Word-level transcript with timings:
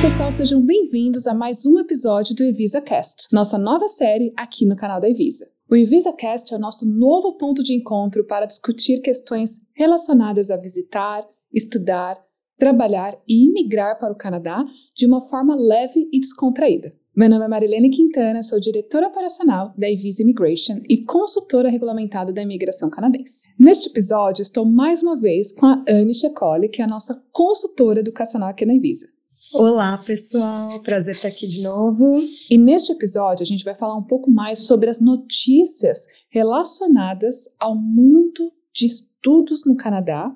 Olá 0.00 0.08
pessoal, 0.08 0.32
sejam 0.32 0.64
bem-vindos 0.64 1.26
a 1.26 1.34
mais 1.34 1.66
um 1.66 1.78
episódio 1.78 2.34
do 2.34 2.42
Evisa 2.42 2.80
Cast, 2.80 3.28
nossa 3.30 3.58
nova 3.58 3.86
série 3.86 4.32
aqui 4.34 4.64
no 4.64 4.74
canal 4.74 4.98
da 4.98 5.06
Evisa. 5.06 5.46
O 5.70 5.76
Evisa 5.76 6.10
Cast 6.10 6.54
é 6.54 6.56
o 6.56 6.60
nosso 6.60 6.88
novo 6.88 7.36
ponto 7.36 7.62
de 7.62 7.74
encontro 7.74 8.24
para 8.24 8.46
discutir 8.46 9.02
questões 9.02 9.60
relacionadas 9.74 10.50
a 10.50 10.56
visitar, 10.56 11.28
estudar, 11.52 12.16
trabalhar 12.56 13.14
e 13.28 13.44
imigrar 13.44 13.98
para 13.98 14.10
o 14.10 14.16
Canadá 14.16 14.64
de 14.96 15.06
uma 15.06 15.20
forma 15.20 15.54
leve 15.54 16.08
e 16.10 16.18
descontraída. 16.18 16.94
Meu 17.14 17.28
nome 17.28 17.44
é 17.44 17.48
Marilene 17.48 17.90
Quintana, 17.90 18.42
sou 18.42 18.58
diretora 18.58 19.08
operacional 19.08 19.74
da 19.76 19.90
Evisa 19.90 20.22
Immigration 20.22 20.80
e 20.88 21.04
consultora 21.04 21.68
regulamentada 21.68 22.32
da 22.32 22.40
imigração 22.40 22.88
canadense. 22.88 23.50
Neste 23.58 23.90
episódio, 23.90 24.40
estou 24.40 24.64
mais 24.64 25.02
uma 25.02 25.20
vez 25.20 25.52
com 25.52 25.66
a 25.66 25.84
Anne 25.86 26.14
Checoli, 26.14 26.70
que 26.70 26.80
é 26.80 26.86
a 26.86 26.88
nossa 26.88 27.22
consultora 27.30 28.00
educacional 28.00 28.48
aqui 28.48 28.64
na 28.64 28.74
Evisa. 28.74 29.06
Olá, 29.52 29.98
pessoal. 29.98 30.80
Prazer 30.80 31.16
estar 31.16 31.26
aqui 31.26 31.48
de 31.48 31.60
novo. 31.60 32.22
E 32.48 32.56
neste 32.56 32.92
episódio, 32.92 33.42
a 33.42 33.46
gente 33.46 33.64
vai 33.64 33.74
falar 33.74 33.96
um 33.96 34.04
pouco 34.04 34.30
mais 34.30 34.60
sobre 34.60 34.88
as 34.88 35.00
notícias 35.00 36.06
relacionadas 36.28 37.48
ao 37.58 37.74
mundo 37.74 38.52
de 38.72 38.86
estudos 38.86 39.64
no 39.66 39.76
Canadá 39.76 40.32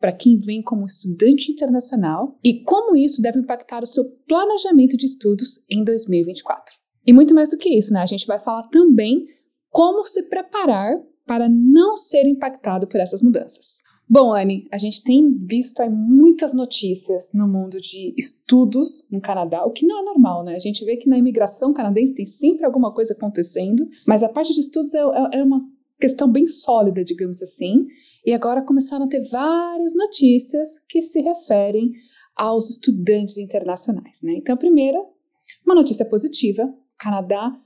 para 0.00 0.10
quem 0.10 0.40
vem 0.40 0.62
como 0.62 0.84
estudante 0.84 1.52
internacional 1.52 2.38
e 2.42 2.64
como 2.64 2.96
isso 2.96 3.22
deve 3.22 3.38
impactar 3.38 3.84
o 3.84 3.86
seu 3.86 4.04
planejamento 4.26 4.96
de 4.96 5.06
estudos 5.06 5.64
em 5.70 5.84
2024. 5.84 6.74
E 7.06 7.12
muito 7.12 7.34
mais 7.36 7.50
do 7.50 7.58
que 7.58 7.68
isso, 7.68 7.92
né? 7.92 8.00
A 8.00 8.06
gente 8.06 8.26
vai 8.26 8.40
falar 8.40 8.64
também 8.64 9.26
como 9.70 10.04
se 10.04 10.24
preparar 10.24 10.96
para 11.24 11.48
não 11.48 11.96
ser 11.96 12.26
impactado 12.26 12.88
por 12.88 13.00
essas 13.00 13.22
mudanças. 13.22 13.82
Bom, 14.08 14.32
Anne, 14.32 14.68
a 14.70 14.78
gente 14.78 15.02
tem 15.02 15.36
visto 15.36 15.80
aí 15.80 15.90
muitas 15.90 16.54
notícias 16.54 17.32
no 17.34 17.48
mundo 17.48 17.80
de 17.80 18.14
estudos 18.16 19.04
no 19.10 19.20
Canadá, 19.20 19.64
o 19.64 19.72
que 19.72 19.84
não 19.84 20.00
é 20.00 20.04
normal, 20.04 20.44
né? 20.44 20.54
A 20.54 20.60
gente 20.60 20.84
vê 20.84 20.96
que 20.96 21.08
na 21.08 21.18
imigração 21.18 21.72
canadense 21.72 22.14
tem 22.14 22.24
sempre 22.24 22.64
alguma 22.64 22.94
coisa 22.94 23.14
acontecendo, 23.14 23.88
mas 24.06 24.22
a 24.22 24.28
parte 24.28 24.54
de 24.54 24.60
estudos 24.60 24.94
é, 24.94 25.00
é, 25.00 25.40
é 25.40 25.42
uma 25.42 25.60
questão 25.98 26.30
bem 26.30 26.46
sólida, 26.46 27.02
digamos 27.02 27.42
assim. 27.42 27.86
E 28.24 28.32
agora 28.32 28.62
começaram 28.62 29.06
a 29.06 29.08
ter 29.08 29.28
várias 29.28 29.92
notícias 29.96 30.78
que 30.88 31.02
se 31.02 31.20
referem 31.20 31.90
aos 32.36 32.70
estudantes 32.70 33.38
internacionais, 33.38 34.20
né? 34.22 34.34
Então, 34.36 34.54
a 34.54 34.58
primeira, 34.58 34.98
uma 35.64 35.74
notícia 35.74 36.04
positiva: 36.04 36.62
o 36.62 36.98
Canadá 36.98 37.60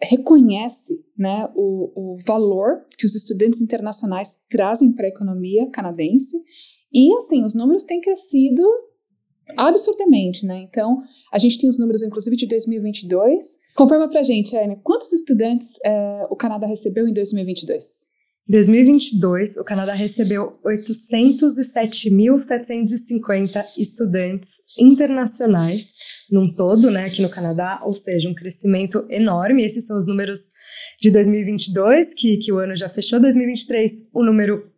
reconhece 0.00 1.04
né, 1.16 1.48
o, 1.54 2.14
o 2.14 2.16
valor 2.26 2.84
que 2.98 3.06
os 3.06 3.14
estudantes 3.14 3.60
internacionais 3.60 4.40
trazem 4.50 4.92
para 4.92 5.06
a 5.06 5.08
economia 5.08 5.70
canadense. 5.70 6.36
E, 6.92 7.14
assim, 7.16 7.44
os 7.44 7.54
números 7.54 7.84
têm 7.84 8.00
crescido 8.00 8.62
absurdamente, 9.56 10.44
né? 10.44 10.66
Então, 10.68 11.00
a 11.32 11.38
gente 11.38 11.58
tem 11.58 11.70
os 11.70 11.78
números, 11.78 12.02
inclusive, 12.02 12.36
de 12.36 12.46
2022. 12.46 13.58
Confirma 13.76 14.08
pra 14.08 14.22
gente, 14.22 14.56
Anne, 14.56 14.76
quantos 14.82 15.12
estudantes 15.12 15.78
é, 15.84 16.26
o 16.30 16.36
Canadá 16.36 16.66
recebeu 16.66 17.06
em 17.06 17.12
2022? 17.12 18.08
Em 18.48 18.52
2022, 18.52 19.56
o 19.56 19.64
Canadá 19.64 19.92
recebeu 19.92 20.56
807.750 20.64 23.64
estudantes 23.76 24.50
internacionais 24.78 25.88
num 26.30 26.54
todo, 26.54 26.88
né, 26.88 27.06
aqui 27.06 27.22
no 27.22 27.28
Canadá, 27.28 27.80
ou 27.84 27.92
seja, 27.92 28.28
um 28.28 28.34
crescimento 28.34 29.04
enorme. 29.10 29.64
Esses 29.64 29.84
são 29.84 29.98
os 29.98 30.06
números 30.06 30.52
de 31.00 31.10
2022, 31.10 32.14
que, 32.14 32.36
que 32.36 32.52
o 32.52 32.58
ano 32.58 32.76
já 32.76 32.88
fechou. 32.88 33.18
2023, 33.18 34.10
o 34.14 34.24
número 34.24 34.70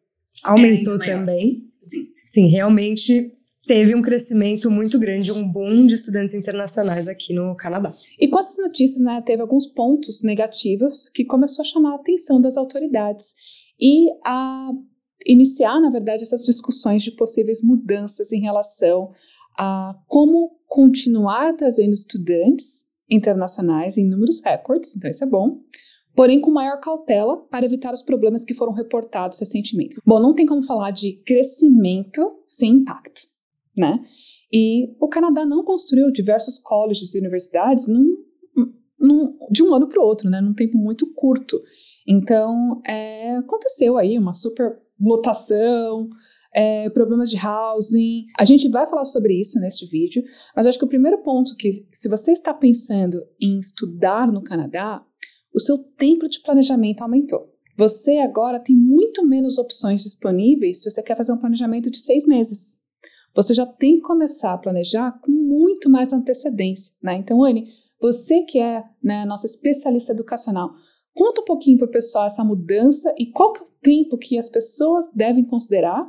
aumentou 0.43 0.95
é 1.03 1.05
também. 1.05 1.63
Sim. 1.79 2.07
Sim, 2.25 2.49
realmente 2.49 3.35
teve 3.67 3.95
um 3.95 4.01
crescimento 4.01 4.71
muito 4.71 4.99
grande, 4.99 5.31
um 5.31 5.47
boom 5.47 5.87
de 5.87 5.93
estudantes 5.93 6.35
internacionais 6.35 7.07
aqui 7.07 7.35
no 7.35 7.55
Canadá. 7.55 7.95
E 8.19 8.29
com 8.29 8.39
essas 8.39 8.57
notícias, 8.65 9.05
né, 9.05 9.23
teve 9.25 9.43
alguns 9.43 9.67
pontos 9.67 10.23
negativos 10.23 11.11
que 11.11 11.23
começou 11.23 11.63
a 11.63 11.67
chamar 11.67 11.93
a 11.93 11.97
atenção 11.97 12.41
das 12.41 12.57
autoridades 12.57 13.35
e 13.81 14.09
a 14.25 14.71
iniciar, 15.27 15.81
na 15.81 15.91
verdade, 15.91 16.23
essas 16.23 16.45
discussões 16.45 17.03
de 17.03 17.13
possíveis 17.13 17.63
mudanças 17.63 18.33
em 18.33 18.41
relação 18.41 19.13
a 19.59 19.95
como 20.07 20.59
continuar 20.67 21.55
trazendo 21.57 21.93
estudantes 21.93 22.87
internacionais 23.11 23.97
em 23.97 24.09
números 24.09 24.41
recordes, 24.45 24.95
então 24.97 25.11
isso 25.11 25.25
é 25.25 25.27
bom, 25.27 25.61
porém 26.15 26.41
com 26.41 26.51
maior 26.51 26.79
cautela 26.81 27.37
para 27.49 27.65
evitar 27.65 27.93
os 27.93 28.03
problemas 28.03 28.45
que 28.45 28.55
foram 28.55 28.73
reportados 28.73 29.39
recentemente. 29.39 29.97
Bom, 30.05 30.21
não 30.21 30.35
tem 30.35 30.47
como 30.47 30.63
falar 30.63 30.91
de 30.91 31.15
crescimento 31.25 32.43
sem 32.47 32.73
impacto, 32.73 33.23
né? 33.77 34.01
E 34.53 34.95
o 35.01 35.09
Canadá 35.09 35.45
não 35.45 35.65
construiu 35.65 36.11
diversos 36.11 36.59
colleges 36.59 37.15
e 37.15 37.19
universidades 37.19 37.87
num, 37.87 38.17
num, 38.99 39.37
de 39.51 39.63
um 39.63 39.75
ano 39.75 39.89
para 39.89 40.01
o 40.01 40.05
outro, 40.05 40.29
né? 40.29 40.41
Num 40.41 40.55
tempo 40.55 40.77
muito 40.77 41.13
curto. 41.15 41.61
Então, 42.07 42.81
é, 42.87 43.37
aconteceu 43.37 43.97
aí 43.97 44.19
uma 44.19 44.33
super 44.33 44.79
lotação, 45.01 46.09
é, 46.55 46.91
problemas 46.91 47.31
de 47.31 47.37
housing. 47.37 48.27
A 48.39 48.45
gente 48.45 48.69
vai 48.69 48.87
falar 48.87 49.05
sobre 49.05 49.39
isso 49.39 49.61
neste 49.61 49.87
vídeo, 49.87 50.23
mas 50.57 50.67
acho 50.67 50.79
que 50.79 50.85
o 50.85 50.89
primeiro 50.89 51.19
ponto 51.23 51.55
que, 51.57 51.71
se 51.93 52.09
você 52.09 52.33
está 52.33 52.53
pensando 52.53 53.23
em 53.41 53.59
estudar 53.59 54.31
no 54.33 54.43
Canadá, 54.43 55.05
o 55.55 55.61
seu 55.61 55.79
tempo 55.79 56.29
de 56.29 56.41
planejamento 56.41 57.03
aumentou. 57.03 57.53
Você 57.77 58.19
agora 58.19 58.59
tem 58.59 58.75
muito 58.75 59.25
menos 59.25 59.57
opções 59.57 60.03
disponíveis 60.03 60.83
se 60.83 60.91
você 60.91 61.01
quer 61.01 61.17
fazer 61.17 61.33
um 61.33 61.39
planejamento 61.39 61.91
de 61.91 61.99
seis 61.99 62.27
meses. 62.27 62.77
Você 63.37 63.55
já 63.55 63.65
tem 63.65 63.97
que 63.97 64.01
começar 64.01 64.53
a 64.53 64.59
planejar 64.59 65.13
com 65.21 65.31
muito 65.31 65.89
mais 65.89 66.13
antecedência, 66.13 66.93
né? 67.01 67.17
Então, 67.17 67.45
Anne, 67.45 67.67
você 68.01 68.43
que 68.43 68.59
é 68.59 68.83
né, 69.03 69.25
nossa 69.25 69.47
especialista 69.47 70.13
educacional, 70.13 70.71
Conta 71.19 71.41
um 71.41 71.45
pouquinho 71.45 71.79
para 71.79 71.89
o 71.89 71.91
pessoal 71.91 72.27
essa 72.27 72.45
mudança 72.45 73.13
e 73.19 73.27
qual 73.27 73.53
que 73.53 73.59
é 73.59 73.63
o 73.65 73.69
tempo 73.83 74.17
que 74.17 74.39
as 74.39 74.49
pessoas 74.49 75.07
devem 75.13 75.45
considerar 75.45 76.07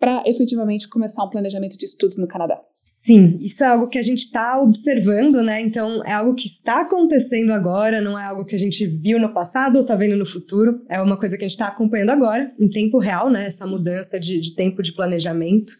para 0.00 0.22
efetivamente 0.24 0.88
começar 0.88 1.24
um 1.24 1.28
planejamento 1.28 1.76
de 1.76 1.84
estudos 1.84 2.16
no 2.16 2.26
Canadá. 2.26 2.58
Sim, 2.80 3.36
isso 3.40 3.62
é 3.62 3.66
algo 3.66 3.88
que 3.88 3.98
a 3.98 4.02
gente 4.02 4.20
está 4.20 4.58
observando, 4.62 5.42
né? 5.42 5.60
Então, 5.60 6.02
é 6.04 6.12
algo 6.12 6.34
que 6.34 6.46
está 6.46 6.80
acontecendo 6.80 7.52
agora, 7.52 8.00
não 8.00 8.18
é 8.18 8.24
algo 8.24 8.46
que 8.46 8.54
a 8.54 8.58
gente 8.58 8.86
viu 8.86 9.20
no 9.20 9.34
passado 9.34 9.76
ou 9.76 9.82
está 9.82 9.94
vendo 9.94 10.16
no 10.16 10.24
futuro, 10.24 10.80
é 10.88 11.02
uma 11.02 11.18
coisa 11.18 11.36
que 11.36 11.44
a 11.44 11.48
gente 11.48 11.56
está 11.56 11.68
acompanhando 11.68 12.10
agora, 12.10 12.50
em 12.58 12.68
tempo 12.70 12.98
real, 12.98 13.28
né? 13.28 13.46
Essa 13.46 13.66
mudança 13.66 14.18
de, 14.18 14.40
de 14.40 14.54
tempo 14.54 14.82
de 14.82 14.94
planejamento. 14.94 15.74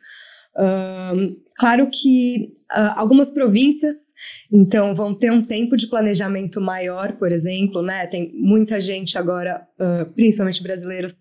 Claro 1.58 1.88
que 1.92 2.52
uh, 2.72 2.92
algumas 2.96 3.30
províncias, 3.30 3.94
então, 4.52 4.94
vão 4.94 5.14
ter 5.14 5.30
um 5.30 5.44
tempo 5.44 5.76
de 5.76 5.86
planejamento 5.86 6.60
maior, 6.60 7.12
por 7.12 7.32
exemplo, 7.32 7.82
né? 7.82 8.06
Tem 8.06 8.32
muita 8.34 8.80
gente 8.80 9.18
agora, 9.18 9.66
uh, 9.78 10.12
principalmente 10.12 10.62
brasileiros, 10.62 11.14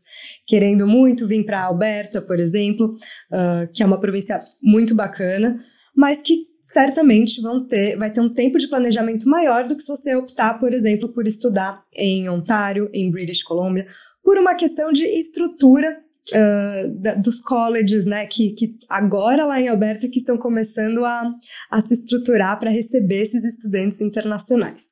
querendo 0.47 0.87
muito 0.87 1.27
vir 1.27 1.45
para 1.45 1.63
Alberta, 1.63 2.21
por 2.21 2.39
exemplo, 2.39 2.95
uh, 3.31 3.71
que 3.73 3.83
é 3.83 3.85
uma 3.85 3.99
província 3.99 4.39
muito 4.61 4.95
bacana, 4.95 5.57
mas 5.95 6.21
que 6.21 6.47
certamente 6.61 7.41
vão 7.41 7.65
ter, 7.65 7.97
vai 7.97 8.11
ter 8.11 8.21
um 8.21 8.33
tempo 8.33 8.57
de 8.57 8.67
planejamento 8.67 9.27
maior 9.29 9.67
do 9.67 9.75
que 9.75 9.83
se 9.83 9.87
você 9.87 10.15
optar, 10.15 10.59
por 10.59 10.73
exemplo, 10.73 11.09
por 11.09 11.27
estudar 11.27 11.83
em 11.93 12.27
Ontário, 12.27 12.89
em 12.93 13.09
British 13.09 13.43
Columbia, 13.43 13.87
por 14.23 14.37
uma 14.37 14.55
questão 14.55 14.91
de 14.91 15.05
estrutura 15.05 16.04
uh, 16.33 17.01
da, 17.01 17.15
dos 17.15 17.39
colleges, 17.41 18.05
né, 18.05 18.25
que, 18.25 18.51
que 18.51 18.77
agora 18.89 19.45
lá 19.45 19.59
em 19.59 19.67
Alberta 19.67 20.07
que 20.07 20.19
estão 20.19 20.37
começando 20.37 21.03
a, 21.03 21.31
a 21.71 21.81
se 21.81 21.93
estruturar 21.93 22.59
para 22.59 22.71
receber 22.71 23.21
esses 23.21 23.43
estudantes 23.43 24.01
internacionais. 24.01 24.83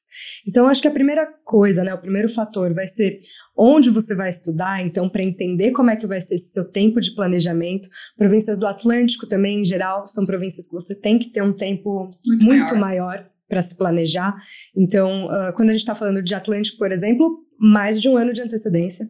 Então, 0.47 0.67
acho 0.67 0.81
que 0.81 0.87
a 0.87 0.91
primeira 0.91 1.25
coisa, 1.43 1.83
né, 1.83 1.93
o 1.93 2.01
primeiro 2.01 2.29
fator 2.29 2.73
vai 2.73 2.87
ser 2.87 3.19
onde 3.55 3.89
você 3.89 4.15
vai 4.15 4.29
estudar, 4.29 4.83
então, 4.83 5.07
para 5.07 5.23
entender 5.23 5.71
como 5.71 5.89
é 5.89 5.95
que 5.95 6.07
vai 6.07 6.19
ser 6.19 6.35
esse 6.35 6.51
seu 6.51 6.65
tempo 6.65 6.99
de 6.99 7.13
planejamento. 7.13 7.87
Províncias 8.17 8.57
do 8.57 8.65
Atlântico 8.65 9.27
também, 9.27 9.61
em 9.61 9.65
geral, 9.65 10.07
são 10.07 10.25
províncias 10.25 10.67
que 10.67 10.73
você 10.73 10.95
tem 10.95 11.19
que 11.19 11.31
ter 11.31 11.43
um 11.43 11.53
tempo 11.53 12.09
muito, 12.25 12.45
muito 12.45 12.75
maior, 12.75 12.79
maior 12.79 13.33
para 13.47 13.61
se 13.61 13.77
planejar. 13.77 14.35
Então, 14.75 15.27
uh, 15.27 15.53
quando 15.55 15.69
a 15.69 15.73
gente 15.73 15.81
está 15.81 15.93
falando 15.93 16.23
de 16.23 16.33
Atlântico, 16.33 16.77
por 16.77 16.91
exemplo, 16.91 17.39
mais 17.63 18.01
de 18.01 18.09
um 18.09 18.17
ano 18.17 18.33
de 18.33 18.41
antecedência, 18.41 19.09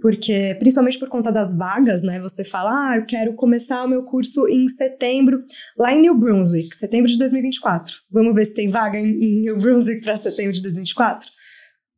porque 0.00 0.56
principalmente 0.58 0.98
por 0.98 1.10
conta 1.10 1.30
das 1.30 1.54
vagas, 1.54 2.02
né? 2.02 2.18
Você 2.20 2.42
fala, 2.42 2.70
ah, 2.70 2.96
eu 2.96 3.04
quero 3.04 3.34
começar 3.34 3.84
o 3.84 3.88
meu 3.88 4.04
curso 4.04 4.48
em 4.48 4.66
setembro, 4.68 5.44
lá 5.76 5.92
em 5.92 6.00
New 6.00 6.16
Brunswick, 6.16 6.74
setembro 6.74 7.08
de 7.08 7.18
2024. 7.18 7.94
Vamos 8.10 8.34
ver 8.34 8.46
se 8.46 8.54
tem 8.54 8.68
vaga 8.68 8.98
em, 8.98 9.42
New 9.42 9.58
Brunswick 9.58 10.00
para 10.00 10.16
setembro 10.16 10.52
de 10.52 10.62
2024? 10.62 11.28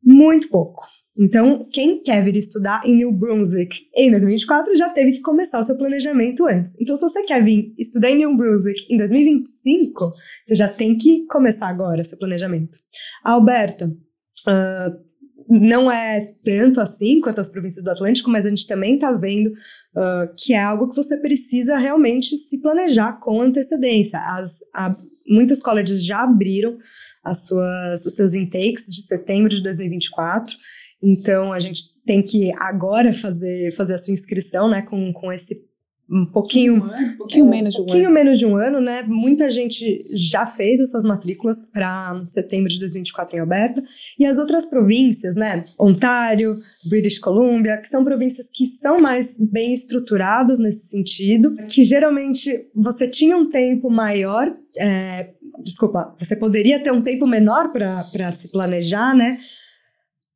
Muito 0.03 0.49
pouco. 0.49 0.83
Então, 1.17 1.69
quem 1.71 2.01
quer 2.01 2.21
vir 2.25 2.35
estudar 2.35 2.85
em 2.85 2.97
New 2.97 3.11
Brunswick 3.13 3.73
em 3.95 4.09
2024 4.09 4.75
já 4.75 4.89
teve 4.89 5.13
que 5.13 5.21
começar 5.21 5.59
o 5.59 5.63
seu 5.63 5.77
planejamento 5.77 6.45
antes. 6.45 6.75
Então, 6.81 6.97
se 6.97 7.01
você 7.01 7.23
quer 7.23 7.41
vir 7.41 7.73
estudar 7.77 8.09
em 8.09 8.17
New 8.17 8.35
Brunswick 8.35 8.93
em 8.93 8.97
2025, 8.97 10.11
você 10.43 10.55
já 10.55 10.67
tem 10.67 10.97
que 10.97 11.25
começar 11.27 11.69
agora 11.69 12.03
seu 12.03 12.17
planejamento. 12.17 12.77
Alberta, 13.23 13.85
uh, 13.85 15.12
não 15.49 15.91
é 15.91 16.33
tanto 16.43 16.81
assim 16.81 17.19
quanto 17.21 17.41
as 17.41 17.49
províncias 17.49 17.83
do 17.83 17.91
Atlântico, 17.91 18.29
mas 18.29 18.45
a 18.45 18.49
gente 18.49 18.67
também 18.67 18.95
está 18.95 19.11
vendo 19.11 19.47
uh, 19.47 20.33
que 20.37 20.53
é 20.53 20.61
algo 20.61 20.89
que 20.89 20.95
você 20.95 21.17
precisa 21.17 21.77
realmente 21.77 22.35
se 22.35 22.59
planejar 22.59 23.19
com 23.19 23.41
antecedência. 23.41 24.19
As, 24.19 24.51
a, 24.73 24.95
muitos 25.27 25.61
colleges 25.61 26.05
já 26.05 26.23
abriram 26.23 26.77
as 27.23 27.45
suas, 27.45 28.05
os 28.05 28.15
seus 28.15 28.33
intakes 28.33 28.85
de 28.87 29.01
setembro 29.01 29.49
de 29.49 29.63
2024. 29.63 30.55
Então, 31.01 31.51
a 31.51 31.59
gente 31.59 31.81
tem 32.05 32.21
que 32.21 32.51
agora 32.57 33.13
fazer, 33.13 33.71
fazer 33.73 33.95
a 33.95 33.97
sua 33.97 34.13
inscrição, 34.13 34.69
né, 34.69 34.81
com, 34.83 35.11
com 35.11 35.31
esse 35.31 35.61
um 36.09 36.25
pouquinho, 36.25 36.75
um 36.75 37.17
pouquinho 37.17 37.47
é, 37.47 37.49
menos 37.49 37.73
de 37.73 37.81
um 37.81 37.85
pouquinho 37.85 38.05
ano. 38.05 38.13
menos 38.13 38.39
de 38.39 38.45
um 38.45 38.55
ano, 38.57 38.81
né? 38.81 39.03
Muita 39.03 39.49
gente 39.49 40.05
já 40.11 40.45
fez 40.45 40.79
as 40.79 40.91
suas 40.91 41.03
matrículas 41.03 41.65
para 41.65 42.23
setembro 42.27 42.69
de 42.69 42.79
2024 42.79 43.35
em 43.35 43.39
Alberta 43.39 43.83
e 44.19 44.25
as 44.25 44.37
outras 44.37 44.65
províncias, 44.65 45.35
né? 45.35 45.65
Ontário, 45.79 46.59
British 46.87 47.17
Columbia, 47.17 47.77
que 47.77 47.87
são 47.87 48.03
províncias 48.03 48.49
que 48.51 48.65
são 48.67 48.99
mais 48.99 49.37
bem 49.39 49.73
estruturadas 49.73 50.59
nesse 50.59 50.87
sentido, 50.87 51.55
que 51.67 51.85
geralmente 51.85 52.67
você 52.75 53.07
tinha 53.07 53.37
um 53.37 53.49
tempo 53.49 53.89
maior, 53.89 54.53
é, 54.77 55.29
desculpa, 55.63 56.13
você 56.17 56.35
poderia 56.35 56.81
ter 56.83 56.91
um 56.91 57.01
tempo 57.01 57.25
menor 57.25 57.71
para 57.71 58.31
se 58.31 58.51
planejar, 58.51 59.15
né? 59.15 59.37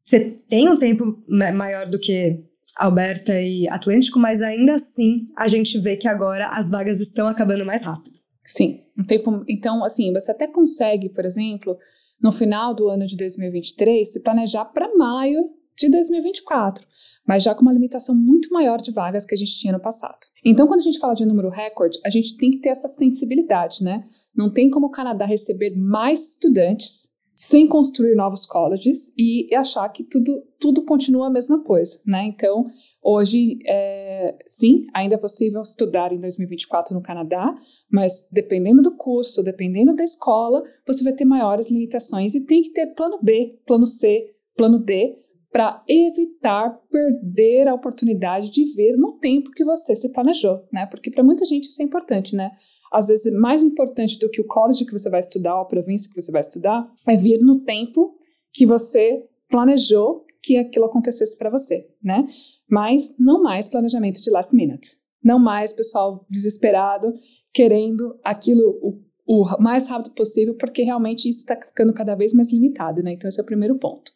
Você 0.04 0.38
tem 0.50 0.70
um 0.70 0.78
tempo 0.78 1.22
maior 1.28 1.88
do 1.90 2.00
que 2.00 2.40
Alberta 2.76 3.40
e 3.42 3.68
Atlântico, 3.70 4.20
mas 4.20 4.42
ainda 4.42 4.76
assim 4.76 5.28
a 5.38 5.48
gente 5.48 5.80
vê 5.80 5.96
que 5.96 6.08
agora 6.08 6.50
as 6.50 6.70
vagas 6.70 7.00
estão 7.00 7.28
acabando 7.28 7.66
mais 7.66 7.82
rápido. 7.82 8.18
Sim, 8.46 8.82
um 8.98 9.04
tempo. 9.04 9.44
Então, 9.48 9.84
assim, 9.84 10.14
você 10.14 10.32
até 10.32 10.48
consegue, 10.48 11.10
por 11.10 11.26
exemplo, 11.26 11.78
no 12.22 12.32
final 12.32 12.74
do 12.74 12.88
ano 12.88 13.06
de 13.06 13.18
2023, 13.18 14.12
se 14.12 14.24
planejar 14.24 14.66
para 14.66 14.96
maio 14.96 15.50
de 15.78 15.90
2024, 15.90 16.88
mas 17.28 17.44
já 17.44 17.54
com 17.54 17.62
uma 17.62 17.74
limitação 17.74 18.16
muito 18.16 18.52
maior 18.52 18.82
de 18.82 18.92
vagas 18.92 19.26
que 19.26 19.36
a 19.36 19.38
gente 19.38 19.56
tinha 19.56 19.74
no 19.74 19.82
passado. 19.82 20.18
Então, 20.44 20.66
quando 20.66 20.80
a 20.80 20.84
gente 20.84 20.98
fala 20.98 21.14
de 21.14 21.26
número 21.26 21.50
recorde, 21.50 22.00
a 22.06 22.10
gente 22.10 22.36
tem 22.38 22.52
que 22.52 22.60
ter 22.60 22.70
essa 22.70 22.88
sensibilidade, 22.88 23.84
né? 23.84 24.06
Não 24.36 24.52
tem 24.52 24.70
como 24.70 24.88
o 24.88 24.92
Canadá 24.92 25.26
receber 25.26 25.76
mais 25.76 26.32
estudantes 26.32 27.10
sem 27.38 27.68
construir 27.68 28.16
novos 28.16 28.48
colleges 28.48 29.14
e 29.16 29.54
achar 29.54 29.88
que 29.90 30.04
tudo, 30.04 30.42
tudo 30.60 30.84
continua 30.84 31.28
a 31.28 31.30
mesma 31.30 31.64
coisa, 31.64 32.00
né? 32.04 32.26
Então, 32.26 32.66
hoje, 33.00 33.60
é, 33.68 34.36
sim, 34.48 34.88
ainda 34.92 35.14
é 35.14 35.20
possível 35.20 35.62
estudar 35.62 36.12
em 36.12 36.20
2024 36.20 36.96
no 36.96 37.02
Canadá, 37.02 37.54
mas 37.92 38.28
dependendo 38.32 38.82
do 38.82 38.98
curso, 38.98 39.44
dependendo 39.44 39.94
da 39.94 40.04
escola, 40.04 40.64
você 40.88 41.04
vai 41.04 41.14
ter 41.14 41.26
maiores 41.26 41.70
limitações 41.70 42.34
e 42.34 42.44
tem 42.44 42.64
que 42.64 42.72
ter 42.72 42.88
plano 42.96 43.20
B, 43.22 43.60
plano 43.68 43.86
C, 43.86 44.34
plano 44.56 44.80
D, 44.80 45.14
para 45.52 45.84
evitar 45.88 46.78
perder 46.92 47.68
a 47.68 47.74
oportunidade 47.74 48.52
de 48.52 48.64
vir 48.76 48.98
no 48.98 49.14
tempo 49.14 49.52
que 49.52 49.64
você 49.64 49.96
se 49.96 50.10
planejou, 50.10 50.64
né? 50.72 50.86
Porque 50.86 51.10
para 51.10 51.24
muita 51.24 51.46
gente 51.46 51.66
isso 51.66 51.82
é 51.82 51.86
importante, 51.86 52.36
né? 52.36 52.52
às 52.92 53.08
vezes 53.08 53.32
mais 53.34 53.64
importante 53.64 54.18
do 54.20 54.30
que 54.30 54.42
o 54.42 54.48
college 54.48 54.86
que 54.86 54.92
você 54.92 55.10
vai 55.10 55.20
estudar 55.20 55.56
ou 55.56 55.62
a 55.62 55.66
província 55.66 56.10
que 56.12 56.20
você 56.20 56.32
vai 56.32 56.42
estudar 56.42 56.90
é 57.08 57.16
vir 57.16 57.40
no 57.40 57.60
tempo 57.62 58.16
que 58.54 58.66
você 58.66 59.24
planejou 59.50 60.26
que 60.42 60.58
aquilo 60.58 60.86
acontecesse 60.86 61.38
para 61.38 61.50
você, 61.50 61.88
né? 62.02 62.26
Mas 62.70 63.16
não 63.20 63.42
mais 63.42 63.68
planejamento 63.68 64.22
de 64.22 64.30
last 64.30 64.56
minute. 64.56 64.98
Não 65.24 65.40
mais 65.40 65.74
pessoal 65.74 66.26
desesperado 66.30 67.14
querendo 67.54 68.18
aquilo 68.24 68.62
o, 68.82 69.02
o 69.26 69.62
mais 69.62 69.88
rápido 69.88 70.14
possível, 70.14 70.56
porque 70.58 70.84
realmente 70.84 71.28
isso 71.28 71.40
está 71.40 71.56
ficando 71.56 71.94
cada 71.94 72.16
vez 72.16 72.34
mais 72.34 72.52
limitado, 72.52 73.04
né? 73.04 73.14
Então 73.14 73.28
esse 73.28 73.40
é 73.40 73.44
o 73.44 73.46
primeiro 73.46 73.78
ponto. 73.78 74.12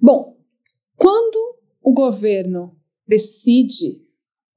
Bom, 0.00 0.36
quando 1.00 1.58
o 1.80 1.94
governo 1.94 2.76
decide 3.08 4.06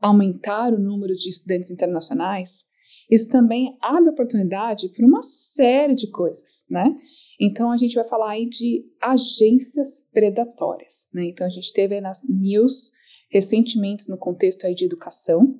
aumentar 0.01 0.73
o 0.73 0.77
número 0.77 1.15
de 1.15 1.29
estudantes 1.29 1.71
internacionais, 1.71 2.65
isso 3.09 3.29
também 3.29 3.77
abre 3.81 4.09
oportunidade 4.09 4.89
para 4.89 5.05
uma 5.05 5.21
série 5.21 5.95
de 5.95 6.09
coisas, 6.09 6.65
né? 6.69 6.93
Então 7.39 7.71
a 7.71 7.77
gente 7.77 7.95
vai 7.95 8.03
falar 8.03 8.31
aí 8.31 8.49
de 8.49 8.83
agências 9.01 10.05
predatórias, 10.11 11.07
né? 11.13 11.27
Então 11.27 11.47
a 11.47 11.49
gente 11.49 11.71
teve 11.71 12.01
nas 12.01 12.21
news 12.27 12.91
recentemente 13.31 14.09
no 14.09 14.17
contexto 14.17 14.65
aí 14.65 14.75
de 14.75 14.83
educação 14.83 15.57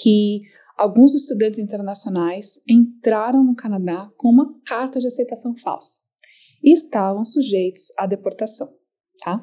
que 0.00 0.42
alguns 0.76 1.14
estudantes 1.16 1.58
internacionais 1.58 2.60
entraram 2.68 3.42
no 3.42 3.56
Canadá 3.56 4.08
com 4.16 4.28
uma 4.28 4.54
carta 4.64 5.00
de 5.00 5.08
aceitação 5.08 5.56
falsa 5.56 6.02
e 6.62 6.72
estavam 6.72 7.24
sujeitos 7.24 7.92
à 7.98 8.06
deportação, 8.06 8.77
tá? 9.18 9.40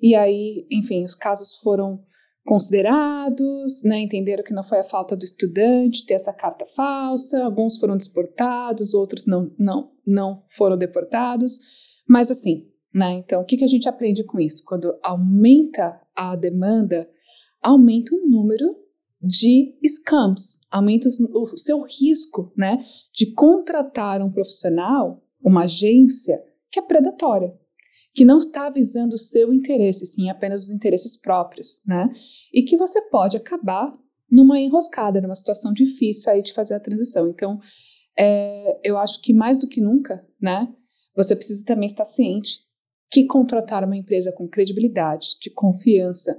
E 0.00 0.14
aí, 0.14 0.66
enfim, 0.70 1.04
os 1.04 1.14
casos 1.14 1.54
foram 1.62 2.00
considerados, 2.48 3.82
né, 3.84 4.00
entenderam 4.00 4.42
que 4.42 4.54
não 4.54 4.62
foi 4.62 4.78
a 4.78 4.84
falta 4.84 5.14
do 5.14 5.22
estudante 5.22 6.06
ter 6.06 6.14
essa 6.14 6.32
carta 6.32 6.64
falsa, 6.74 7.44
alguns 7.44 7.76
foram 7.76 7.94
deportados, 7.94 8.94
outros 8.94 9.26
não, 9.26 9.52
não, 9.58 9.92
não 10.06 10.42
foram 10.56 10.78
deportados, 10.78 11.60
mas 12.08 12.30
assim, 12.30 12.66
né, 12.94 13.12
então 13.18 13.42
o 13.42 13.44
que, 13.44 13.58
que 13.58 13.64
a 13.64 13.68
gente 13.68 13.86
aprende 13.86 14.24
com 14.24 14.40
isso? 14.40 14.62
Quando 14.64 14.98
aumenta 15.02 16.00
a 16.16 16.34
demanda, 16.34 17.06
aumenta 17.62 18.14
o 18.14 18.26
número 18.26 18.74
de 19.20 19.76
scams, 19.86 20.58
aumenta 20.70 21.06
o 21.06 21.58
seu 21.58 21.82
risco, 21.82 22.50
né, 22.56 22.82
de 23.12 23.30
contratar 23.34 24.22
um 24.22 24.32
profissional, 24.32 25.22
uma 25.44 25.64
agência 25.64 26.42
que 26.70 26.80
é 26.80 26.82
predatória, 26.82 27.54
que 28.14 28.24
não 28.24 28.38
está 28.38 28.68
visando 28.70 29.14
o 29.14 29.18
seu 29.18 29.52
interesse, 29.52 30.06
sim 30.06 30.28
apenas 30.28 30.64
os 30.64 30.70
interesses 30.70 31.18
próprios, 31.18 31.80
né? 31.86 32.10
E 32.52 32.62
que 32.62 32.76
você 32.76 33.00
pode 33.02 33.36
acabar 33.36 33.92
numa 34.30 34.58
enroscada, 34.58 35.20
numa 35.20 35.34
situação 35.34 35.72
difícil 35.72 36.30
aí 36.30 36.42
de 36.42 36.52
fazer 36.52 36.74
a 36.74 36.80
transição. 36.80 37.28
Então, 37.28 37.58
é, 38.18 38.80
eu 38.82 38.98
acho 38.98 39.20
que 39.22 39.32
mais 39.32 39.58
do 39.58 39.68
que 39.68 39.80
nunca, 39.80 40.26
né? 40.40 40.68
Você 41.16 41.34
precisa 41.34 41.64
também 41.64 41.86
estar 41.86 42.04
ciente 42.04 42.66
que 43.10 43.24
contratar 43.24 43.84
uma 43.84 43.96
empresa 43.96 44.32
com 44.32 44.46
credibilidade, 44.46 45.38
de 45.40 45.50
confiança, 45.50 46.36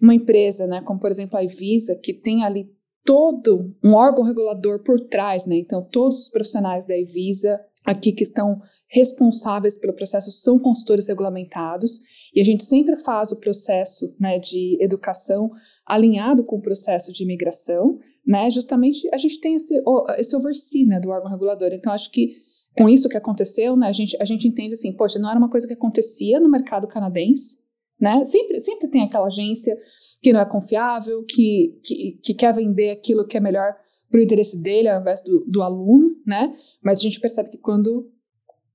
uma 0.00 0.14
empresa, 0.14 0.66
né, 0.66 0.82
como 0.82 1.00
por 1.00 1.10
exemplo 1.10 1.38
a 1.38 1.44
Ivisa, 1.44 1.98
que 2.02 2.12
tem 2.12 2.44
ali 2.44 2.70
todo 3.04 3.74
um 3.82 3.94
órgão 3.94 4.22
regulador 4.22 4.82
por 4.82 5.00
trás, 5.00 5.46
né? 5.46 5.56
Então, 5.56 5.82
todos 5.82 6.20
os 6.20 6.30
profissionais 6.30 6.86
da 6.86 6.96
Ivisa 6.96 7.58
aqui 7.84 8.12
que 8.12 8.22
estão 8.22 8.60
responsáveis 8.88 9.78
pelo 9.78 9.94
processo 9.94 10.30
são 10.30 10.58
consultores 10.58 11.08
regulamentados 11.08 12.00
e 12.34 12.40
a 12.40 12.44
gente 12.44 12.64
sempre 12.64 12.96
faz 12.98 13.32
o 13.32 13.36
processo 13.36 14.14
né, 14.18 14.38
de 14.38 14.78
educação 14.80 15.50
alinhado 15.86 16.44
com 16.44 16.56
o 16.56 16.62
processo 16.62 17.12
de 17.12 17.24
imigração, 17.24 17.98
né? 18.26 18.50
Justamente 18.50 19.08
a 19.12 19.16
gente 19.16 19.40
tem 19.40 19.56
esse, 19.56 19.82
esse 20.16 20.36
oversee 20.36 20.86
né, 20.86 21.00
do 21.00 21.10
órgão 21.10 21.30
regulador. 21.30 21.70
Então 21.72 21.92
acho 21.92 22.10
que 22.10 22.36
com 22.76 22.88
isso 22.88 23.08
que 23.08 23.16
aconteceu, 23.16 23.76
né, 23.76 23.88
a 23.88 23.92
gente, 23.92 24.16
a 24.20 24.24
gente 24.24 24.48
entende 24.48 24.74
assim, 24.74 24.92
poxa, 24.92 25.18
não 25.18 25.28
era 25.28 25.38
uma 25.38 25.50
coisa 25.50 25.66
que 25.66 25.74
acontecia 25.74 26.40
no 26.40 26.50
mercado 26.50 26.88
canadense, 26.88 27.58
né? 28.02 28.24
Sempre, 28.24 28.58
sempre 28.58 28.88
tem 28.88 29.04
aquela 29.04 29.28
agência 29.28 29.78
que 30.20 30.32
não 30.32 30.40
é 30.40 30.44
confiável, 30.44 31.22
que, 31.22 31.78
que, 31.84 32.18
que 32.20 32.34
quer 32.34 32.52
vender 32.52 32.90
aquilo 32.90 33.24
que 33.24 33.36
é 33.36 33.40
melhor 33.40 33.76
para 34.10 34.18
o 34.18 34.22
interesse 34.22 34.60
dele 34.60 34.88
ao 34.88 35.00
invés 35.00 35.22
do, 35.22 35.44
do 35.46 35.62
aluno, 35.62 36.10
né? 36.26 36.52
Mas 36.82 36.98
a 36.98 37.02
gente 37.02 37.20
percebe 37.20 37.50
que 37.50 37.58
quando 37.58 38.10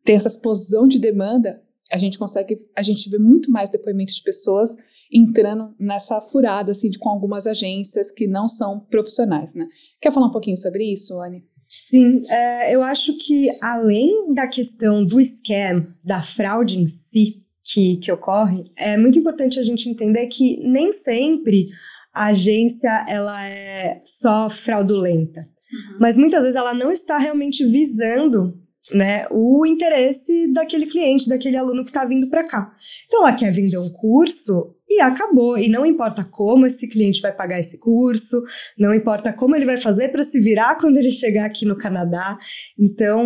tem 0.05 0.15
essa 0.15 0.29
explosão 0.29 0.87
de 0.87 0.97
demanda, 0.97 1.61
a 1.91 1.97
gente 1.97 2.17
consegue, 2.17 2.57
a 2.73 2.81
gente 2.81 3.09
vê 3.09 3.17
muito 3.17 3.51
mais 3.51 3.69
depoimentos 3.69 4.15
de 4.15 4.23
pessoas 4.23 4.77
entrando 5.11 5.75
nessa 5.77 6.21
furada, 6.21 6.71
assim, 6.71 6.89
de, 6.89 6.97
com 6.97 7.09
algumas 7.09 7.45
agências 7.45 8.09
que 8.09 8.27
não 8.27 8.47
são 8.47 8.79
profissionais, 8.79 9.53
né? 9.53 9.67
Quer 9.99 10.13
falar 10.13 10.27
um 10.27 10.31
pouquinho 10.31 10.57
sobre 10.57 10.85
isso, 10.85 11.19
Anne? 11.21 11.43
Sim, 11.67 12.21
é, 12.29 12.73
eu 12.73 12.81
acho 12.81 13.17
que 13.17 13.49
além 13.61 14.31
da 14.33 14.47
questão 14.47 15.05
do 15.05 15.19
scam, 15.19 15.85
da 16.01 16.23
fraude 16.23 16.79
em 16.79 16.87
si 16.87 17.45
que, 17.73 17.97
que 17.97 18.11
ocorre, 18.11 18.63
é 18.77 18.97
muito 18.97 19.19
importante 19.19 19.59
a 19.59 19.63
gente 19.63 19.89
entender 19.89 20.27
que 20.27 20.57
nem 20.67 20.91
sempre 20.91 21.65
a 22.13 22.27
agência 22.27 23.05
ela 23.07 23.45
é 23.47 24.01
só 24.03 24.49
fraudulenta. 24.49 25.41
Uhum. 25.41 25.97
Mas 25.99 26.17
muitas 26.17 26.41
vezes 26.41 26.55
ela 26.55 26.73
não 26.73 26.89
está 26.89 27.17
realmente 27.17 27.65
visando 27.65 28.57
né, 28.93 29.27
o 29.29 29.65
interesse 29.65 30.51
daquele 30.53 30.85
cliente, 30.85 31.27
daquele 31.27 31.57
aluno 31.57 31.83
que 31.83 31.89
está 31.89 32.05
vindo 32.05 32.29
para 32.29 32.43
cá. 32.43 32.73
Então, 33.05 33.21
ela 33.21 33.35
quer 33.35 33.51
vender 33.51 33.77
um 33.77 33.91
curso 33.91 34.76
e 34.89 35.01
acabou. 35.01 35.57
E 35.57 35.67
não 35.67 35.85
importa 35.85 36.23
como 36.23 36.65
esse 36.65 36.87
cliente 36.87 37.21
vai 37.21 37.33
pagar 37.33 37.59
esse 37.59 37.77
curso, 37.79 38.41
não 38.77 38.93
importa 38.93 39.33
como 39.33 39.55
ele 39.55 39.65
vai 39.65 39.77
fazer 39.77 40.09
para 40.09 40.23
se 40.23 40.39
virar 40.39 40.75
quando 40.75 40.97
ele 40.97 41.11
chegar 41.11 41.45
aqui 41.45 41.65
no 41.65 41.77
Canadá. 41.77 42.37
Então, 42.79 43.23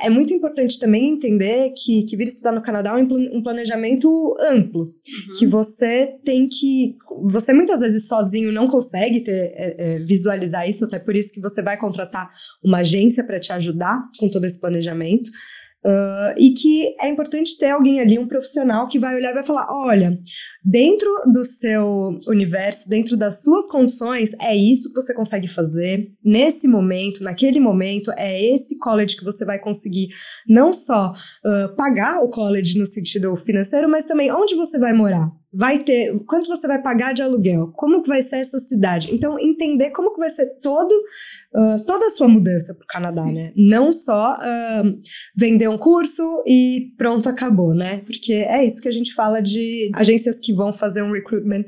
é 0.00 0.10
muito 0.10 0.34
importante 0.34 0.78
também 0.78 1.10
entender 1.10 1.72
que, 1.76 2.02
que 2.04 2.16
vir 2.16 2.28
estudar 2.28 2.52
no 2.52 2.62
Canadá 2.62 2.98
é 2.98 3.02
um 3.02 3.42
planejamento 3.42 4.36
amplo, 4.40 4.82
uhum. 4.82 5.34
que 5.38 5.46
você 5.46 6.16
tem 6.24 6.48
que. 6.48 6.96
Você 7.30 7.52
muitas 7.52 7.80
vezes 7.80 8.06
sozinho 8.06 8.52
não 8.52 8.68
consegue 8.68 9.20
ter, 9.20 9.52
é, 9.54 9.74
é, 9.78 9.98
visualizar 9.98 10.68
isso, 10.68 10.84
até 10.84 10.98
por 10.98 11.14
isso 11.14 11.32
que 11.32 11.40
você 11.40 11.62
vai 11.62 11.76
contratar 11.76 12.30
uma 12.62 12.78
agência 12.78 13.24
para 13.24 13.40
te 13.40 13.52
ajudar 13.52 14.02
com 14.18 14.28
todo 14.28 14.44
esse 14.44 14.60
planejamento. 14.60 15.30
Uh, 15.84 16.34
e 16.36 16.50
que 16.54 16.96
é 17.00 17.08
importante 17.08 17.56
ter 17.56 17.70
alguém 17.70 18.00
ali, 18.00 18.18
um 18.18 18.26
profissional 18.26 18.88
que 18.88 18.98
vai 18.98 19.14
olhar 19.14 19.30
e 19.30 19.34
vai 19.34 19.44
falar: 19.44 19.68
olha, 19.70 20.18
dentro 20.64 21.08
do 21.32 21.44
seu 21.44 22.18
universo, 22.26 22.88
dentro 22.88 23.16
das 23.16 23.42
suas 23.42 23.68
condições, 23.68 24.30
é 24.40 24.56
isso 24.56 24.88
que 24.88 25.00
você 25.00 25.14
consegue 25.14 25.46
fazer. 25.46 26.08
Nesse 26.24 26.66
momento, 26.66 27.22
naquele 27.22 27.60
momento, 27.60 28.10
é 28.16 28.42
esse 28.52 28.76
college 28.78 29.16
que 29.16 29.24
você 29.24 29.44
vai 29.44 29.60
conseguir 29.60 30.08
não 30.48 30.72
só 30.72 31.12
uh, 31.12 31.74
pagar 31.76 32.24
o 32.24 32.28
college 32.28 32.76
no 32.76 32.86
sentido 32.86 33.36
financeiro, 33.36 33.88
mas 33.88 34.04
também 34.04 34.32
onde 34.32 34.56
você 34.56 34.78
vai 34.78 34.92
morar 34.92 35.30
vai 35.52 35.78
ter, 35.78 36.18
quanto 36.26 36.46
você 36.46 36.66
vai 36.66 36.80
pagar 36.80 37.14
de 37.14 37.22
aluguel, 37.22 37.72
como 37.74 38.02
que 38.02 38.08
vai 38.08 38.22
ser 38.22 38.36
essa 38.36 38.58
cidade. 38.58 39.08
Então, 39.14 39.38
entender 39.38 39.90
como 39.90 40.12
que 40.12 40.20
vai 40.20 40.28
ser 40.28 40.46
todo, 40.60 40.92
uh, 40.92 41.82
toda 41.86 42.06
a 42.06 42.10
sua 42.10 42.28
mudança 42.28 42.74
para 42.74 42.84
o 42.84 42.86
Canadá, 42.86 43.22
Sim. 43.22 43.32
né? 43.32 43.52
Não 43.56 43.90
só 43.90 44.34
uh, 44.34 44.98
vender 45.34 45.68
um 45.68 45.78
curso 45.78 46.22
e 46.46 46.92
pronto, 46.98 47.28
acabou, 47.28 47.74
né? 47.74 48.02
Porque 48.04 48.34
é 48.34 48.64
isso 48.64 48.80
que 48.82 48.88
a 48.88 48.92
gente 48.92 49.14
fala 49.14 49.40
de 49.40 49.90
agências 49.94 50.38
que 50.38 50.52
vão 50.52 50.72
fazer 50.72 51.02
um 51.02 51.12
recruitment 51.12 51.64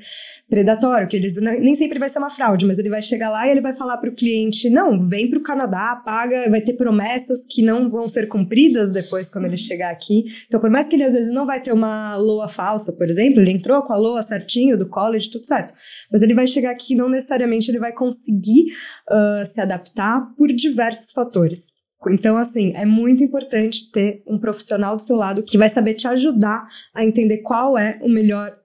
predatório, 0.48 1.08
que 1.08 1.16
eles 1.16 1.36
nem 1.36 1.74
sempre 1.74 1.98
vai 1.98 2.08
ser 2.08 2.18
uma 2.18 2.30
fraude, 2.30 2.66
mas 2.66 2.78
ele 2.78 2.90
vai 2.90 3.00
chegar 3.00 3.30
lá 3.30 3.46
e 3.46 3.50
ele 3.50 3.60
vai 3.60 3.72
falar 3.72 3.96
para 3.96 4.10
o 4.10 4.14
cliente, 4.14 4.68
não, 4.68 5.00
vem 5.08 5.30
para 5.30 5.38
o 5.38 5.42
Canadá, 5.42 6.00
paga, 6.04 6.50
vai 6.50 6.60
ter 6.60 6.74
promessas 6.74 7.46
que 7.48 7.62
não 7.62 7.88
vão 7.88 8.06
ser 8.08 8.26
cumpridas 8.28 8.90
depois 8.90 9.30
quando 9.30 9.46
ele 9.46 9.56
chegar 9.56 9.90
aqui. 9.90 10.24
Então, 10.46 10.60
por 10.60 10.68
mais 10.68 10.86
que 10.86 10.96
ele 10.96 11.04
às 11.04 11.12
vezes 11.12 11.32
não 11.32 11.46
vai 11.46 11.62
ter 11.62 11.72
uma 11.72 12.16
loa 12.16 12.48
falsa, 12.48 12.92
por 12.92 13.08
exemplo, 13.08 13.40
ele 13.40 13.52
entrou 13.52 13.69
entrou 13.70 13.82
com 13.82 13.92
a 13.92 13.96
LOA 13.96 14.22
certinho 14.22 14.76
do 14.76 14.88
college, 14.88 15.30
tudo 15.30 15.46
certo. 15.46 15.72
Mas 16.10 16.22
ele 16.22 16.34
vai 16.34 16.46
chegar 16.46 16.72
aqui 16.72 16.94
não 16.94 17.08
necessariamente 17.08 17.70
ele 17.70 17.78
vai 17.78 17.92
conseguir 17.92 18.72
uh, 19.08 19.44
se 19.46 19.60
adaptar 19.60 20.34
por 20.36 20.48
diversos 20.48 21.12
fatores. 21.12 21.72
Então, 22.08 22.36
assim, 22.36 22.72
é 22.74 22.84
muito 22.84 23.22
importante 23.22 23.90
ter 23.92 24.22
um 24.26 24.38
profissional 24.38 24.96
do 24.96 25.02
seu 25.02 25.16
lado 25.16 25.42
que 25.42 25.58
vai 25.58 25.68
saber 25.68 25.94
te 25.94 26.08
ajudar 26.08 26.66
a 26.94 27.04
entender 27.04 27.38
qual 27.38 27.76
é 27.78 27.98
o 28.02 28.08
melhor 28.08 28.56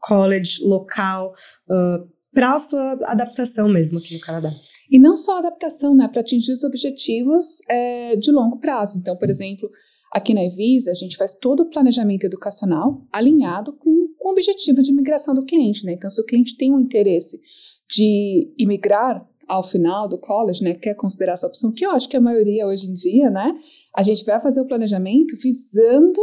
college 0.00 0.62
local 0.62 1.32
uh, 1.70 2.06
para 2.34 2.54
a 2.54 2.58
sua 2.58 2.98
adaptação 3.04 3.68
mesmo 3.68 3.98
aqui 3.98 4.14
no 4.14 4.20
Canadá. 4.20 4.50
E 4.90 4.98
não 4.98 5.16
só 5.16 5.38
adaptação, 5.38 5.94
né, 5.94 6.08
para 6.08 6.20
atingir 6.20 6.52
os 6.52 6.64
objetivos 6.64 7.60
é, 7.70 8.16
de 8.16 8.30
longo 8.30 8.58
prazo. 8.58 8.98
Então, 8.98 9.16
por 9.16 9.30
exemplo, 9.30 9.70
aqui 10.12 10.34
na 10.34 10.44
Evisa, 10.44 10.90
a 10.90 10.94
gente 10.94 11.16
faz 11.16 11.34
todo 11.34 11.60
o 11.60 11.70
planejamento 11.70 12.24
educacional 12.24 13.06
alinhado 13.10 13.72
com 13.72 14.01
objetivo 14.32 14.82
de 14.82 14.92
migração 14.92 15.34
do 15.34 15.44
cliente, 15.44 15.84
né? 15.84 15.92
Então, 15.92 16.10
se 16.10 16.20
o 16.20 16.24
cliente 16.24 16.56
tem 16.56 16.72
um 16.72 16.80
interesse 16.80 17.40
de 17.88 18.52
imigrar 18.58 19.26
ao 19.46 19.62
final 19.62 20.08
do 20.08 20.18
college, 20.18 20.62
né, 20.62 20.74
quer 20.74 20.94
considerar 20.94 21.32
essa 21.32 21.46
opção, 21.46 21.72
que 21.72 21.84
eu 21.84 21.90
acho 21.90 22.08
que 22.08 22.16
a 22.16 22.20
maioria 22.20 22.66
hoje 22.66 22.88
em 22.88 22.94
dia, 22.94 23.28
né, 23.28 23.54
a 23.94 24.02
gente 24.02 24.24
vai 24.24 24.40
fazer 24.40 24.60
o 24.60 24.66
planejamento 24.66 25.36
visando 25.36 26.20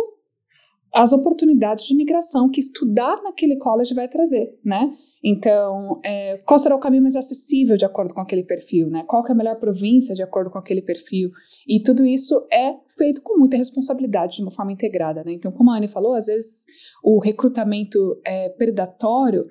as 0.94 1.14
oportunidades 1.14 1.86
de 1.86 1.96
migração 1.96 2.50
que 2.50 2.60
estudar 2.60 3.22
naquele 3.24 3.58
college 3.58 3.94
vai 3.94 4.08
trazer, 4.08 4.58
né? 4.64 4.92
Então, 5.24 6.00
é, 6.04 6.38
qual 6.40 6.58
será 6.58 6.76
o 6.76 6.80
caminho 6.80 7.04
mais 7.04 7.16
acessível 7.16 7.78
de 7.78 7.86
acordo 7.86 8.14
com 8.14 8.22
aquele 8.22 8.44
perfil, 8.44 8.90
né? 8.90 9.04
Qual 9.06 9.24
é 9.28 9.32
a 9.32 9.36
melhor 9.36 9.60
província 9.60 10.16
de 10.16 10.24
acordo 10.24 10.50
com 10.50 10.58
aquele 10.58 10.82
perfil? 10.82 11.30
E 11.68 11.82
tudo 11.82 12.06
isso 12.06 12.46
é 12.52 12.74
feito 12.98 13.22
com 13.22 13.38
muita 13.38 13.58
responsabilidade, 13.58 14.38
de 14.38 14.42
uma 14.42 14.52
forma 14.52 14.72
integrada, 14.72 15.24
né? 15.24 15.34
Então, 15.34 15.52
como 15.52 15.72
a 15.72 15.78
Anne 15.78 15.88
falou, 15.88 16.14
às 16.14 16.26
vezes 16.26 16.66
o 17.04 17.20
recrutamento 17.20 18.20
é, 18.26 18.50
predatório, 18.50 19.46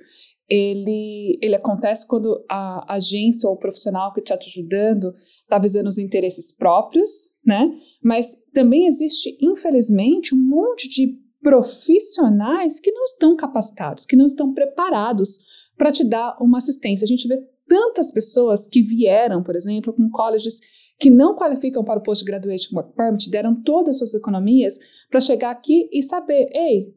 ele, 0.48 1.38
ele 1.42 1.54
acontece 1.54 2.06
quando 2.06 2.42
a 2.48 2.94
agência 2.94 3.48
ou 3.48 3.54
o 3.54 3.58
profissional 3.58 4.12
que 4.14 4.20
está 4.20 4.36
te 4.36 4.48
ajudando 4.48 5.14
está 5.42 5.58
visando 5.58 5.88
os 5.88 5.98
interesses 5.98 6.50
próprios, 6.50 7.10
né? 7.44 7.70
Mas 8.02 8.34
também 8.54 8.86
existe, 8.86 9.36
infelizmente, 9.42 10.34
um 10.34 10.38
monte 10.38 10.88
de 10.88 11.27
profissionais 11.48 12.78
que 12.78 12.92
não 12.92 13.04
estão 13.04 13.34
capacitados, 13.34 14.04
que 14.04 14.14
não 14.14 14.26
estão 14.26 14.52
preparados 14.52 15.38
para 15.78 15.90
te 15.90 16.04
dar 16.04 16.36
uma 16.42 16.58
assistência. 16.58 17.06
A 17.06 17.08
gente 17.08 17.26
vê 17.26 17.38
tantas 17.66 18.12
pessoas 18.12 18.68
que 18.68 18.82
vieram, 18.82 19.42
por 19.42 19.56
exemplo, 19.56 19.94
com 19.94 20.10
colleges 20.10 20.60
que 21.00 21.08
não 21.08 21.34
qualificam 21.34 21.82
para 21.82 22.00
o 22.00 22.02
Post-Graduation 22.02 22.76
Work 22.76 22.94
Permit, 22.94 23.30
deram 23.30 23.62
todas 23.62 23.94
as 23.94 23.98
suas 23.98 24.14
economias 24.14 24.78
para 25.08 25.20
chegar 25.20 25.50
aqui 25.50 25.88
e 25.90 26.02
saber, 26.02 26.50
ei, 26.52 26.94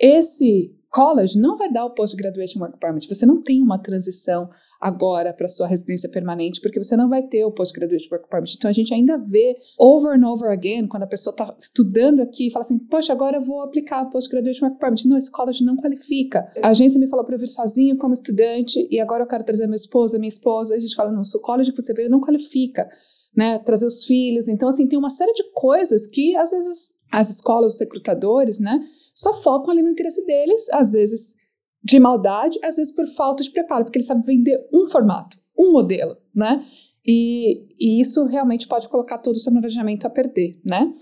esse 0.00 0.74
college 0.96 1.38
não 1.38 1.58
vai 1.58 1.70
dar 1.70 1.84
o 1.84 1.90
Post-Graduation 1.90 2.58
Work 2.58 2.78
Permit. 2.78 3.06
Você 3.06 3.26
não 3.26 3.42
tem 3.42 3.60
uma 3.60 3.78
transição 3.78 4.48
agora 4.80 5.34
para 5.34 5.46
sua 5.46 5.66
residência 5.66 6.08
permanente, 6.08 6.58
porque 6.58 6.82
você 6.82 6.96
não 6.96 7.06
vai 7.06 7.22
ter 7.22 7.44
o 7.44 7.52
Postgraduate 7.52 8.08
Work 8.10 8.30
Permit. 8.30 8.56
Então 8.56 8.70
a 8.70 8.72
gente 8.72 8.94
ainda 8.94 9.18
vê 9.18 9.58
over 9.78 10.18
and 10.18 10.26
over 10.26 10.50
again, 10.50 10.86
quando 10.88 11.02
a 11.02 11.06
pessoa 11.06 11.32
está 11.32 11.54
estudando 11.58 12.20
aqui 12.20 12.46
e 12.46 12.50
fala 12.50 12.64
assim: 12.64 12.78
Poxa, 12.78 13.12
agora 13.12 13.36
eu 13.36 13.42
vou 13.42 13.60
aplicar 13.60 14.04
o 14.04 14.10
Postgraduate 14.10 14.64
Work 14.64 14.78
Permit. 14.78 15.06
Não, 15.06 15.18
esse 15.18 15.30
college 15.30 15.62
não 15.62 15.76
qualifica. 15.76 16.46
A 16.62 16.68
agência 16.68 16.98
me 16.98 17.08
falou 17.08 17.26
para 17.26 17.34
eu 17.34 17.40
vir 17.40 17.48
sozinho 17.48 17.98
como 17.98 18.14
estudante 18.14 18.88
e 18.90 18.98
agora 18.98 19.22
eu 19.22 19.28
quero 19.28 19.44
trazer 19.44 19.66
minha 19.66 19.76
esposa, 19.76 20.18
minha 20.18 20.28
esposa. 20.28 20.76
A 20.76 20.80
gente 20.80 20.94
fala: 20.94 21.12
Não, 21.12 21.20
o 21.20 21.40
college 21.40 21.72
que 21.72 21.82
você 21.82 21.92
veio 21.92 22.08
não 22.08 22.20
qualifica. 22.20 22.88
Né, 23.36 23.58
trazer 23.58 23.84
os 23.84 24.06
filhos. 24.06 24.48
Então, 24.48 24.66
assim, 24.66 24.86
tem 24.86 24.98
uma 24.98 25.10
série 25.10 25.34
de 25.34 25.44
coisas 25.52 26.06
que, 26.06 26.34
às 26.36 26.52
vezes, 26.52 26.94
as 27.12 27.28
escolas, 27.28 27.74
os 27.74 27.80
recrutadores, 27.80 28.58
né, 28.58 28.80
só 29.16 29.32
focam 29.42 29.70
ali 29.70 29.82
no 29.82 29.90
interesse 29.90 30.24
deles, 30.26 30.68
às 30.70 30.92
vezes 30.92 31.34
de 31.82 31.98
maldade, 31.98 32.58
às 32.62 32.76
vezes 32.76 32.94
por 32.94 33.06
falta 33.14 33.42
de 33.42 33.50
preparo, 33.50 33.84
porque 33.84 33.98
ele 33.98 34.04
sabe 34.04 34.26
vender 34.26 34.58
um 34.72 34.84
formato, 34.90 35.38
um 35.58 35.72
modelo, 35.72 36.16
né? 36.34 36.62
E, 37.04 37.64
e 37.78 38.00
isso 38.00 38.24
realmente 38.26 38.66
pode 38.66 38.88
colocar 38.88 39.18
todo 39.18 39.36
o 39.36 39.38
seu 39.38 39.52
planejamento 39.52 40.04
a 40.04 40.10
perder, 40.10 40.60
né? 40.64 40.92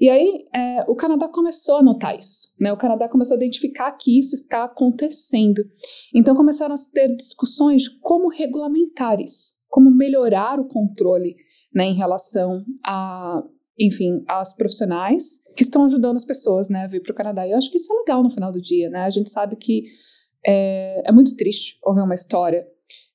E 0.00 0.08
aí, 0.08 0.44
é, 0.54 0.84
o 0.88 0.94
Canadá 0.94 1.28
começou 1.28 1.76
a 1.76 1.82
notar 1.82 2.16
isso, 2.16 2.54
né? 2.58 2.72
O 2.72 2.76
Canadá 2.76 3.08
começou 3.08 3.34
a 3.34 3.36
identificar 3.36 3.90
que 3.92 4.16
isso 4.16 4.36
está 4.36 4.62
acontecendo. 4.62 5.60
Então, 6.14 6.36
começaram 6.36 6.72
a 6.72 6.92
ter 6.92 7.14
discussões 7.16 7.82
de 7.82 7.98
como 7.98 8.28
regulamentar 8.28 9.20
isso, 9.20 9.56
como 9.68 9.90
melhorar 9.90 10.60
o 10.60 10.68
controle, 10.68 11.34
né, 11.74 11.86
em 11.86 11.94
relação 11.94 12.62
a, 12.86 13.42
enfim, 13.78 14.24
aos 14.26 14.52
profissionais 14.54 15.40
que 15.56 15.62
estão 15.62 15.84
ajudando 15.84 16.16
as 16.16 16.24
pessoas, 16.24 16.68
né, 16.68 16.84
a 16.84 16.88
vir 16.88 17.02
para 17.02 17.12
o 17.12 17.14
Canadá. 17.14 17.46
E 17.46 17.52
eu 17.52 17.58
acho 17.58 17.70
que 17.70 17.78
isso 17.78 17.92
é 17.92 17.96
legal 17.96 18.22
no 18.22 18.30
final 18.30 18.52
do 18.52 18.60
dia, 18.60 18.90
né? 18.90 19.00
A 19.00 19.10
gente 19.10 19.30
sabe 19.30 19.56
que 19.56 19.84
é, 20.44 21.08
é 21.08 21.12
muito 21.12 21.36
triste 21.36 21.78
ouvir 21.84 22.02
uma 22.02 22.14
história 22.14 22.66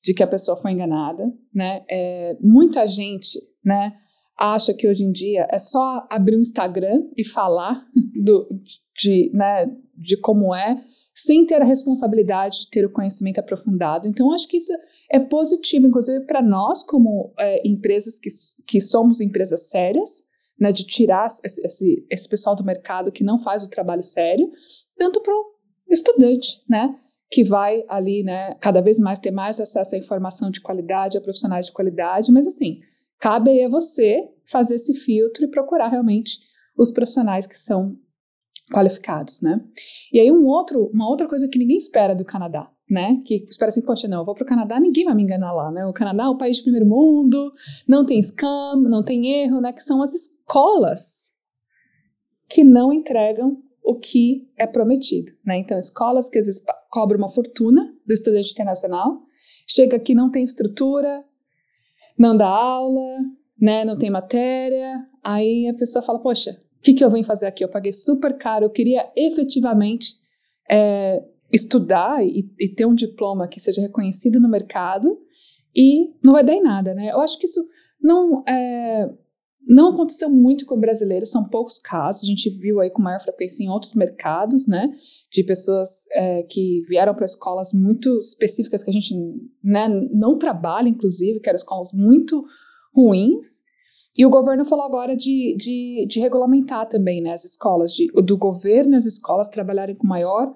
de 0.04 0.14
que 0.14 0.24
a 0.24 0.28
pessoa 0.28 0.58
foi 0.58 0.72
enganada, 0.72 1.24
né? 1.54 1.84
É, 1.90 2.38
muita 2.42 2.88
gente, 2.88 3.40
né, 3.64 3.94
acha 4.38 4.74
que 4.74 4.88
hoje 4.88 5.04
em 5.04 5.12
dia 5.12 5.48
é 5.50 5.58
só 5.58 6.06
abrir 6.10 6.38
um 6.38 6.42
Instagram 6.42 7.04
e 7.16 7.26
falar 7.26 7.86
do, 8.24 8.48
de, 9.00 9.32
né, 9.34 9.66
de 9.96 10.18
como 10.18 10.54
é, 10.54 10.82
sem 11.14 11.46
ter 11.46 11.62
a 11.62 11.66
responsabilidade 11.66 12.62
de 12.62 12.70
ter 12.70 12.86
o 12.86 12.92
conhecimento 12.92 13.40
aprofundado. 13.40 14.08
Então, 14.08 14.34
acho 14.34 14.48
que 14.48 14.58
isso 14.58 14.72
é 15.12 15.20
positivo, 15.20 15.88
inclusive 15.88 16.26
para 16.26 16.42
nós, 16.42 16.84
como 16.84 17.34
é, 17.40 17.68
empresas 17.68 18.20
que, 18.20 18.30
que 18.68 18.82
somos 18.82 19.22
empresas 19.22 19.70
sérias, 19.70 20.24
né, 20.60 20.72
de 20.72 20.86
tirar 20.86 21.28
esse, 21.44 21.62
esse, 21.66 22.06
esse 22.10 22.30
pessoal 22.30 22.56
do 22.56 22.64
mercado 22.64 23.12
que 23.12 23.24
não 23.24 23.40
faz 23.40 23.64
o 23.64 23.70
trabalho 23.70 24.04
sério, 24.04 24.50
tanto 24.98 25.22
para 25.22 25.34
o 25.34 25.54
estudante, 25.90 26.62
né? 26.70 26.96
que 27.34 27.44
vai 27.44 27.84
ali, 27.90 28.24
né, 28.24 28.54
cada 28.62 28.80
vez 28.80 29.00
mais 29.00 29.20
ter 29.20 29.32
mais 29.32 29.60
acesso 29.60 29.96
à 29.96 29.98
informação 29.98 30.52
de 30.52 30.62
qualidade, 30.62 31.18
a 31.18 31.22
profissionais 31.22 31.66
de 31.66 31.72
qualidade, 31.72 32.32
mas 32.32 32.46
assim, 32.46 32.80
cabe 33.20 33.50
aí 33.50 33.64
a 33.64 33.70
você 33.70 34.30
fazer 34.52 34.76
esse 34.76 34.94
filtro 34.94 35.44
e 35.44 35.50
procurar 35.50 35.88
realmente 35.88 36.38
os 36.78 36.92
profissionais 36.92 37.48
que 37.48 37.58
são 37.58 37.98
qualificados, 38.72 39.42
né? 39.42 39.60
E 40.12 40.20
aí 40.20 40.32
um 40.32 40.46
outro, 40.46 40.90
uma 40.94 41.10
outra 41.10 41.28
coisa 41.28 41.48
que 41.48 41.58
ninguém 41.58 41.78
espera 41.78 42.16
do 42.16 42.24
Canadá, 42.24 42.72
né? 42.90 43.22
Que 43.26 43.46
espera 43.50 43.70
assim, 43.70 43.84
poxa, 43.84 44.08
não, 44.08 44.20
eu 44.20 44.26
vou 44.26 44.36
para 44.36 44.44
o 44.44 44.48
Canadá, 44.48 44.80
ninguém 44.80 45.04
vai 45.04 45.16
me 45.16 45.24
enganar 45.24 45.52
lá, 45.52 45.72
né? 45.72 45.86
O 45.86 45.94
Canadá 45.94 46.26
é 46.26 46.28
o 46.28 46.38
país 46.38 46.58
de 46.58 46.64
primeiro 46.64 46.88
mundo, 46.88 47.52
não 47.88 48.06
tem 48.06 48.22
scam, 48.22 48.82
não 48.82 49.04
tem 49.04 49.44
erro, 49.44 49.60
né? 49.60 49.74
Que 49.74 49.82
são 49.82 50.02
as 50.02 50.14
escolas 50.54 51.32
que 52.48 52.64
não 52.64 52.94
entregam 52.94 53.58
o 53.84 53.96
que 53.96 54.48
é 54.56 54.68
prometido, 54.68 55.32
né? 55.44 55.58
Então, 55.58 55.78
escolas 55.78 56.30
que 56.30 56.38
às 56.38 56.46
vezes 56.46 56.64
cobram 56.92 57.18
uma 57.18 57.30
fortuna 57.30 57.92
do 58.06 58.14
estudante 58.14 58.52
internacional, 58.52 59.24
chega 59.68 59.98
aqui 59.98 60.14
não 60.14 60.30
tem 60.30 60.44
estrutura, 60.44 61.26
não 62.18 62.38
dá 62.38 62.48
aula, 62.48 63.18
né? 63.60 63.84
Não 63.84 63.98
tem 63.98 64.12
matéria, 64.12 65.04
aí 65.24 65.68
a 65.68 65.74
pessoa 65.74 66.04
fala, 66.04 66.22
poxa, 66.22 66.52
o 66.78 66.82
que, 66.82 66.94
que 66.94 67.04
eu 67.04 67.10
venho 67.10 67.26
fazer 67.26 67.48
aqui? 67.48 67.64
Eu 67.64 67.70
paguei 67.70 67.92
super 67.92 68.38
caro, 68.38 68.66
eu 68.66 68.70
queria 68.70 69.12
efetivamente 69.16 70.16
é, 70.70 71.26
estudar 71.52 72.24
e, 72.24 72.48
e 72.60 72.70
ter 72.70 72.86
um 72.86 72.94
diploma 72.94 73.48
que 73.48 73.60
seja 73.60 73.82
reconhecido 73.82 74.40
no 74.40 74.50
mercado 74.50 75.18
e 75.76 76.14
não 76.24 76.34
vai 76.34 76.44
dar 76.44 76.54
em 76.54 76.62
nada, 76.62 76.94
né? 76.94 77.12
Eu 77.12 77.20
acho 77.20 77.40
que 77.40 77.48
isso 77.48 77.66
não 78.00 78.44
é, 78.48 79.10
não 79.68 79.90
aconteceu 79.90 80.30
muito 80.30 80.66
com 80.66 80.80
brasileiros, 80.80 81.32
são 81.32 81.48
poucos 81.48 81.80
casos. 81.80 82.24
A 82.24 82.26
gente 82.26 82.50
viu 82.50 82.82
aí 82.82 82.90
com 82.90 83.02
maior 83.02 83.20
frequência 83.20 83.64
em 83.64 83.70
outros 83.70 83.94
mercados, 83.94 84.68
né? 84.68 84.90
De 85.32 85.44
pessoas 85.44 86.06
é, 86.12 86.44
que 86.44 86.82
vieram 86.88 87.16
para 87.16 87.26
escolas 87.26 87.72
muito 87.74 88.20
específicas 88.20 88.84
que 88.84 88.90
a 88.90 88.94
gente 88.94 89.16
né, 89.64 89.88
não 90.12 90.38
trabalha, 90.38 90.90
inclusive, 90.90 91.40
que 91.40 91.48
eram 91.48 91.58
escolas 91.58 91.92
muito 91.94 92.44
ruins. 92.94 93.64
E 94.16 94.26
o 94.26 94.30
governo 94.30 94.66
falou 94.66 94.86
agora 94.86 95.16
de, 95.16 95.56
de, 95.58 96.06
de 96.08 96.20
regulamentar 96.20 96.88
também 96.88 97.22
né, 97.22 97.32
as 97.32 97.44
escolas, 97.44 97.94
de, 97.94 98.08
do 98.22 98.38
governo 98.38 98.96
as 98.96 99.06
escolas 99.06 99.50
trabalharem 99.50 99.96
com 99.96 100.06
maior 100.06 100.54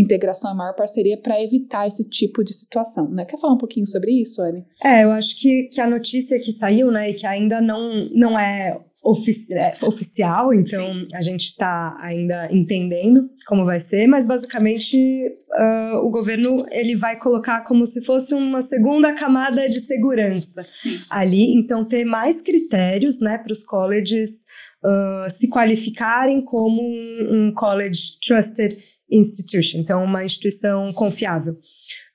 integração 0.00 0.52
e 0.52 0.56
maior 0.56 0.74
parceria 0.74 1.16
para 1.20 1.42
evitar 1.42 1.86
esse 1.86 2.08
tipo 2.08 2.44
de 2.44 2.52
situação, 2.52 3.08
né? 3.10 3.24
Quer 3.24 3.38
falar 3.38 3.54
um 3.54 3.58
pouquinho 3.58 3.86
sobre 3.86 4.12
isso, 4.12 4.40
Anne? 4.40 4.64
É, 4.82 5.04
eu 5.04 5.10
acho 5.10 5.38
que, 5.40 5.64
que 5.64 5.80
a 5.80 5.88
notícia 5.88 6.38
que 6.38 6.52
saiu, 6.52 6.90
né, 6.90 7.10
e 7.10 7.14
que 7.14 7.26
ainda 7.26 7.60
não, 7.60 8.08
não 8.14 8.38
é, 8.38 8.78
ofici 9.02 9.54
é 9.54 9.72
oficial, 9.82 10.52
então 10.52 10.92
Sim. 10.92 11.06
a 11.14 11.22
gente 11.22 11.46
está 11.46 11.96
ainda 12.00 12.48
entendendo 12.52 13.28
como 13.46 13.64
vai 13.64 13.80
ser, 13.80 14.06
mas 14.06 14.26
basicamente 14.26 14.96
uh, 14.96 15.98
o 15.98 16.10
governo 16.10 16.66
ele 16.70 16.96
vai 16.96 17.18
colocar 17.18 17.62
como 17.64 17.86
se 17.86 18.04
fosse 18.04 18.34
uma 18.34 18.60
segunda 18.60 19.14
camada 19.14 19.68
de 19.68 19.80
segurança 19.80 20.66
Sim. 20.70 21.00
ali, 21.08 21.54
então 21.54 21.84
ter 21.84 22.04
mais 22.04 22.42
critérios, 22.42 23.20
né, 23.20 23.38
para 23.38 23.52
os 23.52 23.64
colleges 23.64 24.44
uh, 24.84 25.30
se 25.30 25.48
qualificarem 25.48 26.42
como 26.44 26.82
um, 26.82 27.48
um 27.48 27.54
college 27.54 28.18
trusted 28.26 28.76
institution, 29.10 29.80
então 29.80 30.04
uma 30.04 30.24
instituição 30.24 30.92
confiável. 30.92 31.54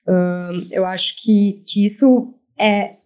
Uh, 0.06 0.66
eu 0.70 0.84
acho 0.84 1.14
que, 1.22 1.62
que 1.66 1.86
isso 1.86 2.34
é, 2.58 2.96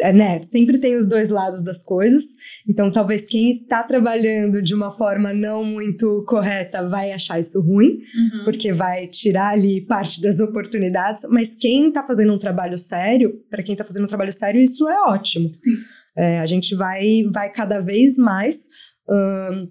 é, 0.00 0.12
né, 0.12 0.42
sempre 0.42 0.78
tem 0.78 0.96
os 0.96 1.08
dois 1.08 1.30
lados 1.30 1.62
das 1.62 1.82
coisas, 1.82 2.24
então 2.68 2.90
talvez 2.90 3.26
quem 3.26 3.50
está 3.50 3.82
trabalhando 3.82 4.62
de 4.62 4.74
uma 4.74 4.90
forma 4.90 5.32
não 5.32 5.64
muito 5.64 6.24
correta 6.26 6.84
vai 6.84 7.12
achar 7.12 7.38
isso 7.38 7.60
ruim, 7.60 7.98
uhum. 7.98 8.44
porque 8.44 8.72
vai 8.72 9.06
tirar 9.08 9.52
ali 9.52 9.84
parte 9.86 10.20
das 10.20 10.40
oportunidades, 10.40 11.24
mas 11.28 11.56
quem 11.56 11.88
está 11.88 12.04
fazendo 12.04 12.32
um 12.32 12.38
trabalho 12.38 12.78
sério, 12.78 13.40
para 13.50 13.62
quem 13.62 13.74
está 13.74 13.84
fazendo 13.84 14.04
um 14.04 14.08
trabalho 14.08 14.32
sério, 14.32 14.60
isso 14.60 14.88
é 14.88 15.00
ótimo. 15.02 15.48
Sim. 15.54 15.76
É, 16.16 16.38
a 16.38 16.46
gente 16.46 16.74
vai, 16.76 17.24
vai 17.32 17.50
cada 17.50 17.80
vez 17.80 18.16
mais 18.16 18.68
uh, 19.08 19.68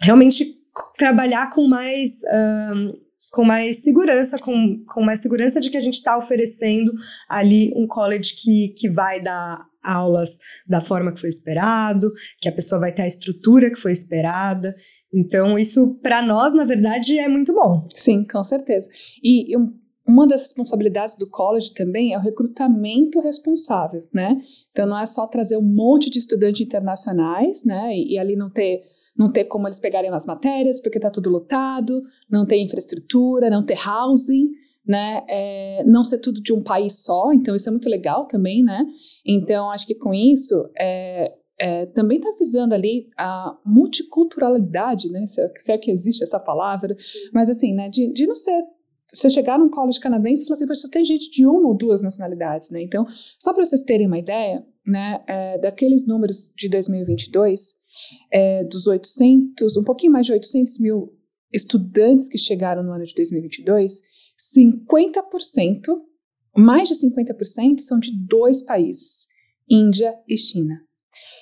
realmente 0.00 0.44
trabalhar 0.96 1.50
com 1.50 1.66
mais 1.66 2.10
com 3.30 3.44
mais 3.44 3.82
segurança, 3.82 4.38
com, 4.38 4.82
com 4.86 5.02
mais 5.02 5.20
segurança 5.20 5.60
de 5.60 5.70
que 5.70 5.76
a 5.76 5.80
gente 5.80 5.94
está 5.94 6.16
oferecendo 6.16 6.92
ali 7.28 7.72
um 7.76 7.86
college 7.86 8.34
que, 8.36 8.74
que 8.76 8.88
vai 8.88 9.22
dar 9.22 9.64
aulas 9.82 10.38
da 10.66 10.80
forma 10.80 11.12
que 11.12 11.20
foi 11.20 11.30
esperado, 11.30 12.12
que 12.40 12.48
a 12.48 12.52
pessoa 12.52 12.80
vai 12.80 12.92
ter 12.92 13.02
a 13.02 13.06
estrutura 13.06 13.70
que 13.70 13.80
foi 13.80 13.92
esperada. 13.92 14.74
Então, 15.12 15.58
isso 15.58 15.98
para 16.02 16.22
nós, 16.22 16.54
na 16.54 16.64
verdade, 16.64 17.18
é 17.18 17.28
muito 17.28 17.54
bom. 17.54 17.88
Sim, 17.94 18.24
com 18.24 18.42
certeza. 18.44 18.88
E 19.22 19.56
um, 19.56 19.72
uma 20.06 20.26
das 20.26 20.42
responsabilidades 20.42 21.16
do 21.16 21.28
college 21.28 21.72
também 21.72 22.12
é 22.12 22.18
o 22.18 22.22
recrutamento 22.22 23.20
responsável, 23.20 24.06
né? 24.12 24.36
Então, 24.70 24.86
não 24.86 24.98
é 24.98 25.06
só 25.06 25.26
trazer 25.26 25.56
um 25.56 25.62
monte 25.62 26.10
de 26.10 26.18
estudantes 26.18 26.60
internacionais, 26.60 27.64
né? 27.64 27.92
E, 27.94 28.14
e 28.14 28.18
ali 28.18 28.36
não 28.36 28.50
ter 28.50 28.82
não 29.16 29.30
ter 29.30 29.44
como 29.44 29.66
eles 29.66 29.80
pegarem 29.80 30.10
as 30.10 30.26
matérias, 30.26 30.80
porque 30.80 30.98
está 30.98 31.10
tudo 31.10 31.30
lotado, 31.30 32.02
não 32.30 32.46
tem 32.46 32.64
infraestrutura, 32.64 33.50
não 33.50 33.64
ter 33.64 33.78
housing, 33.86 34.48
né? 34.86 35.24
É, 35.28 35.84
não 35.84 36.02
ser 36.02 36.18
tudo 36.18 36.40
de 36.40 36.52
um 36.52 36.62
país 36.62 37.02
só, 37.04 37.32
então 37.32 37.54
isso 37.54 37.68
é 37.68 37.72
muito 37.72 37.88
legal 37.88 38.26
também, 38.26 38.62
né? 38.62 38.84
Então, 39.26 39.70
acho 39.70 39.86
que 39.86 39.94
com 39.94 40.12
isso, 40.12 40.68
é, 40.78 41.34
é, 41.58 41.86
também 41.86 42.18
está 42.18 42.32
visando 42.38 42.74
ali 42.74 43.08
a 43.16 43.56
multiculturalidade, 43.64 45.10
né? 45.10 45.26
Se 45.26 45.40
é, 45.40 45.52
se 45.56 45.72
é, 45.72 45.78
que 45.78 45.90
existe 45.90 46.24
essa 46.24 46.40
palavra, 46.40 46.96
mas 47.32 47.50
assim, 47.50 47.74
né? 47.74 47.88
De, 47.88 48.12
de 48.12 48.26
não 48.26 48.34
ser 48.34 48.62
você 49.12 49.28
chegar 49.28 49.58
num 49.58 49.68
college 49.68 49.98
canadense 49.98 50.42
e 50.44 50.46
falar 50.46 50.54
assim, 50.54 50.74
só 50.80 50.88
tem 50.88 51.04
gente 51.04 51.30
de 51.30 51.44
uma 51.44 51.68
ou 51.68 51.76
duas 51.76 52.00
nacionalidades, 52.00 52.70
né? 52.70 52.80
Então, 52.82 53.06
só 53.38 53.52
para 53.52 53.64
vocês 53.64 53.82
terem 53.82 54.06
uma 54.06 54.18
ideia, 54.18 54.64
né, 54.86 55.22
é, 55.26 55.58
daqueles 55.58 56.06
números 56.06 56.50
de 56.56 56.68
2022, 56.68 57.74
é, 58.32 58.64
dos 58.64 58.86
800, 58.86 59.76
um 59.76 59.84
pouquinho 59.84 60.12
mais 60.12 60.26
de 60.26 60.32
800 60.32 60.78
mil 60.78 61.12
estudantes 61.52 62.28
que 62.28 62.38
chegaram 62.38 62.82
no 62.82 62.92
ano 62.92 63.04
de 63.04 63.14
2022, 63.14 64.02
50%, 64.56 65.22
mais 66.56 66.88
de 66.88 66.94
50% 66.94 67.80
são 67.80 67.98
de 67.98 68.12
dois 68.26 68.62
países, 68.62 69.26
Índia 69.68 70.14
e 70.28 70.36
China. 70.36 70.80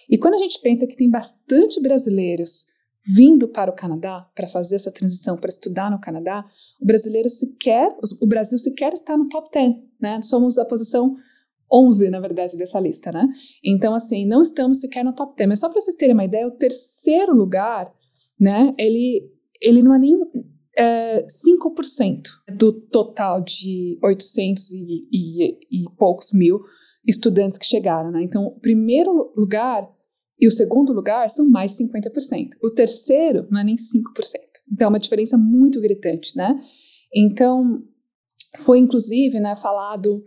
E 0.08 0.16
quando 0.18 0.34
a 0.34 0.38
gente 0.38 0.60
pensa 0.60 0.86
que 0.86 0.96
tem 0.96 1.10
bastante 1.10 1.80
brasileiros 1.80 2.66
vindo 3.06 3.48
para 3.48 3.70
o 3.70 3.74
Canadá 3.74 4.28
para 4.34 4.46
fazer 4.46 4.76
essa 4.76 4.92
transição 4.92 5.36
para 5.36 5.48
estudar 5.48 5.90
no 5.90 6.00
Canadá, 6.00 6.44
o 6.80 6.84
brasileiro 6.84 7.28
sequer, 7.30 7.90
o 8.20 8.26
Brasil 8.26 8.58
sequer 8.58 8.92
está 8.92 9.16
no 9.16 9.28
top 9.28 9.48
10, 9.52 9.74
né? 10.00 10.20
Somos 10.22 10.58
a 10.58 10.64
posição 10.64 11.16
11, 11.72 12.10
na 12.10 12.20
verdade, 12.20 12.56
dessa 12.56 12.80
lista, 12.80 13.12
né? 13.12 13.26
Então, 13.64 13.94
assim, 13.94 14.26
não 14.26 14.40
estamos 14.40 14.80
sequer 14.80 15.04
no 15.04 15.14
top 15.14 15.36
10. 15.36 15.48
Mas 15.48 15.60
só 15.60 15.68
para 15.68 15.80
vocês 15.80 15.96
terem 15.96 16.14
uma 16.14 16.24
ideia, 16.24 16.46
o 16.46 16.52
terceiro 16.52 17.34
lugar, 17.34 17.92
né, 18.40 18.74
ele, 18.78 19.30
ele 19.60 19.82
não 19.82 19.94
é 19.94 19.98
nem 19.98 20.18
é, 20.76 21.26
5% 21.26 22.22
do 22.56 22.72
total 22.72 23.40
de 23.42 23.98
800 24.02 24.70
e, 24.72 25.08
e, 25.12 25.58
e 25.70 25.84
poucos 25.98 26.32
mil 26.32 26.60
estudantes 27.06 27.58
que 27.58 27.66
chegaram, 27.66 28.10
né? 28.10 28.22
Então, 28.22 28.46
o 28.46 28.60
primeiro 28.60 29.32
lugar 29.36 29.88
e 30.40 30.46
o 30.46 30.50
segundo 30.50 30.92
lugar 30.92 31.28
são 31.28 31.48
mais 31.48 31.76
50%. 31.76 32.50
O 32.62 32.70
terceiro 32.70 33.46
não 33.50 33.60
é 33.60 33.64
nem 33.64 33.74
5%. 33.74 33.80
Então, 34.72 34.86
é 34.86 34.88
uma 34.88 34.98
diferença 34.98 35.36
muito 35.36 35.80
gritante, 35.80 36.36
né? 36.36 36.54
Então, 37.12 37.82
foi 38.58 38.78
inclusive, 38.78 39.40
né, 39.40 39.56
falado 39.56 40.22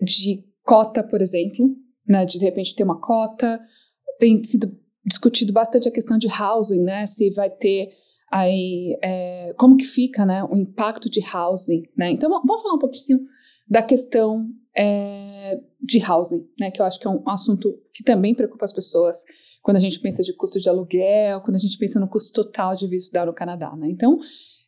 de 0.00 0.44
cota, 0.66 1.02
por 1.02 1.22
exemplo, 1.22 1.70
né, 2.06 2.26
de 2.26 2.38
de 2.38 2.44
repente 2.44 2.74
ter 2.74 2.82
uma 2.82 3.00
cota. 3.00 3.58
Tem 4.18 4.42
sido 4.42 4.76
discutido 5.04 5.52
bastante 5.52 5.88
a 5.88 5.92
questão 5.92 6.18
de 6.18 6.26
housing, 6.26 6.82
né, 6.82 7.06
se 7.06 7.30
vai 7.30 7.48
ter 7.48 7.90
aí 8.30 8.98
é, 9.02 9.54
como 9.56 9.76
que 9.76 9.84
fica, 9.84 10.26
né, 10.26 10.42
o 10.44 10.56
impacto 10.56 11.08
de 11.08 11.20
housing, 11.20 11.84
né. 11.96 12.10
Então 12.10 12.28
vamos 12.28 12.62
falar 12.62 12.74
um 12.74 12.78
pouquinho 12.78 13.20
da 13.68 13.82
questão 13.82 14.48
é, 14.76 15.60
de 15.80 16.02
housing, 16.04 16.48
né, 16.58 16.70
que 16.72 16.82
eu 16.82 16.84
acho 16.84 16.98
que 16.98 17.06
é 17.06 17.10
um 17.10 17.22
assunto 17.28 17.72
que 17.94 18.02
também 18.02 18.34
preocupa 18.34 18.64
as 18.64 18.72
pessoas 18.72 19.22
quando 19.62 19.76
a 19.76 19.80
gente 19.80 20.00
pensa 20.00 20.22
de 20.22 20.32
custo 20.32 20.60
de 20.60 20.68
aluguel, 20.68 21.40
quando 21.40 21.56
a 21.56 21.60
gente 21.60 21.78
pensa 21.78 21.98
no 22.00 22.08
custo 22.08 22.32
total 22.42 22.74
de 22.74 22.86
vir 22.86 22.96
estudar 22.96 23.26
no 23.26 23.34
Canadá, 23.34 23.74
né. 23.76 23.88
Então, 23.88 24.18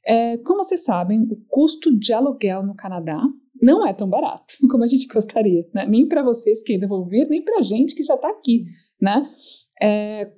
é, 0.07 0.39
como 0.39 0.63
vocês 0.63 0.85
sabem, 0.85 1.23
o 1.23 1.37
custo 1.49 1.97
de 1.99 2.13
aluguel 2.13 2.63
no 2.65 2.75
Canadá 2.75 3.21
não 3.63 3.87
é 3.87 3.93
tão 3.93 4.09
barato 4.09 4.55
como 4.71 4.85
a 4.85 4.87
gente 4.87 5.07
gostaria, 5.07 5.67
né? 5.75 5.87
Nem 5.87 6.07
para 6.07 6.23
vocês 6.23 6.63
que 6.63 6.75
ainda 6.75 6.87
vão 6.87 7.05
vir, 7.05 7.29
nem 7.29 7.43
para 7.43 7.59
a 7.59 7.63
gente 7.63 7.95
que 7.95 8.03
já 8.03 8.15
está 8.15 8.29
aqui, 8.29 8.65
né? 9.01 9.29
É, 9.81 10.33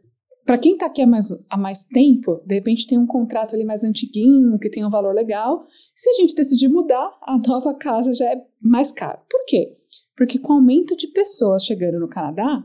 para 0.51 0.59
quem 0.59 0.73
está 0.73 0.87
aqui 0.87 1.01
há 1.01 1.07
mais, 1.07 1.29
há 1.49 1.57
mais 1.57 1.85
tempo, 1.85 2.43
de 2.45 2.57
repente 2.57 2.87
tem 2.87 2.99
um 2.99 3.07
contrato 3.07 3.55
ali 3.55 3.65
mais 3.65 3.85
antiguinho, 3.85 4.59
que 4.59 4.69
tem 4.69 4.85
um 4.85 4.91
valor 4.91 5.15
legal. 5.15 5.63
Se 5.95 6.11
a 6.11 6.15
gente 6.15 6.35
decidir 6.35 6.69
mudar, 6.69 7.09
a 7.23 7.39
nova 7.47 7.73
casa 7.75 8.13
já 8.15 8.25
é 8.25 8.43
mais 8.61 8.91
cara. 8.91 9.23
Por 9.31 9.45
quê? 9.47 9.71
Porque 10.17 10.39
com 10.39 10.53
o 10.53 10.57
aumento 10.57 10.97
de 10.97 11.07
pessoas 11.09 11.65
chegando 11.65 12.01
no 12.01 12.09
Canadá, 12.09 12.65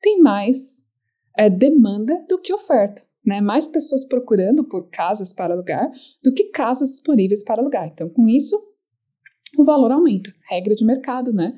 tem 0.00 0.20
mais 0.20 0.84
é, 1.36 1.50
demanda 1.50 2.24
do 2.28 2.38
que 2.38 2.54
oferta. 2.54 3.02
Né, 3.26 3.40
mais 3.40 3.66
pessoas 3.66 4.04
procurando 4.04 4.62
por 4.62 4.90
casas 4.90 5.32
para 5.32 5.54
alugar 5.54 5.90
do 6.22 6.30
que 6.30 6.50
casas 6.50 6.90
disponíveis 6.90 7.42
para 7.42 7.62
alugar. 7.62 7.88
Então, 7.88 8.06
com 8.10 8.28
isso, 8.28 8.54
o 9.58 9.64
valor 9.64 9.92
aumenta. 9.92 10.32
Regra 10.48 10.74
de 10.74 10.84
mercado, 10.84 11.32
né? 11.32 11.54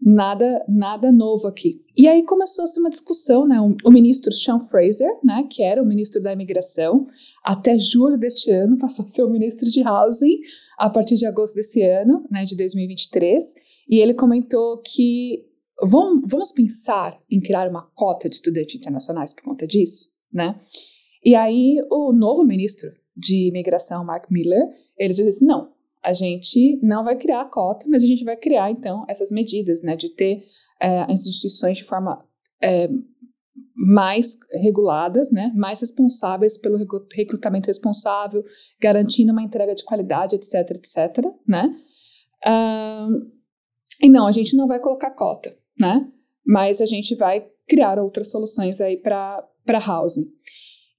Nada, 0.00 0.64
nada 0.68 1.10
novo 1.10 1.46
aqui. 1.46 1.80
E 1.96 2.06
aí 2.06 2.24
começou-se 2.24 2.78
uma 2.78 2.90
discussão, 2.90 3.46
né? 3.46 3.58
O, 3.60 3.90
ministro 3.90 4.32
Sean 4.32 4.60
Fraser, 4.60 5.08
né, 5.22 5.46
que 5.50 5.62
era 5.62 5.82
o 5.82 5.86
ministro 5.86 6.20
da 6.22 6.32
imigração, 6.32 7.06
até 7.42 7.78
julho 7.78 8.18
deste 8.18 8.50
ano 8.50 8.76
passou 8.80 9.04
a 9.04 9.08
ser 9.08 9.22
o 9.22 9.30
ministro 9.30 9.70
de 9.70 9.86
housing 9.86 10.40
a 10.76 10.90
partir 10.90 11.14
de 11.14 11.24
agosto 11.24 11.54
desse 11.54 11.80
ano, 11.82 12.26
né, 12.30 12.44
de 12.44 12.56
2023, 12.56 13.54
e 13.88 14.00
ele 14.00 14.12
comentou 14.12 14.82
que 14.82 15.44
vamos, 15.80 16.24
vamos 16.28 16.52
pensar 16.52 17.18
em 17.30 17.40
criar 17.40 17.68
uma 17.68 17.82
cota 17.94 18.28
de 18.28 18.34
estudantes 18.34 18.74
internacionais 18.74 19.32
por 19.32 19.42
conta 19.42 19.66
disso, 19.66 20.08
né? 20.32 20.60
E 21.24 21.34
aí 21.34 21.76
o 21.90 22.12
novo 22.12 22.44
ministro 22.44 22.90
de 23.16 23.48
imigração, 23.48 24.04
Mark 24.04 24.30
Miller, 24.30 24.62
ele 24.98 25.14
disse 25.14 25.44
não, 25.44 25.73
a 26.04 26.12
gente 26.12 26.78
não 26.82 27.02
vai 27.02 27.16
criar 27.16 27.40
a 27.40 27.48
cota, 27.48 27.86
mas 27.88 28.04
a 28.04 28.06
gente 28.06 28.24
vai 28.24 28.36
criar, 28.36 28.70
então, 28.70 29.04
essas 29.08 29.30
medidas, 29.30 29.82
né, 29.82 29.96
de 29.96 30.14
ter 30.14 30.42
é, 30.80 31.00
as 31.02 31.26
instituições 31.26 31.78
de 31.78 31.84
forma 31.84 32.22
é, 32.62 32.88
mais 33.74 34.36
reguladas, 34.62 35.32
né, 35.32 35.50
mais 35.54 35.80
responsáveis 35.80 36.58
pelo 36.58 36.76
recrutamento 37.12 37.68
responsável, 37.68 38.44
garantindo 38.80 39.32
uma 39.32 39.42
entrega 39.42 39.74
de 39.74 39.84
qualidade, 39.84 40.36
etc, 40.36 40.70
etc, 40.72 41.24
né. 41.48 41.74
Um, 42.46 43.32
e 44.02 44.10
não, 44.10 44.26
a 44.26 44.32
gente 44.32 44.54
não 44.54 44.66
vai 44.66 44.78
colocar 44.80 45.10
cota, 45.12 45.56
né, 45.78 46.06
mas 46.46 46.82
a 46.82 46.86
gente 46.86 47.16
vai 47.16 47.46
criar 47.66 47.98
outras 47.98 48.30
soluções 48.30 48.78
aí 48.80 48.98
para 48.98 49.48
housing. 49.88 50.26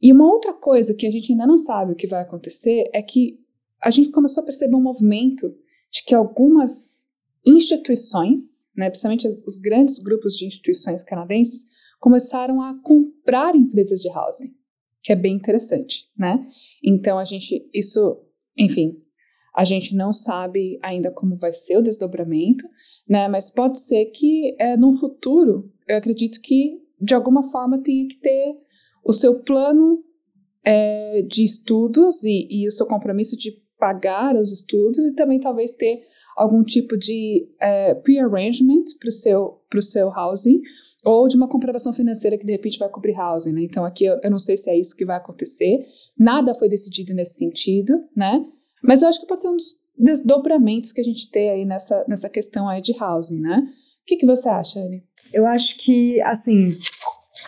E 0.01 0.11
uma 0.11 0.25
outra 0.25 0.53
coisa 0.53 0.95
que 0.95 1.05
a 1.05 1.11
gente 1.11 1.31
ainda 1.31 1.45
não 1.45 1.59
sabe 1.59 1.93
o 1.93 1.95
que 1.95 2.07
vai 2.07 2.23
acontecer 2.23 2.89
é 2.91 3.01
que 3.03 3.44
a 3.85 3.91
gente 3.91 4.09
começou 4.09 4.41
a 4.41 4.45
perceber 4.45 4.75
um 4.75 4.81
movimento 4.81 5.47
de 5.91 6.03
que 6.03 6.15
algumas 6.15 7.05
instituições, 7.45 8.67
né, 8.75 8.89
principalmente 8.89 9.27
os 9.45 9.55
grandes 9.57 9.99
grupos 9.99 10.33
de 10.33 10.47
instituições 10.47 11.03
canadenses, 11.03 11.67
começaram 11.99 12.63
a, 12.63 12.73
comprar 12.81 13.55
empresas 13.55 13.99
de 13.99 14.09
housing, 14.09 14.55
que 15.03 15.13
é 15.13 15.15
bem 15.15 15.35
interessante, 15.35 16.09
né? 16.17 16.47
Então 16.83 17.19
a 17.19 17.23
gente, 17.23 17.69
isso, 17.71 18.19
enfim, 18.57 18.99
a 19.55 19.63
gente 19.63 19.95
não 19.95 20.11
sabe 20.11 20.79
ainda 20.81 21.11
como 21.11 21.37
vai 21.37 21.53
ser 21.53 21.77
o 21.77 21.83
desdobramento, 21.83 22.65
né? 23.07 23.27
Mas 23.27 23.51
pode 23.51 23.79
ser 23.79 24.05
que 24.05 24.55
é, 24.59 24.75
no 24.75 24.95
futuro, 24.95 25.71
eu 25.87 25.95
acredito 25.95 26.41
que 26.41 26.81
de 26.99 27.13
alguma 27.13 27.43
forma 27.43 27.81
tenha 27.83 28.07
que 28.07 28.15
ter 28.15 28.57
o 29.03 29.13
seu 29.13 29.41
plano 29.41 30.03
é, 30.63 31.21
de 31.21 31.43
estudos 31.43 32.23
e, 32.23 32.47
e, 32.49 32.67
o 32.67 32.71
seu 32.71 32.87
compromisso 32.87 33.37
de 33.37 33.64
pagar 33.77 34.35
os 34.35 34.51
estudos 34.51 35.05
e 35.05 35.15
também 35.15 35.39
talvez 35.39 35.73
ter 35.73 36.01
algum 36.35 36.63
tipo 36.63 36.97
de 36.97 37.47
é, 37.59 37.93
pre-arrangement 37.95 38.83
para 38.99 39.09
o 39.09 39.11
seu, 39.11 39.61
seu 39.79 40.09
housing 40.09 40.59
ou 41.03 41.27
de 41.27 41.37
uma 41.37 41.47
comprovação 41.47 41.93
financeira 41.93 42.37
que 42.37 42.45
de 42.45 42.51
repente 42.51 42.79
vai 42.79 42.89
cobrir 42.89 43.17
housing, 43.17 43.53
né? 43.53 43.61
Então 43.61 43.85
aqui 43.85 44.05
eu, 44.05 44.19
eu 44.21 44.31
não 44.31 44.39
sei 44.39 44.57
se 44.57 44.69
é 44.69 44.77
isso 44.77 44.95
que 44.95 45.05
vai 45.05 45.17
acontecer, 45.17 45.85
nada 46.17 46.55
foi 46.55 46.67
decidido 46.67 47.13
nesse 47.13 47.37
sentido, 47.37 47.93
né? 48.15 48.43
Mas 48.83 49.01
eu 49.01 49.07
acho 49.07 49.21
que 49.21 49.27
pode 49.27 49.41
ser 49.41 49.49
um 49.49 49.55
dos 49.55 49.79
desdobramentos 49.97 50.91
que 50.91 51.01
a 51.01 51.03
gente 51.03 51.29
tem 51.31 51.49
aí 51.49 51.65
nessa, 51.65 52.03
nessa 52.07 52.29
questão 52.29 52.67
aí 52.67 52.81
de 52.81 52.91
housing, 53.01 53.39
né? 53.39 53.61
O 54.01 54.05
que, 54.05 54.17
que 54.17 54.25
você 54.25 54.49
acha, 54.49 54.79
Anne? 54.79 55.03
Eu 55.33 55.45
acho 55.45 55.77
que, 55.77 56.21
assim, 56.21 56.71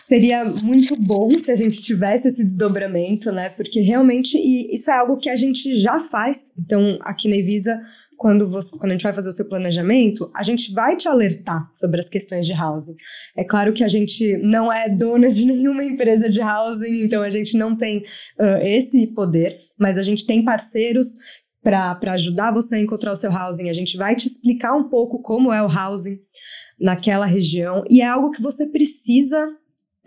seria 0.08 0.42
muito 0.42 0.96
bom 0.96 1.36
se 1.38 1.52
a 1.52 1.54
gente 1.54 1.82
tivesse 1.82 2.28
esse 2.28 2.42
desdobramento, 2.42 3.30
né? 3.30 3.50
Porque 3.50 3.80
realmente 3.80 4.38
isso 4.74 4.90
é 4.90 4.94
algo 4.98 5.18
que 5.18 5.28
a 5.28 5.36
gente 5.36 5.78
já 5.78 6.00
faz. 6.00 6.50
Então, 6.58 6.98
aqui 7.02 7.28
na 7.28 7.36
Evisa, 7.36 7.78
quando, 8.16 8.48
você, 8.48 8.78
quando 8.78 8.92
a 8.92 8.94
gente 8.94 9.02
vai 9.02 9.12
fazer 9.12 9.28
o 9.28 9.32
seu 9.32 9.46
planejamento, 9.46 10.30
a 10.34 10.42
gente 10.42 10.72
vai 10.72 10.96
te 10.96 11.06
alertar 11.06 11.68
sobre 11.74 12.00
as 12.00 12.08
questões 12.08 12.46
de 12.46 12.54
housing. 12.54 12.96
É 13.36 13.44
claro 13.44 13.74
que 13.74 13.84
a 13.84 13.88
gente 13.88 14.38
não 14.38 14.72
é 14.72 14.88
dona 14.88 15.28
de 15.28 15.44
nenhuma 15.44 15.84
empresa 15.84 16.26
de 16.26 16.40
housing, 16.40 17.04
então 17.04 17.22
a 17.22 17.28
gente 17.28 17.56
não 17.56 17.76
tem 17.76 17.98
uh, 17.98 18.62
esse 18.62 19.08
poder, 19.08 19.58
mas 19.78 19.98
a 19.98 20.02
gente 20.02 20.24
tem 20.24 20.42
parceiros 20.42 21.06
para 21.62 21.98
ajudar 22.12 22.50
você 22.50 22.76
a 22.76 22.80
encontrar 22.80 23.12
o 23.12 23.16
seu 23.16 23.30
housing. 23.30 23.68
A 23.68 23.74
gente 23.74 23.98
vai 23.98 24.16
te 24.16 24.26
explicar 24.26 24.74
um 24.74 24.88
pouco 24.88 25.20
como 25.20 25.52
é 25.52 25.62
o 25.62 25.68
housing 25.68 26.18
naquela 26.80 27.26
região 27.26 27.84
e 27.90 28.00
é 28.00 28.06
algo 28.06 28.30
que 28.30 28.40
você 28.40 28.66
precisa 28.66 29.36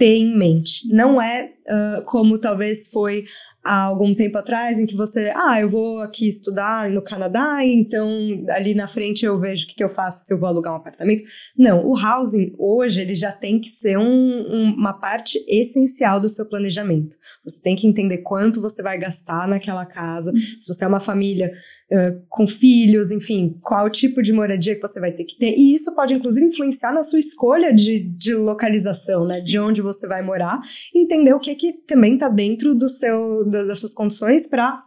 ter 0.02 0.16
em 0.16 0.36
mente. 0.36 0.88
Não 0.92 1.22
é 1.22 1.52
uh, 1.68 2.04
como 2.06 2.40
talvez 2.40 2.88
foi 2.88 3.26
há 3.64 3.84
algum 3.84 4.14
tempo 4.14 4.38
atrás, 4.38 4.80
em 4.80 4.86
que 4.86 4.96
você, 4.96 5.32
ah, 5.36 5.60
eu 5.60 5.70
vou 5.70 6.00
aqui 6.00 6.28
estudar 6.28 6.90
no 6.90 7.02
Canadá, 7.02 7.64
então 7.64 8.10
ali 8.50 8.74
na 8.74 8.88
frente 8.88 9.26
eu 9.26 9.38
vejo 9.38 9.66
o 9.66 9.68
que, 9.68 9.76
que 9.76 9.84
eu 9.84 9.90
faço 9.90 10.26
se 10.26 10.34
eu 10.34 10.38
vou 10.38 10.50
alugar 10.50 10.74
um 10.74 10.78
apartamento. 10.78 11.24
Não, 11.58 11.86
o 11.86 11.96
housing 11.98 12.54
hoje 12.58 13.02
ele 13.02 13.16
já 13.16 13.32
tem 13.32 13.60
que 13.60 13.70
ser 13.70 13.98
um, 13.98 14.04
um, 14.04 14.74
uma 14.76 14.94
parte 14.94 15.44
essencial 15.48 16.20
do 16.20 16.30
seu 16.30 16.46
planejamento. 16.46 17.16
Você 17.44 17.62
tem 17.62 17.76
que 17.76 17.88
entender 17.88 18.20
quanto 18.20 18.62
você 18.62 18.82
vai 18.82 18.98
gastar 18.98 19.48
naquela 19.48 19.86
casa, 19.86 20.32
se 20.34 20.68
você 20.68 20.84
é 20.84 20.88
uma 20.88 21.00
família 21.00 21.52
uh, 21.92 22.22
com 22.30 22.48
filhos, 22.48 23.12
enfim, 23.12 23.58
qual 23.62 23.90
tipo 23.90 24.22
de 24.22 24.34
moradia 24.34 24.76
que 24.76 24.82
você 24.82 25.00
vai 25.00 25.12
ter 25.12 25.26
que 25.26 25.38
ter. 25.38 25.54
E 25.56 25.76
isso 25.76 25.94
pode, 25.94 26.14
inclusive, 26.14 26.46
influenciar 26.46 26.94
na 26.94 27.04
sua 27.04 27.20
escolha 27.20 27.74
de, 27.74 28.00
de 28.00 28.34
localização, 28.34 29.26
né? 29.26 29.36
Sim. 29.36 29.46
De 29.46 29.60
onde 29.60 29.82
você 29.82 30.08
vai 30.08 30.22
morar, 30.22 30.60
entender 30.96 31.34
o 31.34 31.40
que, 31.40 31.54
que 31.56 31.74
também 31.74 32.14
está 32.14 32.30
dentro 32.30 32.74
do 32.74 32.90
seu 32.90 33.44
das 33.52 33.80
suas 33.80 33.94
condições 33.94 34.48
para 34.48 34.84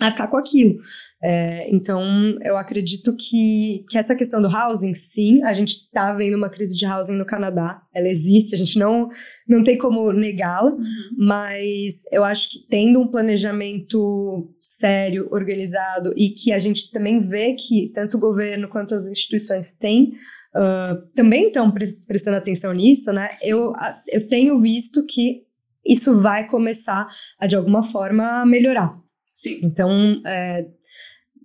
arcar 0.00 0.28
com 0.28 0.36
aquilo. 0.36 0.80
É, 1.22 1.70
então, 1.70 2.02
eu 2.42 2.56
acredito 2.56 3.14
que, 3.16 3.84
que 3.88 3.96
essa 3.96 4.14
questão 4.14 4.42
do 4.42 4.48
housing, 4.48 4.92
sim, 4.92 5.42
a 5.42 5.52
gente 5.52 5.76
está 5.76 6.12
vendo 6.12 6.36
uma 6.36 6.50
crise 6.50 6.76
de 6.76 6.84
housing 6.84 7.14
no 7.14 7.24
Canadá, 7.24 7.80
ela 7.94 8.08
existe, 8.08 8.54
a 8.54 8.58
gente 8.58 8.78
não, 8.78 9.08
não 9.48 9.62
tem 9.62 9.78
como 9.78 10.12
negá-la, 10.12 10.72
uhum. 10.72 10.82
mas 11.16 12.02
eu 12.12 12.24
acho 12.24 12.50
que 12.50 12.66
tendo 12.68 13.00
um 13.00 13.08
planejamento 13.08 14.52
sério, 14.60 15.28
organizado 15.30 16.12
e 16.16 16.30
que 16.30 16.52
a 16.52 16.58
gente 16.58 16.90
também 16.90 17.20
vê 17.20 17.54
que 17.54 17.90
tanto 17.94 18.16
o 18.16 18.20
governo 18.20 18.68
quanto 18.68 18.94
as 18.94 19.06
instituições 19.06 19.74
têm 19.74 20.12
uh, 20.54 21.06
também 21.14 21.46
estão 21.46 21.72
prestando 22.06 22.36
atenção 22.36 22.72
nisso, 22.72 23.12
né? 23.12 23.30
Eu, 23.42 23.72
eu 24.08 24.26
tenho 24.28 24.60
visto 24.60 25.04
que 25.06 25.44
isso 25.86 26.20
vai 26.20 26.46
começar 26.46 27.06
a, 27.38 27.46
de 27.46 27.56
alguma 27.56 27.82
forma, 27.82 28.44
melhorar. 28.46 28.98
Sim. 29.32 29.60
Então, 29.62 29.90
é, 30.24 30.66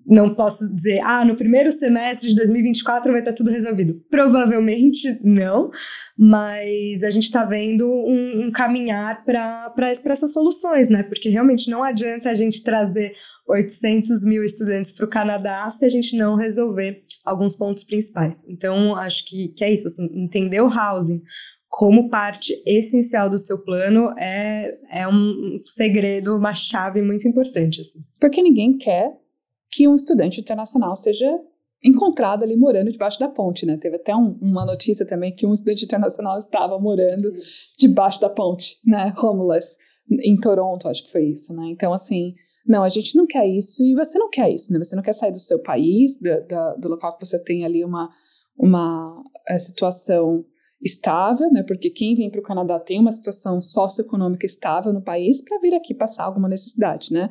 não 0.09 0.33
posso 0.33 0.67
dizer, 0.73 1.01
ah, 1.03 1.23
no 1.23 1.35
primeiro 1.35 1.71
semestre 1.71 2.29
de 2.29 2.35
2024 2.35 3.11
vai 3.11 3.21
estar 3.21 3.33
tudo 3.33 3.51
resolvido. 3.51 4.01
Provavelmente 4.09 5.19
não, 5.23 5.69
mas 6.17 7.03
a 7.03 7.11
gente 7.11 7.25
está 7.25 7.45
vendo 7.45 7.87
um, 7.87 8.45
um 8.45 8.51
caminhar 8.51 9.23
para 9.23 9.91
essas 10.05 10.33
soluções, 10.33 10.89
né? 10.89 11.03
Porque 11.03 11.29
realmente 11.29 11.69
não 11.69 11.83
adianta 11.83 12.29
a 12.29 12.33
gente 12.33 12.63
trazer 12.63 13.13
800 13.47 14.23
mil 14.23 14.43
estudantes 14.43 14.91
para 14.91 15.05
o 15.05 15.09
Canadá 15.09 15.69
se 15.69 15.85
a 15.85 15.89
gente 15.89 16.17
não 16.17 16.35
resolver 16.35 17.03
alguns 17.23 17.55
pontos 17.55 17.83
principais. 17.83 18.43
Então, 18.47 18.95
acho 18.95 19.23
que, 19.27 19.49
que 19.49 19.63
é 19.63 19.71
isso, 19.71 19.87
assim, 19.87 20.09
entender 20.13 20.61
o 20.61 20.69
housing 20.69 21.21
como 21.69 22.09
parte 22.09 22.61
essencial 22.65 23.29
do 23.29 23.37
seu 23.37 23.63
plano 23.63 24.11
é, 24.17 24.75
é 24.91 25.07
um 25.07 25.61
segredo, 25.63 26.35
uma 26.35 26.53
chave 26.53 27.01
muito 27.01 27.27
importante. 27.27 27.79
Assim. 27.81 27.99
Porque 28.19 28.41
ninguém 28.41 28.75
quer 28.75 29.15
que 29.71 29.87
um 29.87 29.93
estudante 29.93 30.41
internacional 30.41 30.95
seja 30.95 31.31
encontrado 31.83 32.43
ali 32.43 32.57
morando 32.57 32.91
debaixo 32.91 33.19
da 33.19 33.29
ponte, 33.29 33.65
né? 33.65 33.77
Teve 33.77 33.97
até 33.97 34.15
um, 34.15 34.37
uma 34.41 34.65
notícia 34.65 35.05
também 35.05 35.33
que 35.33 35.45
um 35.45 35.53
estudante 35.53 35.85
internacional 35.85 36.37
estava 36.37 36.77
morando 36.79 37.31
Sim. 37.39 37.87
debaixo 37.87 38.19
da 38.19 38.29
ponte, 38.29 38.77
né? 38.85 39.13
Homeless, 39.21 39.77
em 40.09 40.37
Toronto, 40.37 40.87
acho 40.87 41.05
que 41.05 41.11
foi 41.11 41.25
isso, 41.29 41.53
né? 41.55 41.67
Então, 41.69 41.93
assim, 41.93 42.33
não, 42.67 42.83
a 42.83 42.89
gente 42.89 43.15
não 43.15 43.25
quer 43.25 43.47
isso 43.47 43.83
e 43.83 43.93
você 43.93 44.17
não 44.17 44.29
quer 44.29 44.51
isso, 44.51 44.73
né? 44.73 44.79
Você 44.79 44.95
não 44.95 45.03
quer 45.03 45.13
sair 45.13 45.31
do 45.31 45.39
seu 45.39 45.61
país, 45.61 46.19
do, 46.19 46.29
do, 46.47 46.81
do 46.81 46.89
local 46.89 47.15
que 47.15 47.25
você 47.25 47.41
tem 47.41 47.63
ali 47.63 47.85
uma, 47.85 48.09
uma 48.57 49.23
é, 49.47 49.57
situação 49.57 50.43
estável, 50.81 51.51
né? 51.51 51.63
Porque 51.63 51.89
quem 51.89 52.15
vem 52.15 52.29
para 52.29 52.39
o 52.39 52.43
Canadá 52.43 52.79
tem 52.79 52.99
uma 52.99 53.11
situação 53.11 53.61
socioeconômica 53.61 54.45
estável 54.45 54.93
no 54.93 55.01
país 55.01 55.43
para 55.43 55.59
vir 55.59 55.73
aqui 55.73 55.93
passar 55.93 56.23
alguma 56.23 56.47
necessidade, 56.47 57.11
né? 57.11 57.29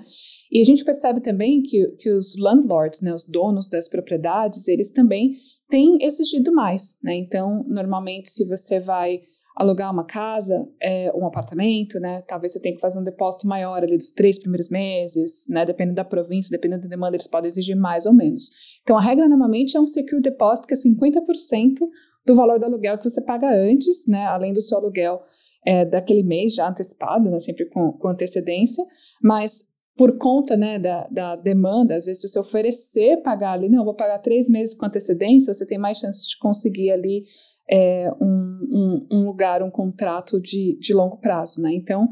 E 0.52 0.60
a 0.60 0.64
gente 0.64 0.84
percebe 0.84 1.20
também 1.20 1.62
que, 1.62 1.86
que 1.98 2.10
os 2.10 2.36
landlords, 2.38 3.00
né, 3.00 3.14
os 3.14 3.24
donos 3.24 3.68
das 3.68 3.88
propriedades, 3.88 4.68
eles 4.68 4.90
também 4.90 5.36
têm 5.68 5.98
exigido 6.02 6.52
mais, 6.52 6.96
né? 7.02 7.16
Então, 7.16 7.64
normalmente, 7.68 8.30
se 8.30 8.46
você 8.46 8.80
vai 8.80 9.20
alugar 9.58 9.92
uma 9.92 10.04
casa, 10.04 10.68
é, 10.80 11.10
um 11.16 11.26
apartamento, 11.26 11.98
né? 11.98 12.22
Talvez 12.28 12.52
você 12.52 12.60
tenha 12.60 12.74
que 12.74 12.80
fazer 12.80 13.00
um 13.00 13.04
depósito 13.04 13.48
maior 13.48 13.82
ali 13.82 13.96
dos 13.96 14.12
três 14.12 14.38
primeiros 14.38 14.68
meses, 14.68 15.46
né? 15.48 15.66
Dependendo 15.66 15.96
da 15.96 16.04
província, 16.04 16.50
dependendo 16.50 16.82
da 16.82 16.88
demanda, 16.88 17.16
eles 17.16 17.26
podem 17.26 17.48
exigir 17.48 17.76
mais 17.76 18.06
ou 18.06 18.14
menos. 18.14 18.50
Então, 18.82 18.96
a 18.96 19.00
regra 19.00 19.28
normalmente 19.28 19.76
é 19.76 19.80
um 19.80 19.86
secure 19.86 20.22
deposit 20.22 20.64
que 20.66 20.74
é 20.74 20.76
50% 20.76 21.80
do 22.28 22.34
valor 22.34 22.58
do 22.58 22.66
aluguel 22.66 22.98
que 22.98 23.08
você 23.08 23.22
paga 23.22 23.48
antes, 23.50 24.06
né, 24.06 24.26
além 24.26 24.52
do 24.52 24.60
seu 24.60 24.76
aluguel 24.76 25.22
é, 25.66 25.86
daquele 25.86 26.22
mês 26.22 26.54
já 26.54 26.68
antecipado, 26.68 27.30
né, 27.30 27.40
sempre 27.40 27.64
com, 27.70 27.92
com 27.92 28.08
antecedência, 28.08 28.84
mas 29.22 29.66
por 29.96 30.18
conta 30.18 30.54
né, 30.54 30.78
da, 30.78 31.08
da, 31.10 31.36
demanda, 31.36 31.94
às 31.94 32.04
vezes, 32.04 32.20
se 32.20 32.28
você 32.28 32.38
oferecer 32.38 33.22
pagar 33.22 33.52
ali, 33.52 33.70
não, 33.70 33.84
vou 33.84 33.94
pagar 33.94 34.18
três 34.18 34.48
meses 34.48 34.76
com 34.76 34.84
antecedência, 34.84 35.52
você 35.54 35.66
tem 35.66 35.78
mais 35.78 35.98
chance 35.98 36.28
de 36.28 36.38
conseguir 36.38 36.92
ali 36.92 37.24
é, 37.68 38.08
um, 38.20 38.58
um, 38.70 39.06
um, 39.10 39.26
lugar, 39.26 39.62
um 39.62 39.70
contrato 39.70 40.40
de, 40.40 40.78
de 40.78 40.94
longo 40.94 41.16
prazo. 41.16 41.60
Né? 41.60 41.74
Então, 41.74 42.06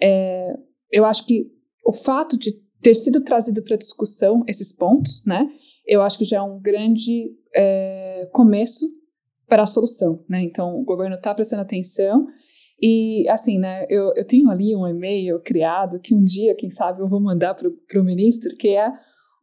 é, 0.00 0.54
eu 0.92 1.04
acho 1.04 1.26
que 1.26 1.50
o 1.84 1.92
fato 1.92 2.38
de 2.38 2.52
ter 2.80 2.94
sido 2.94 3.24
trazido 3.24 3.64
para 3.64 3.76
discussão 3.76 4.44
esses 4.46 4.70
pontos, 4.72 5.24
né, 5.26 5.48
eu 5.86 6.02
acho 6.02 6.18
que 6.18 6.24
já 6.24 6.36
é 6.36 6.42
um 6.42 6.60
grande 6.60 7.32
é, 7.52 8.28
começo 8.32 8.86
para 9.48 9.62
a 9.62 9.66
solução, 9.66 10.24
né? 10.28 10.42
Então, 10.42 10.78
o 10.78 10.84
governo 10.84 11.16
está 11.16 11.34
prestando 11.34 11.62
atenção 11.62 12.26
e, 12.80 13.28
assim, 13.28 13.58
né, 13.58 13.86
eu, 13.88 14.12
eu 14.16 14.26
tenho 14.26 14.50
ali 14.50 14.74
um 14.74 14.86
e-mail 14.86 15.40
criado 15.40 15.98
que 16.00 16.14
um 16.14 16.22
dia, 16.22 16.54
quem 16.54 16.70
sabe, 16.70 17.00
eu 17.00 17.08
vou 17.08 17.20
mandar 17.20 17.54
para 17.54 17.68
o 17.68 18.04
ministro, 18.04 18.56
que 18.56 18.68
é 18.68 18.92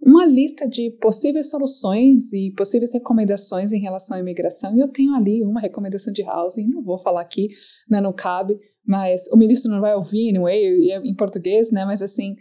uma 0.02 0.26
lista 0.26 0.68
de 0.68 0.92
possíveis 1.00 1.50
soluções 1.50 2.34
e 2.34 2.52
possíveis 2.58 2.94
recomendações 2.94 3.72
em 3.72 3.80
relação 3.80 4.18
à 4.18 4.20
imigração. 4.20 4.76
E 4.76 4.80
eu 4.80 4.88
tenho 4.88 5.14
ali 5.16 5.44
uma 5.44 5.62
recomendação 5.62 6.12
de 6.12 6.24
housing, 6.24 6.68
não 6.68 6.84
vou 6.84 7.00
falar 7.00 7.22
aqui, 7.22 7.50
né, 7.90 8.02
não 8.02 8.12
cabe, 8.12 8.60
mas 8.86 9.28
o 9.32 9.38
ministro 9.38 9.72
não 9.72 9.80
vai 9.80 9.96
ouvir, 9.96 10.30
anyway, 10.30 10.92
é 10.92 10.98
em 10.98 11.16
português, 11.16 11.72
né, 11.72 11.86
mas 11.86 12.02
assim, 12.02 12.36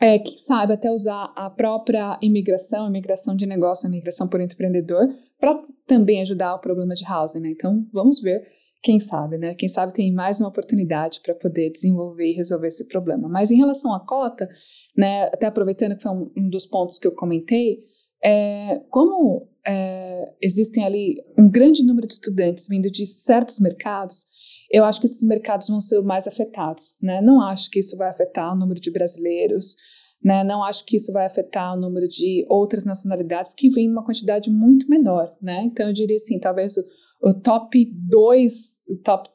é, 0.00 0.18
quem 0.18 0.36
sabe 0.36 0.72
até 0.72 0.90
usar 0.90 1.32
a 1.36 1.48
própria 1.48 2.18
imigração, 2.20 2.88
imigração 2.88 3.36
de 3.36 3.46
negócio, 3.46 3.86
imigração 3.86 4.26
por 4.26 4.40
empreendedor, 4.40 5.06
para 5.44 5.62
também 5.86 6.22
ajudar 6.22 6.54
o 6.54 6.58
problema 6.58 6.94
de 6.94 7.04
housing, 7.06 7.40
né? 7.40 7.50
Então, 7.50 7.86
vamos 7.92 8.18
ver, 8.18 8.42
quem 8.82 8.98
sabe, 8.98 9.36
né? 9.36 9.54
Quem 9.54 9.68
sabe 9.68 9.92
tem 9.92 10.10
mais 10.10 10.40
uma 10.40 10.48
oportunidade 10.48 11.20
para 11.22 11.34
poder 11.34 11.70
desenvolver 11.70 12.30
e 12.30 12.34
resolver 12.34 12.68
esse 12.68 12.88
problema. 12.88 13.28
Mas 13.28 13.50
em 13.50 13.56
relação 13.56 13.94
à 13.94 14.00
cota, 14.00 14.48
né, 14.96 15.24
até 15.24 15.44
aproveitando 15.44 15.96
que 15.96 16.02
foi 16.02 16.12
um, 16.12 16.30
um 16.34 16.48
dos 16.48 16.64
pontos 16.64 16.98
que 16.98 17.06
eu 17.06 17.12
comentei, 17.12 17.84
é, 18.24 18.80
como 18.88 19.46
é, 19.66 20.32
existem 20.40 20.82
ali 20.82 21.22
um 21.36 21.50
grande 21.50 21.84
número 21.84 22.06
de 22.06 22.14
estudantes 22.14 22.66
vindo 22.66 22.90
de 22.90 23.04
certos 23.04 23.58
mercados, 23.58 24.26
eu 24.70 24.82
acho 24.82 24.98
que 24.98 25.06
esses 25.06 25.22
mercados 25.24 25.68
vão 25.68 25.78
ser 25.82 26.00
mais 26.00 26.26
afetados, 26.26 26.96
né? 27.02 27.20
Não 27.20 27.42
acho 27.42 27.68
que 27.70 27.80
isso 27.80 27.98
vai 27.98 28.08
afetar 28.08 28.50
o 28.50 28.58
número 28.58 28.80
de 28.80 28.90
brasileiros, 28.90 29.76
né? 30.24 30.42
Não 30.42 30.64
acho 30.64 30.86
que 30.86 30.96
isso 30.96 31.12
vai 31.12 31.26
afetar 31.26 31.74
o 31.74 31.80
número 31.80 32.08
de 32.08 32.46
outras 32.48 32.86
nacionalidades 32.86 33.52
que 33.52 33.68
vêm 33.68 33.88
numa 33.88 34.04
quantidade 34.04 34.50
muito 34.50 34.88
menor, 34.88 35.36
né? 35.40 35.62
Então 35.64 35.86
eu 35.86 35.92
diria 35.92 36.16
assim, 36.16 36.40
talvez 36.40 36.78
o, 36.78 37.30
o 37.30 37.34
top 37.34 37.84
2, 38.08 38.52
o 38.90 39.02
top 39.02 39.28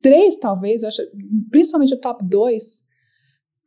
3 0.00 0.38
talvez, 0.38 0.84
acho, 0.84 1.02
principalmente 1.50 1.92
o 1.92 2.00
top 2.00 2.24
2 2.24 2.86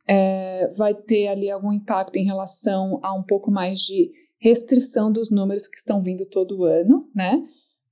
é, 0.08 0.68
vai 0.78 0.94
ter 0.94 1.28
ali 1.28 1.50
algum 1.50 1.72
impacto 1.72 2.16
em 2.16 2.24
relação 2.24 2.98
a 3.02 3.12
um 3.12 3.22
pouco 3.22 3.50
mais 3.50 3.80
de 3.80 4.10
restrição 4.40 5.12
dos 5.12 5.30
números 5.30 5.68
que 5.68 5.76
estão 5.76 6.02
vindo 6.02 6.24
todo 6.24 6.64
ano, 6.64 7.06
né? 7.14 7.44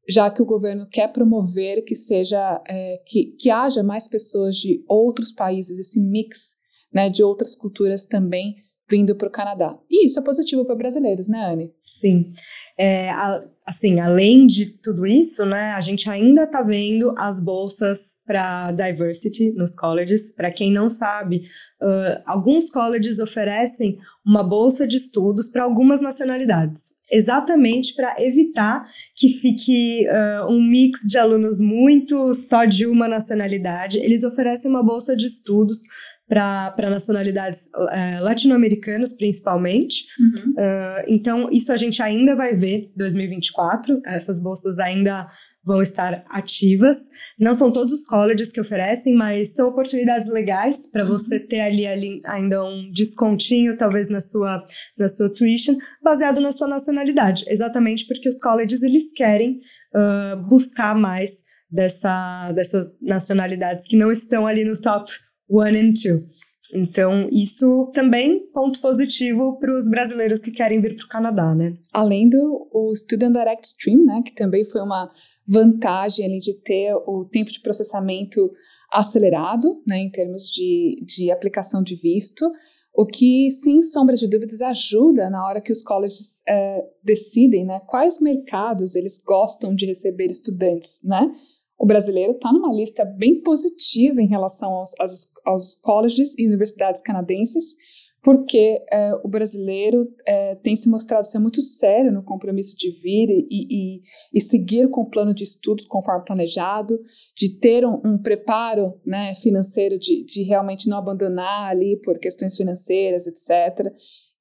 Já 0.09 0.31
que 0.31 0.41
o 0.41 0.47
governo 0.47 0.89
quer 0.91 1.13
promover 1.13 1.85
que 1.85 1.95
seja 1.95 2.61
é, 2.67 3.03
que, 3.07 3.37
que 3.39 3.51
haja 3.51 3.83
mais 3.83 4.09
pessoas 4.09 4.57
de 4.57 4.83
outros 4.89 5.31
países, 5.31 5.79
esse 5.79 6.01
mix 6.01 6.59
né, 6.93 7.11
de 7.11 7.23
outras 7.23 7.55
culturas 7.55 8.07
também 8.07 8.57
vindo 8.91 9.15
para 9.15 9.29
o 9.29 9.31
Canadá. 9.31 9.79
E 9.89 10.05
isso 10.05 10.19
é 10.19 10.23
positivo 10.23 10.65
para 10.65 10.75
brasileiros, 10.75 11.29
né, 11.29 11.53
Anne? 11.53 11.71
Sim. 11.83 12.33
É, 12.79 13.11
a, 13.11 13.45
assim, 13.67 14.01
além 14.01 14.47
de 14.47 14.67
tudo 14.67 15.07
isso, 15.07 15.45
né, 15.45 15.73
a 15.73 15.81
gente 15.81 16.09
ainda 16.09 16.45
está 16.45 16.63
vendo 16.63 17.15
as 17.19 17.39
bolsas 17.39 17.99
para 18.27 18.73
diversity 18.73 19.53
nos 19.53 19.75
colleges. 19.75 20.35
Para 20.35 20.51
quem 20.51 20.73
não 20.73 20.89
sabe, 20.89 21.43
uh, 21.81 22.23
alguns 22.25 22.71
colleges 22.71 23.19
oferecem 23.19 23.99
uma 24.25 24.43
bolsa 24.43 24.87
de 24.87 24.97
estudos 24.97 25.49
para 25.49 25.63
algumas 25.63 26.01
nacionalidades, 26.01 26.91
exatamente 27.13 27.95
para 27.95 28.17
evitar 28.23 28.89
que 29.15 29.29
fique 29.29 30.07
uh, 30.09 30.51
um 30.51 30.63
mix 30.63 31.01
de 31.07 31.19
alunos 31.19 31.61
muito 31.61 32.33
só 32.33 32.65
de 32.65 32.87
uma 32.87 33.07
nacionalidade. 33.07 33.99
Eles 33.99 34.25
oferecem 34.25 34.71
uma 34.71 34.83
bolsa 34.83 35.15
de 35.15 35.27
estudos 35.27 35.81
para 36.31 36.89
nacionalidades 36.89 37.67
uh, 37.75 38.23
latino-americanas, 38.23 39.13
principalmente. 39.13 40.05
Uhum. 40.21 40.53
Uh, 40.53 41.05
então, 41.09 41.49
isso 41.51 41.73
a 41.73 41.77
gente 41.77 42.01
ainda 42.01 42.37
vai 42.37 42.55
ver 42.55 42.89
em 42.95 42.97
2024. 42.97 44.01
Essas 44.07 44.41
bolsas 44.41 44.79
ainda 44.79 45.27
vão 45.65 45.83
estar 45.83 46.25
ativas. 46.31 46.97
Não 47.37 47.57
são 47.57 47.73
todos 47.73 47.93
os 47.93 48.07
colleges 48.07 48.53
que 48.53 48.61
oferecem, 48.61 49.13
mas 49.13 49.55
são 49.55 49.71
oportunidades 49.71 50.31
legais 50.31 50.89
para 50.89 51.03
uhum. 51.03 51.11
você 51.11 51.41
ter 51.41 51.61
ali, 51.61 51.85
ali, 51.85 52.21
ainda 52.25 52.65
um 52.65 52.93
descontinho, 52.93 53.77
talvez 53.77 54.09
na 54.09 54.21
sua, 54.21 54.65
na 54.97 55.09
sua 55.09 55.29
tuition, 55.35 55.77
baseado 56.01 56.41
na 56.41 56.53
sua 56.53 56.69
nacionalidade. 56.69 57.45
Exatamente 57.49 58.07
porque 58.07 58.29
os 58.29 58.39
colleges 58.39 58.85
eles 58.85 59.13
querem 59.13 59.59
uh, 59.97 60.41
buscar 60.49 60.95
mais 60.95 61.43
dessa, 61.69 62.53
dessas 62.53 62.87
nacionalidades 63.03 63.89
que 63.89 63.97
não 63.97 64.13
estão 64.13 64.47
ali 64.47 64.65
no 64.65 64.81
top 64.81 65.11
one 65.51 65.79
and 65.79 65.93
two. 65.95 66.25
Então, 66.73 67.29
isso 67.33 67.91
também 67.93 68.47
ponto 68.53 68.81
positivo 68.81 69.59
para 69.59 69.75
os 69.77 69.89
brasileiros 69.89 70.41
que 70.41 70.53
querem 70.53 70.81
vir 70.81 70.97
para 70.97 71.05
o 71.05 71.09
Canadá, 71.09 71.55
né? 71.55 71.77
Além 71.93 72.29
do 72.29 72.69
o 72.73 72.95
Student 72.95 73.33
Direct 73.33 73.67
Stream, 73.67 74.05
né, 74.05 74.23
que 74.25 74.33
também 74.35 74.65
foi 74.65 74.81
uma 74.81 75.11
vantagem 75.47 76.25
ali 76.25 76.39
de 76.39 76.55
ter 76.55 76.95
o 76.95 77.25
tempo 77.25 77.51
de 77.51 77.61
processamento 77.61 78.51
acelerado, 78.93 79.83
né, 79.87 79.99
em 79.99 80.11
termos 80.11 80.45
de, 80.45 81.03
de 81.05 81.31
aplicação 81.31 81.83
de 81.83 81.97
visto, 81.97 82.51
o 82.93 83.07
que, 83.07 83.51
sem 83.51 83.83
sombra 83.83 84.17
de 84.17 84.29
dúvidas, 84.29 84.61
ajuda 84.61 85.31
na 85.31 85.47
hora 85.47 85.61
que 85.61 85.71
os 85.71 85.83
colleges 85.83 86.43
é, 86.49 86.85
decidem, 87.03 87.65
né, 87.65 87.81
quais 87.87 88.21
mercados 88.21 88.97
eles 88.97 89.21
gostam 89.25 89.75
de 89.75 89.87
receber 89.87 90.27
estudantes, 90.27 91.01
né? 91.05 91.33
O 91.81 91.87
brasileiro 91.87 92.33
está 92.33 92.53
numa 92.53 92.71
lista 92.71 93.07
bem 93.07 93.41
positiva 93.41 94.21
em 94.21 94.29
relação 94.29 94.71
aos, 94.71 94.93
aos, 95.01 95.33
aos 95.47 95.75
colleges 95.77 96.39
e 96.39 96.47
universidades 96.47 97.01
canadenses, 97.01 97.75
porque 98.23 98.85
é, 98.93 99.15
o 99.25 99.29
brasileiro 99.29 100.07
é, 100.27 100.57
tem 100.57 100.77
se 100.77 100.91
mostrado 100.91 101.27
ser 101.27 101.39
muito 101.39 101.63
sério 101.63 102.13
no 102.13 102.23
compromisso 102.23 102.77
de 102.77 102.91
vir 103.01 103.31
e, 103.31 103.47
e, 103.51 104.03
e, 104.35 104.41
seguir 104.43 104.91
com 104.91 105.01
o 105.01 105.09
plano 105.09 105.33
de 105.33 105.43
estudos 105.43 105.87
conforme 105.87 106.27
planejado, 106.27 107.01
de 107.35 107.59
ter 107.59 107.87
um, 107.87 107.99
um 108.05 108.19
preparo 108.19 108.93
né, 109.07 109.35
financeiro, 109.37 109.99
de, 109.99 110.23
de, 110.27 110.43
realmente 110.43 110.87
não 110.87 110.99
abandonar 110.99 111.71
ali 111.71 111.99
por 112.05 112.19
questões 112.19 112.55
financeiras, 112.57 113.27
etc. 113.27 113.91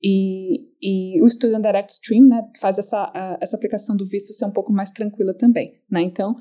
E, 0.03 0.65
e 0.81 1.23
o 1.23 1.29
Student 1.29 1.61
Direct 1.61 1.93
Stream 1.93 2.27
né, 2.27 2.41
faz 2.59 2.77
essa, 2.77 3.09
a, 3.15 3.37
essa 3.41 3.55
aplicação 3.55 3.95
do 3.95 4.05
visto 4.05 4.33
ser 4.33 4.45
um 4.45 4.51
pouco 4.51 4.73
mais 4.73 4.91
tranquila 4.91 5.33
também. 5.33 5.79
Né? 5.89 6.01
Então, 6.01 6.35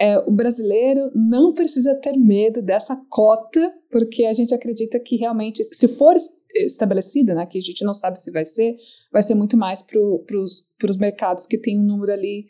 é, 0.00 0.18
o 0.18 0.30
brasileiro 0.30 1.10
não 1.14 1.52
precisa 1.52 1.94
ter 1.94 2.16
medo 2.16 2.62
dessa 2.62 2.96
cota, 3.10 3.70
porque 3.90 4.24
a 4.24 4.32
gente 4.32 4.54
acredita 4.54 4.98
que 4.98 5.16
realmente, 5.16 5.62
se 5.62 5.86
for 5.86 6.16
estabelecida, 6.54 7.34
né, 7.34 7.44
que 7.44 7.58
a 7.58 7.60
gente 7.60 7.84
não 7.84 7.92
sabe 7.92 8.18
se 8.18 8.30
vai 8.30 8.46
ser, 8.46 8.76
vai 9.12 9.20
ser 9.20 9.34
muito 9.34 9.58
mais 9.58 9.82
para 9.82 10.00
os 10.00 10.96
mercados 10.96 11.46
que 11.46 11.58
tem 11.58 11.78
um 11.78 11.84
número 11.84 12.10
ali 12.12 12.46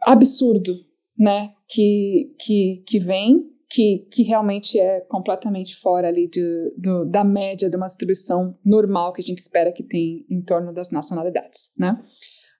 absurdo, 0.00 0.74
né, 1.18 1.52
que, 1.68 2.34
que, 2.40 2.82
que 2.86 2.98
vem, 2.98 3.44
que, 3.68 4.08
que 4.10 4.22
realmente 4.22 4.80
é 4.80 5.00
completamente 5.00 5.76
fora 5.76 6.08
ali 6.08 6.28
de, 6.28 6.74
do, 6.78 7.04
da 7.04 7.22
média 7.22 7.68
de 7.68 7.76
uma 7.76 7.86
distribuição 7.86 8.58
normal 8.64 9.12
que 9.12 9.20
a 9.20 9.24
gente 9.24 9.38
espera 9.38 9.70
que 9.70 9.82
tem 9.82 10.24
em 10.30 10.40
torno 10.40 10.72
das 10.72 10.90
nacionalidades, 10.90 11.72
né. 11.78 12.02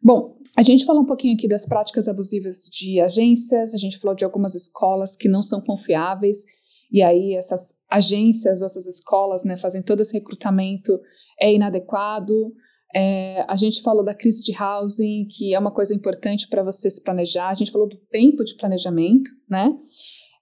Bom, 0.02 0.38
a 0.56 0.62
gente 0.62 0.84
falou 0.84 1.02
um 1.02 1.06
pouquinho 1.06 1.34
aqui 1.34 1.46
das 1.46 1.66
práticas 1.66 2.08
abusivas 2.08 2.68
de 2.72 3.00
agências, 3.00 3.74
a 3.74 3.78
gente 3.78 3.98
falou 3.98 4.16
de 4.16 4.24
algumas 4.24 4.54
escolas 4.54 5.14
que 5.14 5.28
não 5.28 5.42
são 5.42 5.60
confiáveis, 5.60 6.44
e 6.90 7.02
aí 7.02 7.34
essas 7.34 7.74
agências 7.88 8.60
ou 8.60 8.66
essas 8.66 8.86
escolas 8.86 9.44
né, 9.44 9.56
fazem 9.56 9.82
todo 9.82 10.00
esse 10.00 10.12
recrutamento 10.12 10.98
é 11.38 11.52
inadequado. 11.52 12.52
É, 12.94 13.44
a 13.46 13.54
gente 13.56 13.82
falou 13.82 14.02
da 14.02 14.14
crise 14.14 14.42
de 14.42 14.52
housing, 14.60 15.28
que 15.28 15.54
é 15.54 15.58
uma 15.58 15.72
coisa 15.72 15.94
importante 15.94 16.48
para 16.48 16.64
você 16.64 16.90
se 16.90 17.02
planejar. 17.02 17.48
A 17.48 17.54
gente 17.54 17.70
falou 17.70 17.88
do 17.88 17.96
tempo 18.10 18.42
de 18.44 18.56
planejamento, 18.56 19.30
né? 19.48 19.72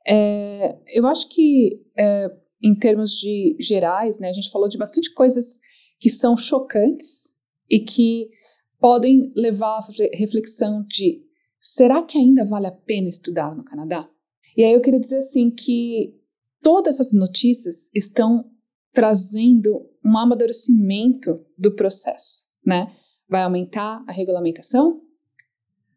É, 0.06 0.78
eu 0.94 1.06
acho 1.06 1.28
que, 1.28 1.82
é, 1.98 2.30
em 2.62 2.74
termos 2.74 3.10
de 3.10 3.56
gerais, 3.60 4.18
né, 4.18 4.30
a 4.30 4.32
gente 4.32 4.50
falou 4.50 4.68
de 4.68 4.78
bastante 4.78 5.12
coisas 5.12 5.58
que 6.00 6.08
são 6.08 6.36
chocantes 6.36 7.30
e 7.68 7.80
que 7.80 8.30
podem 8.80 9.32
levar 9.36 9.78
à 9.78 9.82
reflexão 10.14 10.84
de 10.86 11.22
será 11.60 12.02
que 12.02 12.18
ainda 12.18 12.44
vale 12.44 12.66
a 12.66 12.72
pena 12.72 13.08
estudar 13.08 13.54
no 13.54 13.64
Canadá? 13.64 14.08
E 14.56 14.64
aí 14.64 14.72
eu 14.72 14.80
queria 14.80 15.00
dizer 15.00 15.18
assim 15.18 15.50
que 15.50 16.14
todas 16.62 16.94
essas 16.94 17.12
notícias 17.12 17.90
estão 17.94 18.50
trazendo 18.92 19.88
um 20.04 20.16
amadurecimento 20.16 21.44
do 21.56 21.74
processo, 21.74 22.46
né? 22.64 22.92
Vai 23.28 23.42
aumentar 23.42 24.02
a 24.06 24.12
regulamentação, 24.12 25.00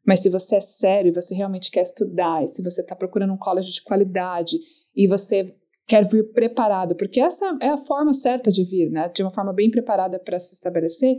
mas 0.05 0.19
se 0.21 0.29
você 0.29 0.57
é 0.57 0.61
sério 0.61 1.09
e 1.09 1.13
você 1.13 1.33
realmente 1.33 1.71
quer 1.71 1.83
estudar, 1.83 2.43
e 2.43 2.47
se 2.47 2.61
você 2.61 2.81
está 2.81 2.95
procurando 2.95 3.33
um 3.33 3.37
colégio 3.37 3.71
de 3.71 3.81
qualidade 3.81 4.57
e 4.95 5.07
você 5.07 5.55
quer 5.87 6.07
vir 6.07 6.31
preparado, 6.31 6.95
porque 6.95 7.19
essa 7.19 7.57
é 7.61 7.69
a 7.69 7.77
forma 7.77 8.13
certa 8.13 8.51
de 8.51 8.63
vir, 8.63 8.89
né? 8.89 9.09
De 9.09 9.23
uma 9.23 9.31
forma 9.31 9.53
bem 9.53 9.69
preparada 9.69 10.19
para 10.19 10.39
se 10.39 10.53
estabelecer, 10.53 11.17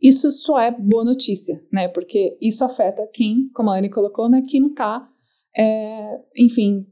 isso 0.00 0.30
só 0.32 0.58
é 0.58 0.70
boa 0.70 1.04
notícia, 1.04 1.62
né? 1.72 1.88
Porque 1.88 2.36
isso 2.40 2.64
afeta 2.64 3.06
quem, 3.12 3.50
como 3.54 3.70
a 3.70 3.78
Anne 3.78 3.90
colocou, 3.90 4.28
né? 4.28 4.42
Quem 4.48 4.60
não 4.60 4.70
está, 4.70 5.08
é, 5.56 6.20
enfim, 6.36 6.86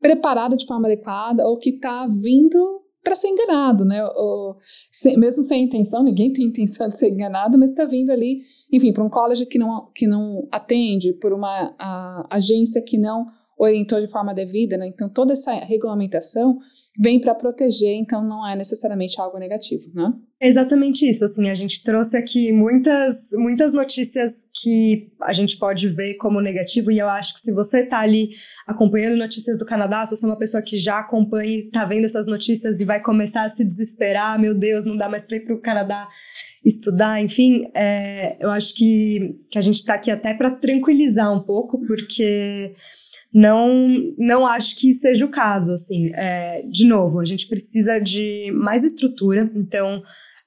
preparado 0.00 0.56
de 0.56 0.66
forma 0.66 0.86
adequada 0.86 1.46
ou 1.46 1.58
que 1.58 1.70
está 1.70 2.06
vindo 2.06 2.82
para 3.02 3.16
ser 3.16 3.28
enganado, 3.28 3.84
né? 3.84 4.04
Ou, 4.14 4.56
se, 4.90 5.16
mesmo 5.16 5.42
sem 5.42 5.64
intenção, 5.64 6.04
ninguém 6.04 6.32
tem 6.32 6.46
intenção 6.46 6.86
de 6.86 6.96
ser 6.96 7.10
enganado, 7.10 7.58
mas 7.58 7.70
está 7.70 7.84
vindo 7.84 8.10
ali, 8.10 8.42
enfim, 8.72 8.92
para 8.92 9.04
um 9.04 9.10
college 9.10 9.44
que 9.46 9.58
não, 9.58 9.90
que 9.92 10.06
não 10.06 10.46
atende, 10.52 11.12
por 11.14 11.32
uma 11.32 11.74
a, 11.78 12.26
agência 12.30 12.80
que 12.80 12.96
não 12.96 13.26
orientou 13.58 14.00
de 14.00 14.10
forma 14.10 14.34
devida, 14.34 14.76
né? 14.76 14.86
Então 14.88 15.08
toda 15.08 15.32
essa 15.32 15.52
regulamentação 15.52 16.58
vem 16.98 17.20
para 17.20 17.34
proteger, 17.34 17.94
então 17.94 18.22
não 18.22 18.46
é 18.46 18.56
necessariamente 18.56 19.20
algo 19.20 19.38
negativo, 19.38 19.84
né? 19.94 20.12
É 20.40 20.48
exatamente 20.48 21.08
isso, 21.08 21.24
assim, 21.24 21.48
a 21.48 21.54
gente 21.54 21.82
trouxe 21.84 22.16
aqui 22.16 22.50
muitas, 22.50 23.16
muitas 23.34 23.72
notícias 23.72 24.32
que 24.60 25.12
a 25.22 25.32
gente 25.32 25.56
pode 25.56 25.88
ver 25.88 26.14
como 26.16 26.40
negativo, 26.40 26.90
e 26.90 26.98
eu 26.98 27.08
acho 27.08 27.34
que 27.34 27.40
se 27.40 27.52
você 27.52 27.84
está 27.84 28.00
ali 28.00 28.30
acompanhando 28.66 29.16
notícias 29.16 29.56
do 29.56 29.64
Canadá, 29.64 30.04
se 30.04 30.16
você 30.16 30.24
é 30.24 30.28
uma 30.28 30.38
pessoa 30.38 30.62
que 30.62 30.76
já 30.76 30.98
acompanha 30.98 31.48
e 31.48 31.66
está 31.66 31.84
vendo 31.84 32.06
essas 32.06 32.26
notícias 32.26 32.80
e 32.80 32.84
vai 32.84 33.00
começar 33.00 33.44
a 33.44 33.50
se 33.50 33.64
desesperar, 33.64 34.38
meu 34.40 34.52
Deus, 34.52 34.84
não 34.84 34.96
dá 34.96 35.08
mais 35.08 35.24
para 35.24 35.36
ir 35.36 35.44
para 35.44 35.54
o 35.54 35.60
Canadá 35.60 36.08
estudar, 36.64 37.22
enfim, 37.22 37.70
é, 37.74 38.36
eu 38.40 38.50
acho 38.50 38.74
que, 38.74 39.40
que 39.50 39.58
a 39.58 39.60
gente 39.60 39.76
está 39.76 39.94
aqui 39.94 40.10
até 40.10 40.34
para 40.34 40.50
tranquilizar 40.50 41.32
um 41.32 41.40
pouco, 41.40 41.80
porque 41.86 42.74
não, 43.32 44.14
não 44.18 44.46
acho 44.46 44.76
que 44.76 44.94
seja 44.94 45.24
o 45.24 45.30
caso, 45.30 45.72
assim. 45.72 46.10
É, 46.14 46.62
de 46.70 46.86
novo, 46.86 47.20
a 47.20 47.24
gente 47.24 47.48
precisa 47.48 47.98
de 47.98 48.52
mais 48.54 48.84
estrutura, 48.84 49.50
então 49.54 50.02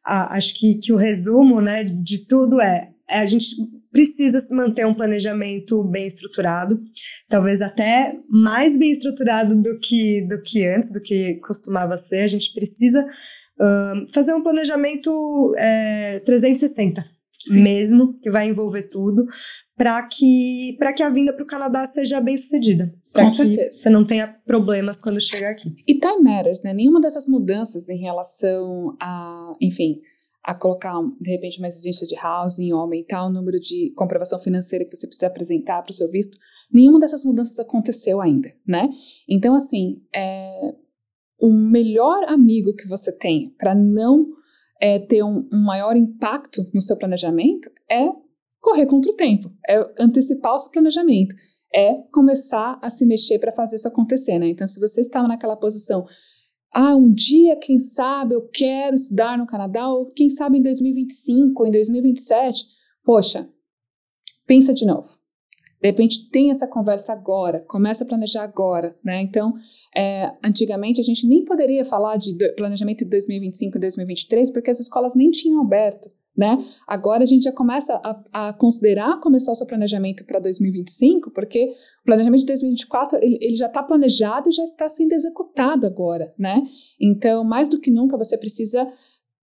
a, 0.06 0.36
acho 0.36 0.54
que, 0.60 0.76
que 0.76 0.94
o 0.94 0.98
resumo 0.98 1.60
né, 1.60 1.84
de 1.84 2.28
tudo 2.28 2.62
é, 2.62 2.90
é 3.10 3.20
a 3.20 3.26
gente 3.26 3.48
precisa 3.92 4.38
manter 4.52 4.86
um 4.86 4.94
planejamento 4.94 5.82
bem 5.84 6.06
estruturado, 6.06 6.80
talvez 7.30 7.62
até 7.62 8.14
mais 8.30 8.78
bem 8.78 8.92
estruturado 8.92 9.56
do 9.56 9.80
que, 9.80 10.22
do 10.28 10.42
que 10.42 10.68
antes, 10.68 10.92
do 10.92 11.02
que 11.02 11.36
costumava 11.36 11.98
ser. 11.98 12.20
A 12.20 12.28
gente 12.28 12.54
precisa 12.54 13.02
uh, 13.04 14.14
fazer 14.14 14.34
um 14.34 14.44
planejamento 14.44 15.56
é, 15.58 16.20
360 16.26 17.06
Sim. 17.48 17.62
mesmo, 17.64 18.20
que 18.20 18.30
vai 18.30 18.50
envolver 18.50 18.84
tudo, 18.84 19.26
para 19.78 20.08
que, 20.08 20.78
que 20.96 21.04
a 21.04 21.10
vinda 21.10 21.34
para 21.34 21.44
o 21.44 21.48
Canadá 21.48 21.86
seja 21.86 22.22
bem 22.22 22.38
sucedida. 22.38 22.94
Para 23.12 23.26
que 23.26 23.32
certeza. 23.32 23.74
você 23.74 23.90
não 23.90 24.06
tenha 24.06 24.28
problemas 24.46 25.02
quando 25.02 25.20
chegar 25.20 25.52
aqui. 25.52 25.76
E 25.86 26.00
time 26.00 26.24
matters, 26.24 26.64
né? 26.64 26.74
Nenhuma 26.74 27.02
dessas 27.02 27.28
mudanças 27.28 27.90
em 27.90 27.98
relação 27.98 28.96
a, 29.02 29.54
enfim, 29.62 30.00
a 30.42 30.56
colocar, 30.56 30.94
de 31.20 31.30
repente, 31.30 31.60
uma 31.60 31.68
exigência 31.68 32.08
de 32.08 32.16
housing 32.16 32.72
ou 32.72 32.80
aumentar 32.80 33.26
o 33.26 33.32
número 33.32 33.60
de 33.60 33.92
comprovação 33.96 34.40
financeira 34.40 34.86
que 34.86 34.96
você 34.96 35.08
precisa 35.08 35.28
apresentar 35.28 35.82
para 35.82 35.92
o 35.92 35.96
seu 35.96 36.10
visto, 36.10 36.38
nenhuma 36.72 37.00
dessas 37.00 37.24
mudanças 37.26 37.60
aconteceu 37.60 38.22
ainda, 38.22 38.54
né? 38.66 38.88
Então, 39.28 39.56
assim, 39.56 40.02
é, 40.16 40.74
o 41.40 41.52
melhor 41.52 42.24
amigo 42.30 42.74
que 42.76 42.88
você 42.88 43.12
tem 43.12 43.54
para 43.58 43.76
não 43.76 44.26
é, 44.80 45.00
ter 45.00 45.24
um, 45.24 45.48
um 45.52 45.64
maior 45.66 45.98
impacto 45.98 46.62
no 46.74 46.82
seu 46.82 46.96
planejamento 46.98 47.70
é 47.92 48.08
correr 48.66 48.88
contra 48.88 49.12
o 49.12 49.16
tempo, 49.16 49.52
é 49.70 49.80
antecipar 50.00 50.56
o 50.56 50.60
seu 50.60 50.72
planejamento, 50.72 51.36
é 51.72 52.02
começar 52.12 52.80
a 52.82 52.90
se 52.90 53.06
mexer 53.06 53.38
para 53.38 53.52
fazer 53.52 53.76
isso 53.76 53.88
acontecer, 53.88 54.40
né? 54.40 54.50
Então, 54.50 54.68
se 54.68 54.80
você 54.80 55.02
estava 55.02 55.28
naquela 55.28 55.56
posição, 55.56 56.08
ah, 56.74 56.96
um 56.96 57.14
dia, 57.14 57.56
quem 57.58 57.78
sabe, 57.78 58.34
eu 58.34 58.50
quero 58.50 58.96
estudar 58.96 59.38
no 59.38 59.46
Canadá, 59.46 59.88
ou 59.88 60.08
quem 60.08 60.32
sabe 60.32 60.58
em 60.58 60.64
2025 60.64 61.62
ou 61.62 61.68
em 61.68 61.72
2027, 61.72 62.66
poxa, 63.04 63.48
pensa 64.48 64.74
de 64.74 64.84
novo. 64.84 65.20
De 65.80 65.90
repente 65.90 66.28
tem 66.32 66.50
essa 66.50 66.68
conversa 66.68 67.14
agora, 67.14 67.60
começa 67.68 68.04
a 68.04 68.08
planejar 68.08 68.44
agora, 68.44 68.98
né? 69.04 69.22
Então, 69.22 69.54
é, 69.96 70.34
antigamente 70.44 71.00
a 71.00 71.04
gente 71.04 71.28
nem 71.28 71.46
poderia 71.46 71.86
falar 71.86 72.18
de 72.18 72.36
planejamento 72.56 73.04
de 73.04 73.12
2025 73.12 73.78
e 73.78 73.82
2023 73.82 74.52
porque 74.52 74.72
as 74.72 74.80
escolas 74.80 75.14
nem 75.14 75.30
tinham 75.30 75.62
aberto. 75.62 76.10
Né? 76.38 76.58
Agora 76.86 77.24
a 77.24 77.26
gente 77.26 77.44
já 77.44 77.52
começa 77.52 77.96
a, 78.04 78.50
a 78.50 78.54
considerar 78.54 79.20
começar 79.22 79.54
o 79.54 79.56
seu 79.56 79.66
planejamento 79.66 80.26
para 80.26 80.40
2025, 80.40 81.32
porque 81.32 81.72
o 82.02 82.06
planejamento 82.06 82.42
de 82.42 82.48
2024 82.48 83.20
ele, 83.22 83.38
ele 83.42 83.56
já 83.56 83.68
está 83.68 83.82
planejado 83.82 84.50
e 84.50 84.52
já 84.52 84.64
está 84.64 84.90
sendo 84.90 85.14
executado 85.14 85.88
agora, 85.88 86.34
né? 86.38 86.62
Então, 87.00 87.44
mais 87.44 87.70
do 87.70 87.80
que 87.80 87.90
nunca, 87.90 88.18
você 88.18 88.38
precisa 88.38 88.86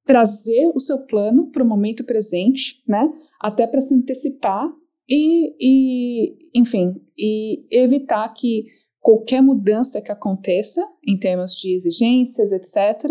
trazer 0.05 0.71
o 0.75 0.81
seu 0.81 0.99
plano 0.99 1.51
para 1.51 1.63
o 1.63 1.67
momento 1.67 2.05
presente, 2.05 2.83
né? 2.87 3.09
Até 3.41 3.67
para 3.67 3.81
se 3.81 3.95
antecipar 3.95 4.69
e, 5.09 5.55
e, 5.61 6.51
enfim, 6.55 6.95
e 7.17 7.65
evitar 7.71 8.29
que 8.35 8.67
qualquer 9.03 9.43
mudança 9.43 10.01
que 10.01 10.13
aconteça 10.13 10.81
em 11.05 11.19
termos 11.19 11.57
de 11.57 11.75
exigências, 11.75 12.53
etc., 12.53 13.11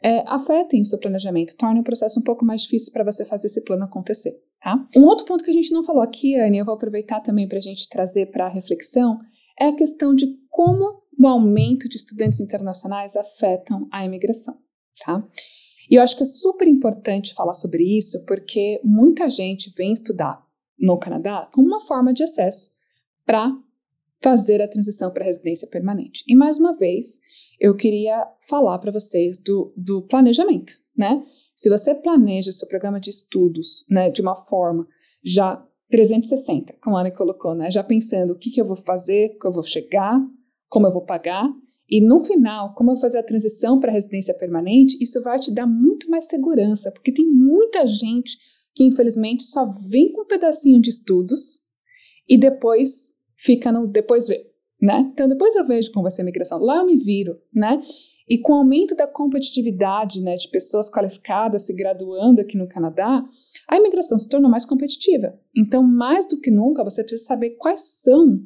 é, 0.00 0.22
afetem 0.26 0.80
o 0.80 0.84
seu 0.84 0.98
planejamento, 0.98 1.56
tornem 1.56 1.80
o 1.80 1.84
processo 1.84 2.20
um 2.20 2.22
pouco 2.22 2.44
mais 2.44 2.62
difícil 2.62 2.92
para 2.92 3.04
você 3.04 3.24
fazer 3.24 3.48
esse 3.48 3.60
plano 3.60 3.84
acontecer. 3.84 4.40
Tá? 4.62 4.76
Um 4.96 5.04
outro 5.04 5.26
ponto 5.26 5.44
que 5.44 5.50
a 5.50 5.54
gente 5.54 5.72
não 5.72 5.82
falou 5.82 6.02
aqui, 6.02 6.38
Anne, 6.38 6.58
eu 6.58 6.64
vou 6.64 6.74
aproveitar 6.74 7.20
também 7.20 7.48
para 7.48 7.58
a 7.58 7.60
gente 7.60 7.88
trazer 7.88 8.30
para 8.30 8.46
a 8.46 8.48
reflexão, 8.48 9.18
é 9.58 9.66
a 9.66 9.74
questão 9.74 10.14
de 10.14 10.26
como 10.48 11.02
o 11.18 11.26
aumento 11.26 11.88
de 11.88 11.96
estudantes 11.96 12.40
internacionais 12.40 13.16
afetam 13.16 13.88
a 13.90 14.04
imigração. 14.04 14.56
Tá? 15.04 15.26
E 15.90 15.96
eu 15.96 16.02
acho 16.02 16.16
que 16.16 16.22
é 16.22 16.26
super 16.26 16.68
importante 16.68 17.34
falar 17.34 17.54
sobre 17.54 17.82
isso, 17.82 18.24
porque 18.26 18.80
muita 18.84 19.28
gente 19.28 19.72
vem 19.76 19.92
estudar 19.92 20.40
no 20.78 20.96
Canadá 20.98 21.48
como 21.52 21.66
uma 21.66 21.80
forma 21.80 22.12
de 22.12 22.22
acesso 22.22 22.70
para 23.26 23.52
fazer 24.22 24.62
a 24.62 24.68
transição 24.68 25.10
para 25.10 25.24
residência 25.24 25.68
permanente. 25.68 26.22
E 26.28 26.34
mais 26.34 26.58
uma 26.58 26.76
vez, 26.76 27.20
eu 27.60 27.74
queria 27.74 28.26
falar 28.48 28.78
para 28.78 28.92
vocês 28.92 29.38
do, 29.38 29.72
do 29.76 30.02
planejamento, 30.02 30.72
né? 30.96 31.22
Se 31.54 31.68
você 31.68 31.94
planeja 31.94 32.50
o 32.50 32.52
seu 32.52 32.68
programa 32.68 33.00
de 33.00 33.10
estudos, 33.10 33.84
né, 33.90 34.10
de 34.10 34.22
uma 34.22 34.34
forma 34.34 34.86
já 35.24 35.64
360, 35.90 36.74
como 36.82 36.96
a 36.96 37.00
Ana 37.00 37.10
colocou, 37.10 37.54
né, 37.54 37.70
já 37.70 37.84
pensando 37.84 38.32
o 38.32 38.38
que, 38.38 38.50
que 38.50 38.60
eu 38.60 38.64
vou 38.64 38.76
fazer, 38.76 39.36
como 39.38 39.50
eu 39.50 39.54
vou 39.54 39.64
chegar, 39.64 40.18
como 40.68 40.86
eu 40.86 40.92
vou 40.92 41.04
pagar, 41.04 41.48
e 41.88 42.00
no 42.00 42.18
final, 42.18 42.74
como 42.74 42.90
eu 42.90 42.94
vou 42.94 43.02
fazer 43.02 43.18
a 43.18 43.22
transição 43.22 43.78
para 43.78 43.92
residência 43.92 44.32
permanente, 44.34 44.96
isso 45.00 45.22
vai 45.22 45.38
te 45.38 45.52
dar 45.52 45.66
muito 45.66 46.08
mais 46.08 46.26
segurança, 46.26 46.90
porque 46.90 47.12
tem 47.12 47.26
muita 47.26 47.86
gente 47.86 48.38
que 48.74 48.84
infelizmente 48.84 49.42
só 49.44 49.66
vem 49.88 50.10
com 50.12 50.22
um 50.22 50.26
pedacinho 50.26 50.80
de 50.80 50.88
estudos 50.88 51.60
e 52.26 52.38
depois 52.38 53.12
fica 53.42 53.72
no 53.72 53.86
depois 53.86 54.28
vê, 54.28 54.46
né? 54.80 55.10
Então 55.12 55.28
depois 55.28 55.54
eu 55.54 55.66
vejo 55.66 55.90
como 55.92 56.04
vai 56.04 56.10
ser 56.10 56.22
a 56.22 56.24
migração. 56.24 56.58
Lá 56.58 56.78
eu 56.78 56.86
me 56.86 56.96
viro, 56.96 57.38
né? 57.52 57.80
E 58.28 58.38
com 58.38 58.52
o 58.52 58.56
aumento 58.56 58.94
da 58.94 59.06
competitividade, 59.06 60.22
né, 60.22 60.36
de 60.36 60.48
pessoas 60.48 60.88
qualificadas 60.88 61.66
se 61.66 61.74
graduando 61.74 62.40
aqui 62.40 62.56
no 62.56 62.68
Canadá, 62.68 63.22
a 63.68 63.76
imigração 63.76 64.18
se 64.18 64.28
tornou 64.28 64.50
mais 64.50 64.64
competitiva. 64.64 65.38
Então, 65.54 65.82
mais 65.82 66.26
do 66.26 66.40
que 66.40 66.50
nunca, 66.50 66.84
você 66.84 67.02
precisa 67.02 67.24
saber 67.24 67.56
quais 67.58 68.00
são 68.00 68.40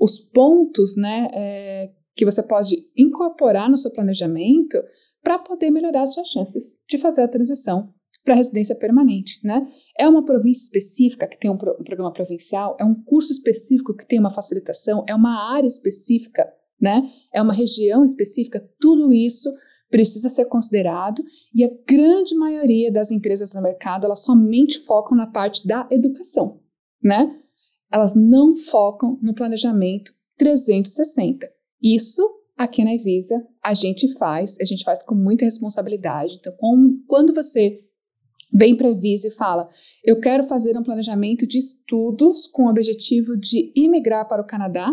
os 0.00 0.18
pontos, 0.18 0.96
né, 0.96 1.28
é, 1.32 1.92
que 2.16 2.24
você 2.24 2.42
pode 2.42 2.74
incorporar 2.96 3.70
no 3.70 3.76
seu 3.76 3.92
planejamento 3.92 4.78
para 5.22 5.38
poder 5.38 5.70
melhorar 5.70 6.02
as 6.02 6.14
suas 6.14 6.28
chances 6.28 6.78
de 6.88 6.96
fazer 6.96 7.22
a 7.22 7.28
transição 7.28 7.92
para 8.28 8.34
residência 8.34 8.76
permanente, 8.76 9.40
né? 9.42 9.66
É 9.98 10.06
uma 10.06 10.22
província 10.22 10.64
específica 10.64 11.26
que 11.26 11.38
tem 11.38 11.50
um, 11.50 11.56
pro, 11.56 11.72
um, 11.80 11.82
programa 11.82 12.12
provincial, 12.12 12.76
é 12.78 12.84
um 12.84 12.94
curso 12.94 13.32
específico 13.32 13.96
que 13.96 14.06
tem 14.06 14.18
uma 14.20 14.28
facilitação, 14.28 15.02
é 15.08 15.14
uma 15.14 15.54
área 15.54 15.66
específica, 15.66 16.46
né? 16.78 17.08
É 17.32 17.40
uma 17.40 17.54
região 17.54 18.04
específica, 18.04 18.60
tudo 18.78 19.14
isso 19.14 19.50
precisa 19.88 20.28
ser 20.28 20.44
considerado 20.44 21.22
e 21.54 21.64
a 21.64 21.70
grande 21.88 22.34
maioria 22.34 22.92
das 22.92 23.10
empresas 23.10 23.54
no 23.54 23.62
mercado, 23.62 24.04
elas 24.04 24.22
somente 24.22 24.80
focam 24.80 25.16
na 25.16 25.26
parte 25.26 25.66
da 25.66 25.88
educação, 25.90 26.60
né? 27.02 27.34
Elas 27.90 28.14
não 28.14 28.54
focam 28.58 29.18
no 29.22 29.32
planejamento 29.32 30.12
360. 30.36 31.48
Isso 31.82 32.22
aqui 32.58 32.84
na 32.84 32.92
Evisa 32.92 33.42
a 33.64 33.72
gente 33.72 34.12
faz, 34.18 34.60
a 34.60 34.66
gente 34.66 34.84
faz 34.84 35.02
com 35.02 35.14
muita 35.14 35.46
responsabilidade. 35.46 36.36
Então, 36.38 36.52
quando 37.06 37.32
você 37.32 37.87
bem 38.52 38.76
previsa 38.76 39.28
e 39.28 39.32
fala: 39.32 39.68
eu 40.04 40.20
quero 40.20 40.44
fazer 40.44 40.76
um 40.76 40.82
planejamento 40.82 41.46
de 41.46 41.58
estudos 41.58 42.46
com 42.46 42.64
o 42.64 42.70
objetivo 42.70 43.36
de 43.36 43.72
imigrar 43.76 44.26
para 44.26 44.42
o 44.42 44.46
Canadá. 44.46 44.92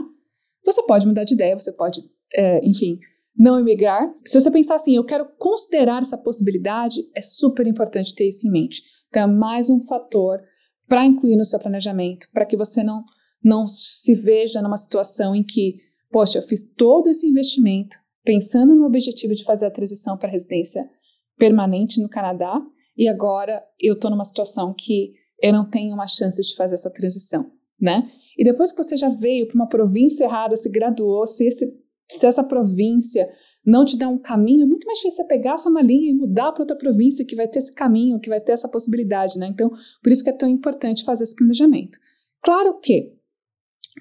Você 0.64 0.84
pode 0.84 1.06
mudar 1.06 1.24
de 1.24 1.34
ideia, 1.34 1.58
você 1.58 1.72
pode, 1.72 2.02
é, 2.36 2.66
enfim, 2.68 3.00
não 3.38 3.60
imigrar. 3.60 4.12
Se 4.16 4.40
você 4.40 4.50
pensar 4.50 4.76
assim, 4.76 4.96
eu 4.96 5.06
quero 5.06 5.28
considerar 5.38 6.02
essa 6.02 6.18
possibilidade, 6.18 7.02
é 7.16 7.22
super 7.22 7.68
importante 7.68 8.16
ter 8.16 8.28
isso 8.28 8.48
em 8.48 8.52
mente. 8.52 8.82
Então, 9.10 9.24
é 9.24 9.28
mais 9.28 9.70
um 9.70 9.84
fator 9.84 10.42
para 10.88 11.06
incluir 11.06 11.36
no 11.36 11.46
seu 11.46 11.60
planejamento, 11.60 12.28
para 12.34 12.46
que 12.46 12.58
você 12.58 12.84
não, 12.84 13.04
não 13.44 13.68
se 13.68 14.16
veja 14.16 14.62
numa 14.62 14.78
situação 14.78 15.36
em 15.36 15.44
que, 15.44 15.76
poxa, 16.12 16.40
eu 16.40 16.44
fiz 16.44 16.64
todo 16.76 17.08
esse 17.10 17.28
investimento 17.28 17.98
pensando 18.24 18.76
no 18.76 18.86
objetivo 18.86 19.36
de 19.36 19.44
fazer 19.44 19.68
a 19.68 19.72
transição 19.72 20.18
para 20.18 20.30
residência 20.30 20.90
permanente 21.38 22.02
no 22.02 22.10
Canadá 22.10 22.60
e 22.98 23.08
agora 23.08 23.64
eu 23.80 23.94
estou 23.94 24.10
numa 24.10 24.26
situação 24.26 24.74
que 24.78 25.14
eu 25.42 25.52
não 25.52 25.70
tenho 25.70 25.94
uma 25.94 26.08
chance 26.08 26.42
de 26.42 26.56
fazer 26.56 26.76
essa 26.76 26.90
transição, 26.90 27.52
né? 27.80 28.10
E 28.38 28.44
depois 28.44 28.72
que 28.72 28.82
você 28.82 28.96
já 28.96 29.10
veio 29.10 29.48
para 29.48 29.56
uma 29.56 29.68
província 29.68 30.24
errada, 30.24 30.56
se 30.56 30.70
graduou, 30.70 31.26
se, 31.26 31.46
esse, 31.46 31.74
se 32.10 32.26
essa 32.26 32.44
província 32.44 33.30
não 33.66 33.84
te 33.84 33.98
dá 33.98 34.08
um 34.08 34.18
caminho, 34.18 34.64
é 34.64 34.68
muito 34.68 34.86
mais 34.86 35.00
difícil 35.00 35.24
você 35.24 35.28
pegar 35.28 35.54
a 35.54 35.58
sua 35.58 35.72
malinha 35.72 36.10
e 36.10 36.14
mudar 36.14 36.52
para 36.52 36.62
outra 36.62 36.78
província 36.78 37.26
que 37.26 37.36
vai 37.36 37.48
ter 37.48 37.60
esse 37.60 37.74
caminho, 37.74 38.20
que 38.20 38.30
vai 38.30 38.40
ter 38.40 38.54
essa 38.54 38.70
possibilidade, 38.70 39.38
né? 39.38 39.48
Então, 39.48 39.70
por 40.02 40.12
isso 40.12 40.24
que 40.24 40.30
é 40.30 40.34
tão 40.34 40.48
importante 40.48 41.04
fazer 41.04 41.24
esse 41.24 41.36
planejamento. 41.36 41.98
Claro 42.42 42.80
que 42.80 43.14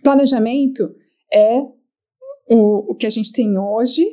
planejamento 0.02 0.94
é 1.32 1.62
o, 2.48 2.92
o 2.92 2.94
que 2.94 3.06
a 3.06 3.10
gente 3.10 3.32
tem 3.32 3.58
hoje, 3.58 4.04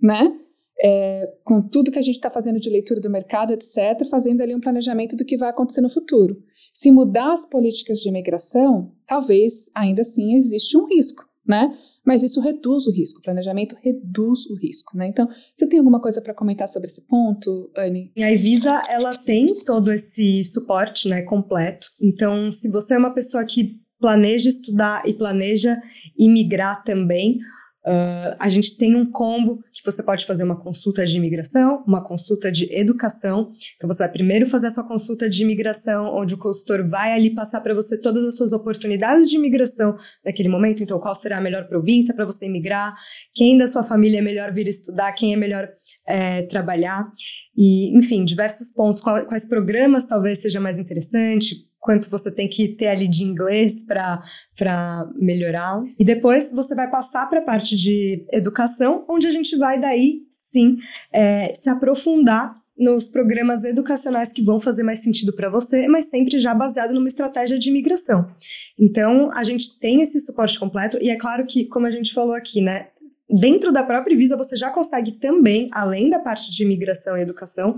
né? 0.00 0.38
É, 0.82 1.32
com 1.44 1.62
tudo 1.62 1.92
que 1.92 1.98
a 1.98 2.02
gente 2.02 2.16
está 2.16 2.28
fazendo 2.28 2.58
de 2.58 2.68
leitura 2.68 3.00
do 3.00 3.08
mercado, 3.08 3.52
etc., 3.52 4.04
fazendo 4.10 4.40
ali 4.40 4.54
um 4.54 4.60
planejamento 4.60 5.14
do 5.14 5.24
que 5.24 5.36
vai 5.36 5.50
acontecer 5.50 5.80
no 5.80 5.88
futuro. 5.88 6.36
Se 6.72 6.90
mudar 6.90 7.32
as 7.32 7.48
políticas 7.48 8.00
de 8.00 8.08
imigração, 8.08 8.92
talvez 9.06 9.70
ainda 9.76 10.00
assim 10.00 10.34
existe 10.34 10.76
um 10.76 10.86
risco, 10.86 11.24
né? 11.46 11.72
Mas 12.04 12.24
isso 12.24 12.40
reduz 12.40 12.88
o 12.88 12.92
risco, 12.92 13.20
o 13.20 13.22
planejamento 13.22 13.76
reduz 13.80 14.46
o 14.46 14.56
risco, 14.56 14.96
né? 14.96 15.06
Então, 15.06 15.28
você 15.54 15.68
tem 15.68 15.78
alguma 15.78 16.00
coisa 16.00 16.20
para 16.20 16.34
comentar 16.34 16.68
sobre 16.68 16.88
esse 16.88 17.06
ponto, 17.06 17.70
Anne? 17.76 18.10
A 18.18 18.32
Evisa, 18.32 18.82
ela 18.88 19.16
tem 19.16 19.62
todo 19.64 19.92
esse 19.92 20.42
suporte, 20.42 21.08
né, 21.08 21.22
completo. 21.22 21.86
Então, 22.00 22.50
se 22.50 22.68
você 22.68 22.94
é 22.94 22.98
uma 22.98 23.14
pessoa 23.14 23.44
que 23.44 23.80
planeja 24.00 24.48
estudar 24.48 25.08
e 25.08 25.14
planeja 25.14 25.80
imigrar 26.18 26.82
também, 26.82 27.38
Uh, 27.84 28.36
a 28.38 28.48
gente 28.48 28.76
tem 28.76 28.94
um 28.94 29.10
combo 29.10 29.60
que 29.72 29.84
você 29.84 30.02
pode 30.02 30.24
fazer 30.24 30.44
uma 30.44 30.56
consulta 30.56 31.04
de 31.04 31.16
imigração, 31.16 31.82
uma 31.86 32.02
consulta 32.02 32.50
de 32.50 32.72
educação. 32.72 33.50
Então, 33.76 33.88
você 33.88 34.04
vai 34.04 34.12
primeiro 34.12 34.46
fazer 34.46 34.68
a 34.68 34.70
sua 34.70 34.84
consulta 34.84 35.28
de 35.28 35.42
imigração, 35.42 36.14
onde 36.14 36.34
o 36.34 36.38
consultor 36.38 36.88
vai 36.88 37.12
ali 37.12 37.34
passar 37.34 37.60
para 37.60 37.74
você 37.74 37.98
todas 37.98 38.24
as 38.24 38.36
suas 38.36 38.52
oportunidades 38.52 39.28
de 39.28 39.36
imigração 39.36 39.96
naquele 40.24 40.48
momento. 40.48 40.82
Então, 40.82 41.00
qual 41.00 41.14
será 41.14 41.38
a 41.38 41.40
melhor 41.40 41.66
província 41.66 42.14
para 42.14 42.24
você 42.24 42.46
imigrar, 42.46 42.94
quem 43.34 43.58
da 43.58 43.66
sua 43.66 43.82
família 43.82 44.18
é 44.18 44.22
melhor 44.22 44.52
vir 44.52 44.68
estudar, 44.68 45.12
quem 45.12 45.32
é 45.32 45.36
melhor 45.36 45.68
é, 46.06 46.42
trabalhar. 46.42 47.10
E, 47.56 47.96
enfim, 47.98 48.24
diversos 48.24 48.70
pontos. 48.70 49.02
Quais 49.02 49.48
programas 49.48 50.06
talvez 50.06 50.40
seja 50.40 50.60
mais 50.60 50.78
interessante, 50.78 51.56
quanto 51.82 52.08
você 52.08 52.30
tem 52.30 52.48
que 52.48 52.68
ter 52.68 52.86
ali 52.86 53.08
de 53.08 53.24
inglês 53.24 53.84
para 53.84 55.10
melhorar. 55.16 55.82
E 55.98 56.04
depois 56.04 56.52
você 56.52 56.76
vai 56.76 56.88
passar 56.88 57.28
para 57.28 57.40
a 57.40 57.44
parte 57.44 57.76
de 57.76 58.24
educação, 58.30 59.04
onde 59.08 59.26
a 59.26 59.30
gente 59.30 59.56
vai 59.58 59.80
daí 59.80 60.20
sim 60.30 60.78
é, 61.12 61.52
se 61.54 61.68
aprofundar 61.68 62.56
nos 62.78 63.08
programas 63.08 63.64
educacionais 63.64 64.32
que 64.32 64.42
vão 64.42 64.60
fazer 64.60 64.82
mais 64.84 65.00
sentido 65.00 65.32
para 65.34 65.50
você, 65.50 65.86
mas 65.88 66.06
sempre 66.06 66.38
já 66.38 66.54
baseado 66.54 66.94
numa 66.94 67.08
estratégia 67.08 67.58
de 67.58 67.68
imigração. 67.68 68.30
Então, 68.78 69.30
a 69.34 69.42
gente 69.42 69.78
tem 69.78 70.00
esse 70.02 70.20
suporte 70.20 70.58
completo 70.58 70.98
e 71.00 71.10
é 71.10 71.16
claro 71.16 71.44
que, 71.46 71.64
como 71.66 71.86
a 71.86 71.90
gente 71.90 72.14
falou 72.14 72.34
aqui, 72.34 72.62
né, 72.62 72.88
dentro 73.28 73.72
da 73.72 73.82
própria 73.82 74.16
Visa 74.16 74.36
você 74.36 74.56
já 74.56 74.70
consegue 74.70 75.12
também, 75.12 75.68
além 75.72 76.08
da 76.08 76.18
parte 76.18 76.50
de 76.50 76.62
imigração 76.62 77.16
e 77.16 77.22
educação, 77.22 77.76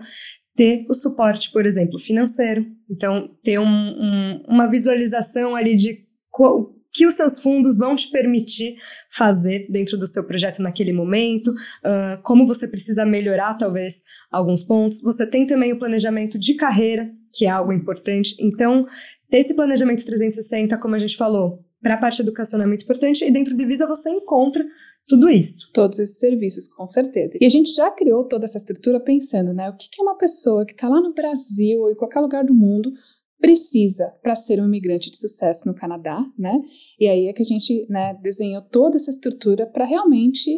ter 0.57 0.87
o 0.89 0.95
suporte, 0.95 1.51
por 1.51 1.67
exemplo, 1.67 1.99
financeiro. 1.99 2.65
Então, 2.91 3.31
ter 3.43 3.59
um, 3.59 3.67
um, 3.67 4.45
uma 4.49 4.69
visualização 4.69 5.57
ali 5.57 5.75
de 5.75 6.07
qual, 6.31 6.73
que 6.93 7.07
os 7.07 7.15
seus 7.15 7.41
fundos 7.41 7.77
vão 7.77 7.97
te 7.97 8.09
permitir 8.11 8.77
fazer 9.11 9.67
dentro 9.69 9.99
do 9.99 10.07
seu 10.07 10.23
projeto 10.25 10.63
naquele 10.63 10.93
momento, 10.93 11.49
uh, 11.51 12.23
como 12.23 12.47
você 12.47 12.69
precisa 12.69 13.05
melhorar, 13.05 13.55
talvez, 13.55 14.03
alguns 14.31 14.63
pontos. 14.63 15.01
Você 15.03 15.27
tem 15.27 15.47
também 15.47 15.73
o 15.73 15.79
planejamento 15.79 16.39
de 16.39 16.55
carreira, 16.55 17.11
que 17.37 17.47
é 17.47 17.51
algo 17.51 17.73
importante. 17.73 18.37
Então, 18.39 18.87
ter 19.29 19.39
esse 19.39 19.55
planejamento 19.55 20.05
360, 20.05 20.79
como 20.79 20.95
a 20.95 20.99
gente 20.99 21.17
falou, 21.17 21.65
para 21.83 21.95
a 21.95 21.99
parte 21.99 22.23
educacional 22.23 22.65
é 22.65 22.69
muito 22.69 22.85
importante, 22.85 23.25
e 23.25 23.31
dentro 23.31 23.55
de 23.55 23.67
Visa 23.67 23.87
você 23.87 24.09
encontra 24.09 24.65
tudo 25.07 25.29
isso. 25.29 25.71
Todos 25.73 25.99
esses 25.99 26.19
serviços, 26.19 26.67
com 26.69 26.89
certeza. 26.89 27.37
E 27.41 27.45
a 27.45 27.49
gente 27.49 27.75
já 27.75 27.91
criou 27.91 28.25
toda 28.25 28.45
essa 28.45 28.59
estrutura 28.59 28.99
pensando, 28.99 29.53
né? 29.53 29.69
O 29.69 29.77
que, 29.77 29.89
que 29.91 30.03
uma 30.03 30.17
pessoa 30.17 30.65
que 30.65 30.73
está 30.73 30.89
lá 30.89 31.01
no 31.01 31.13
Brasil 31.13 31.81
ou 31.83 31.91
em 31.91 31.95
qualquer 31.97 32.21
lugar 32.21 32.45
do 32.45 32.55
mundo 32.55 32.91
precisa 33.39 34.15
para 34.23 34.35
ser 34.35 34.61
um 34.61 34.65
imigrante 34.65 35.11
de 35.11 35.19
sucesso 35.19 35.69
no 35.69 35.75
Canadá, 35.75 36.25
né? 36.39 36.59
E 36.99 37.07
aí 37.07 37.27
é 37.27 37.33
que 37.33 37.43
a 37.43 37.47
gente 37.47 37.87
né, 37.91 38.15
desenhou 38.23 38.63
toda 38.63 38.97
essa 38.97 39.11
estrutura 39.11 39.67
para 39.67 39.85
realmente 39.85 40.51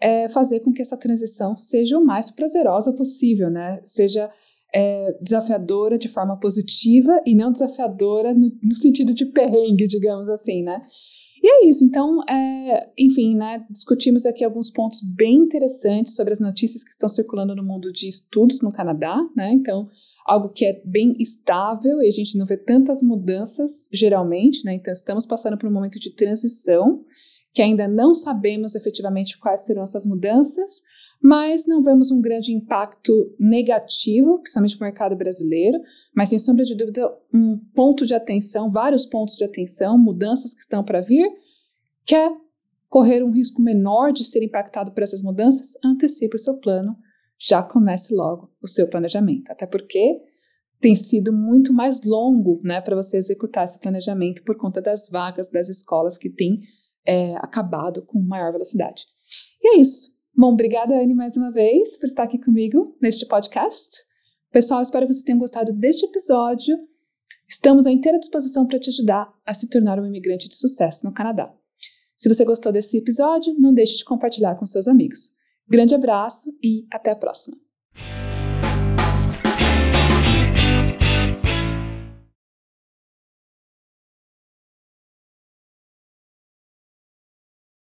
é, 0.00 0.28
fazer 0.28 0.60
com 0.60 0.72
que 0.72 0.82
essa 0.82 0.96
transição 0.96 1.56
seja 1.56 1.98
o 1.98 2.04
mais 2.04 2.30
prazerosa 2.30 2.92
possível, 2.92 3.50
né? 3.50 3.80
Seja 3.84 4.30
é, 4.72 5.18
desafiadora 5.20 5.98
de 5.98 6.08
forma 6.08 6.38
positiva 6.38 7.20
e 7.26 7.34
não 7.34 7.50
desafiadora 7.50 8.32
no, 8.32 8.50
no 8.62 8.74
sentido 8.74 9.12
de 9.12 9.26
perrengue, 9.26 9.88
digamos 9.88 10.28
assim, 10.28 10.62
né? 10.62 10.80
E 11.48 11.64
é 11.64 11.68
isso, 11.70 11.82
então, 11.82 12.20
é, 12.28 12.90
enfim, 12.98 13.34
né, 13.34 13.64
discutimos 13.70 14.26
aqui 14.26 14.44
alguns 14.44 14.70
pontos 14.70 15.00
bem 15.00 15.36
interessantes 15.36 16.14
sobre 16.14 16.34
as 16.34 16.40
notícias 16.40 16.84
que 16.84 16.90
estão 16.90 17.08
circulando 17.08 17.56
no 17.56 17.62
mundo 17.62 17.90
de 17.90 18.06
estudos 18.06 18.60
no 18.60 18.70
Canadá, 18.70 19.16
né, 19.34 19.50
então, 19.54 19.88
algo 20.26 20.50
que 20.50 20.66
é 20.66 20.82
bem 20.84 21.14
estável 21.18 22.02
e 22.02 22.06
a 22.06 22.10
gente 22.10 22.36
não 22.36 22.44
vê 22.44 22.58
tantas 22.58 23.02
mudanças, 23.02 23.88
geralmente, 23.90 24.62
né, 24.62 24.74
então 24.74 24.92
estamos 24.92 25.24
passando 25.24 25.56
por 25.56 25.66
um 25.66 25.72
momento 25.72 25.98
de 25.98 26.14
transição, 26.14 27.02
que 27.52 27.62
ainda 27.62 27.88
não 27.88 28.14
sabemos 28.14 28.74
efetivamente 28.74 29.38
quais 29.38 29.64
serão 29.64 29.82
essas 29.82 30.04
mudanças, 30.04 30.82
mas 31.20 31.66
não 31.66 31.82
vemos 31.82 32.10
um 32.10 32.20
grande 32.20 32.52
impacto 32.52 33.12
negativo, 33.38 34.38
principalmente 34.38 34.78
no 34.78 34.86
mercado 34.86 35.16
brasileiro, 35.16 35.78
mas 36.14 36.28
sem 36.28 36.38
sombra 36.38 36.64
de 36.64 36.76
dúvida, 36.76 37.10
um 37.34 37.58
ponto 37.74 38.06
de 38.06 38.14
atenção, 38.14 38.70
vários 38.70 39.04
pontos 39.04 39.34
de 39.34 39.44
atenção, 39.44 39.98
mudanças 39.98 40.54
que 40.54 40.60
estão 40.60 40.84
para 40.84 41.00
vir. 41.00 41.28
Quer 42.04 42.30
correr 42.88 43.22
um 43.24 43.32
risco 43.32 43.60
menor 43.60 44.12
de 44.12 44.24
ser 44.24 44.42
impactado 44.44 44.92
por 44.92 45.02
essas 45.02 45.22
mudanças? 45.22 45.72
Antecipe 45.84 46.36
o 46.36 46.38
seu 46.38 46.56
plano, 46.58 46.96
já 47.38 47.62
comece 47.62 48.14
logo 48.14 48.50
o 48.62 48.68
seu 48.68 48.88
planejamento, 48.88 49.50
até 49.50 49.66
porque 49.66 50.20
tem 50.80 50.94
sido 50.94 51.32
muito 51.32 51.72
mais 51.72 52.04
longo 52.04 52.60
né, 52.62 52.80
para 52.80 52.94
você 52.94 53.16
executar 53.16 53.64
esse 53.64 53.80
planejamento 53.80 54.44
por 54.44 54.56
conta 54.56 54.80
das 54.80 55.08
vagas 55.08 55.50
das 55.50 55.68
escolas 55.68 56.16
que 56.16 56.30
têm 56.30 56.60
é, 57.08 57.34
acabado 57.36 58.02
com 58.02 58.20
maior 58.20 58.52
velocidade. 58.52 59.06
E 59.62 59.76
é 59.76 59.80
isso. 59.80 60.14
Bom, 60.36 60.52
obrigada, 60.52 60.94
Anne, 60.94 61.14
mais 61.14 61.36
uma 61.38 61.50
vez 61.50 61.96
por 61.96 62.04
estar 62.04 62.24
aqui 62.24 62.38
comigo 62.38 62.94
neste 63.00 63.24
podcast. 63.24 64.04
Pessoal, 64.52 64.82
espero 64.82 65.06
que 65.06 65.14
vocês 65.14 65.24
tenham 65.24 65.38
gostado 65.38 65.72
deste 65.72 66.04
episódio. 66.04 66.76
Estamos 67.48 67.86
à 67.86 67.90
inteira 67.90 68.18
disposição 68.18 68.66
para 68.66 68.78
te 68.78 68.90
ajudar 68.90 69.32
a 69.44 69.54
se 69.54 69.68
tornar 69.68 69.98
um 69.98 70.06
imigrante 70.06 70.48
de 70.48 70.54
sucesso 70.54 71.04
no 71.06 71.12
Canadá. 71.12 71.52
Se 72.14 72.28
você 72.28 72.44
gostou 72.44 72.70
desse 72.70 72.98
episódio, 72.98 73.54
não 73.58 73.72
deixe 73.72 73.96
de 73.96 74.04
compartilhar 74.04 74.54
com 74.56 74.66
seus 74.66 74.86
amigos. 74.86 75.32
Grande 75.66 75.94
abraço 75.94 76.52
e 76.62 76.86
até 76.90 77.10
a 77.10 77.16
próxima! 77.16 77.67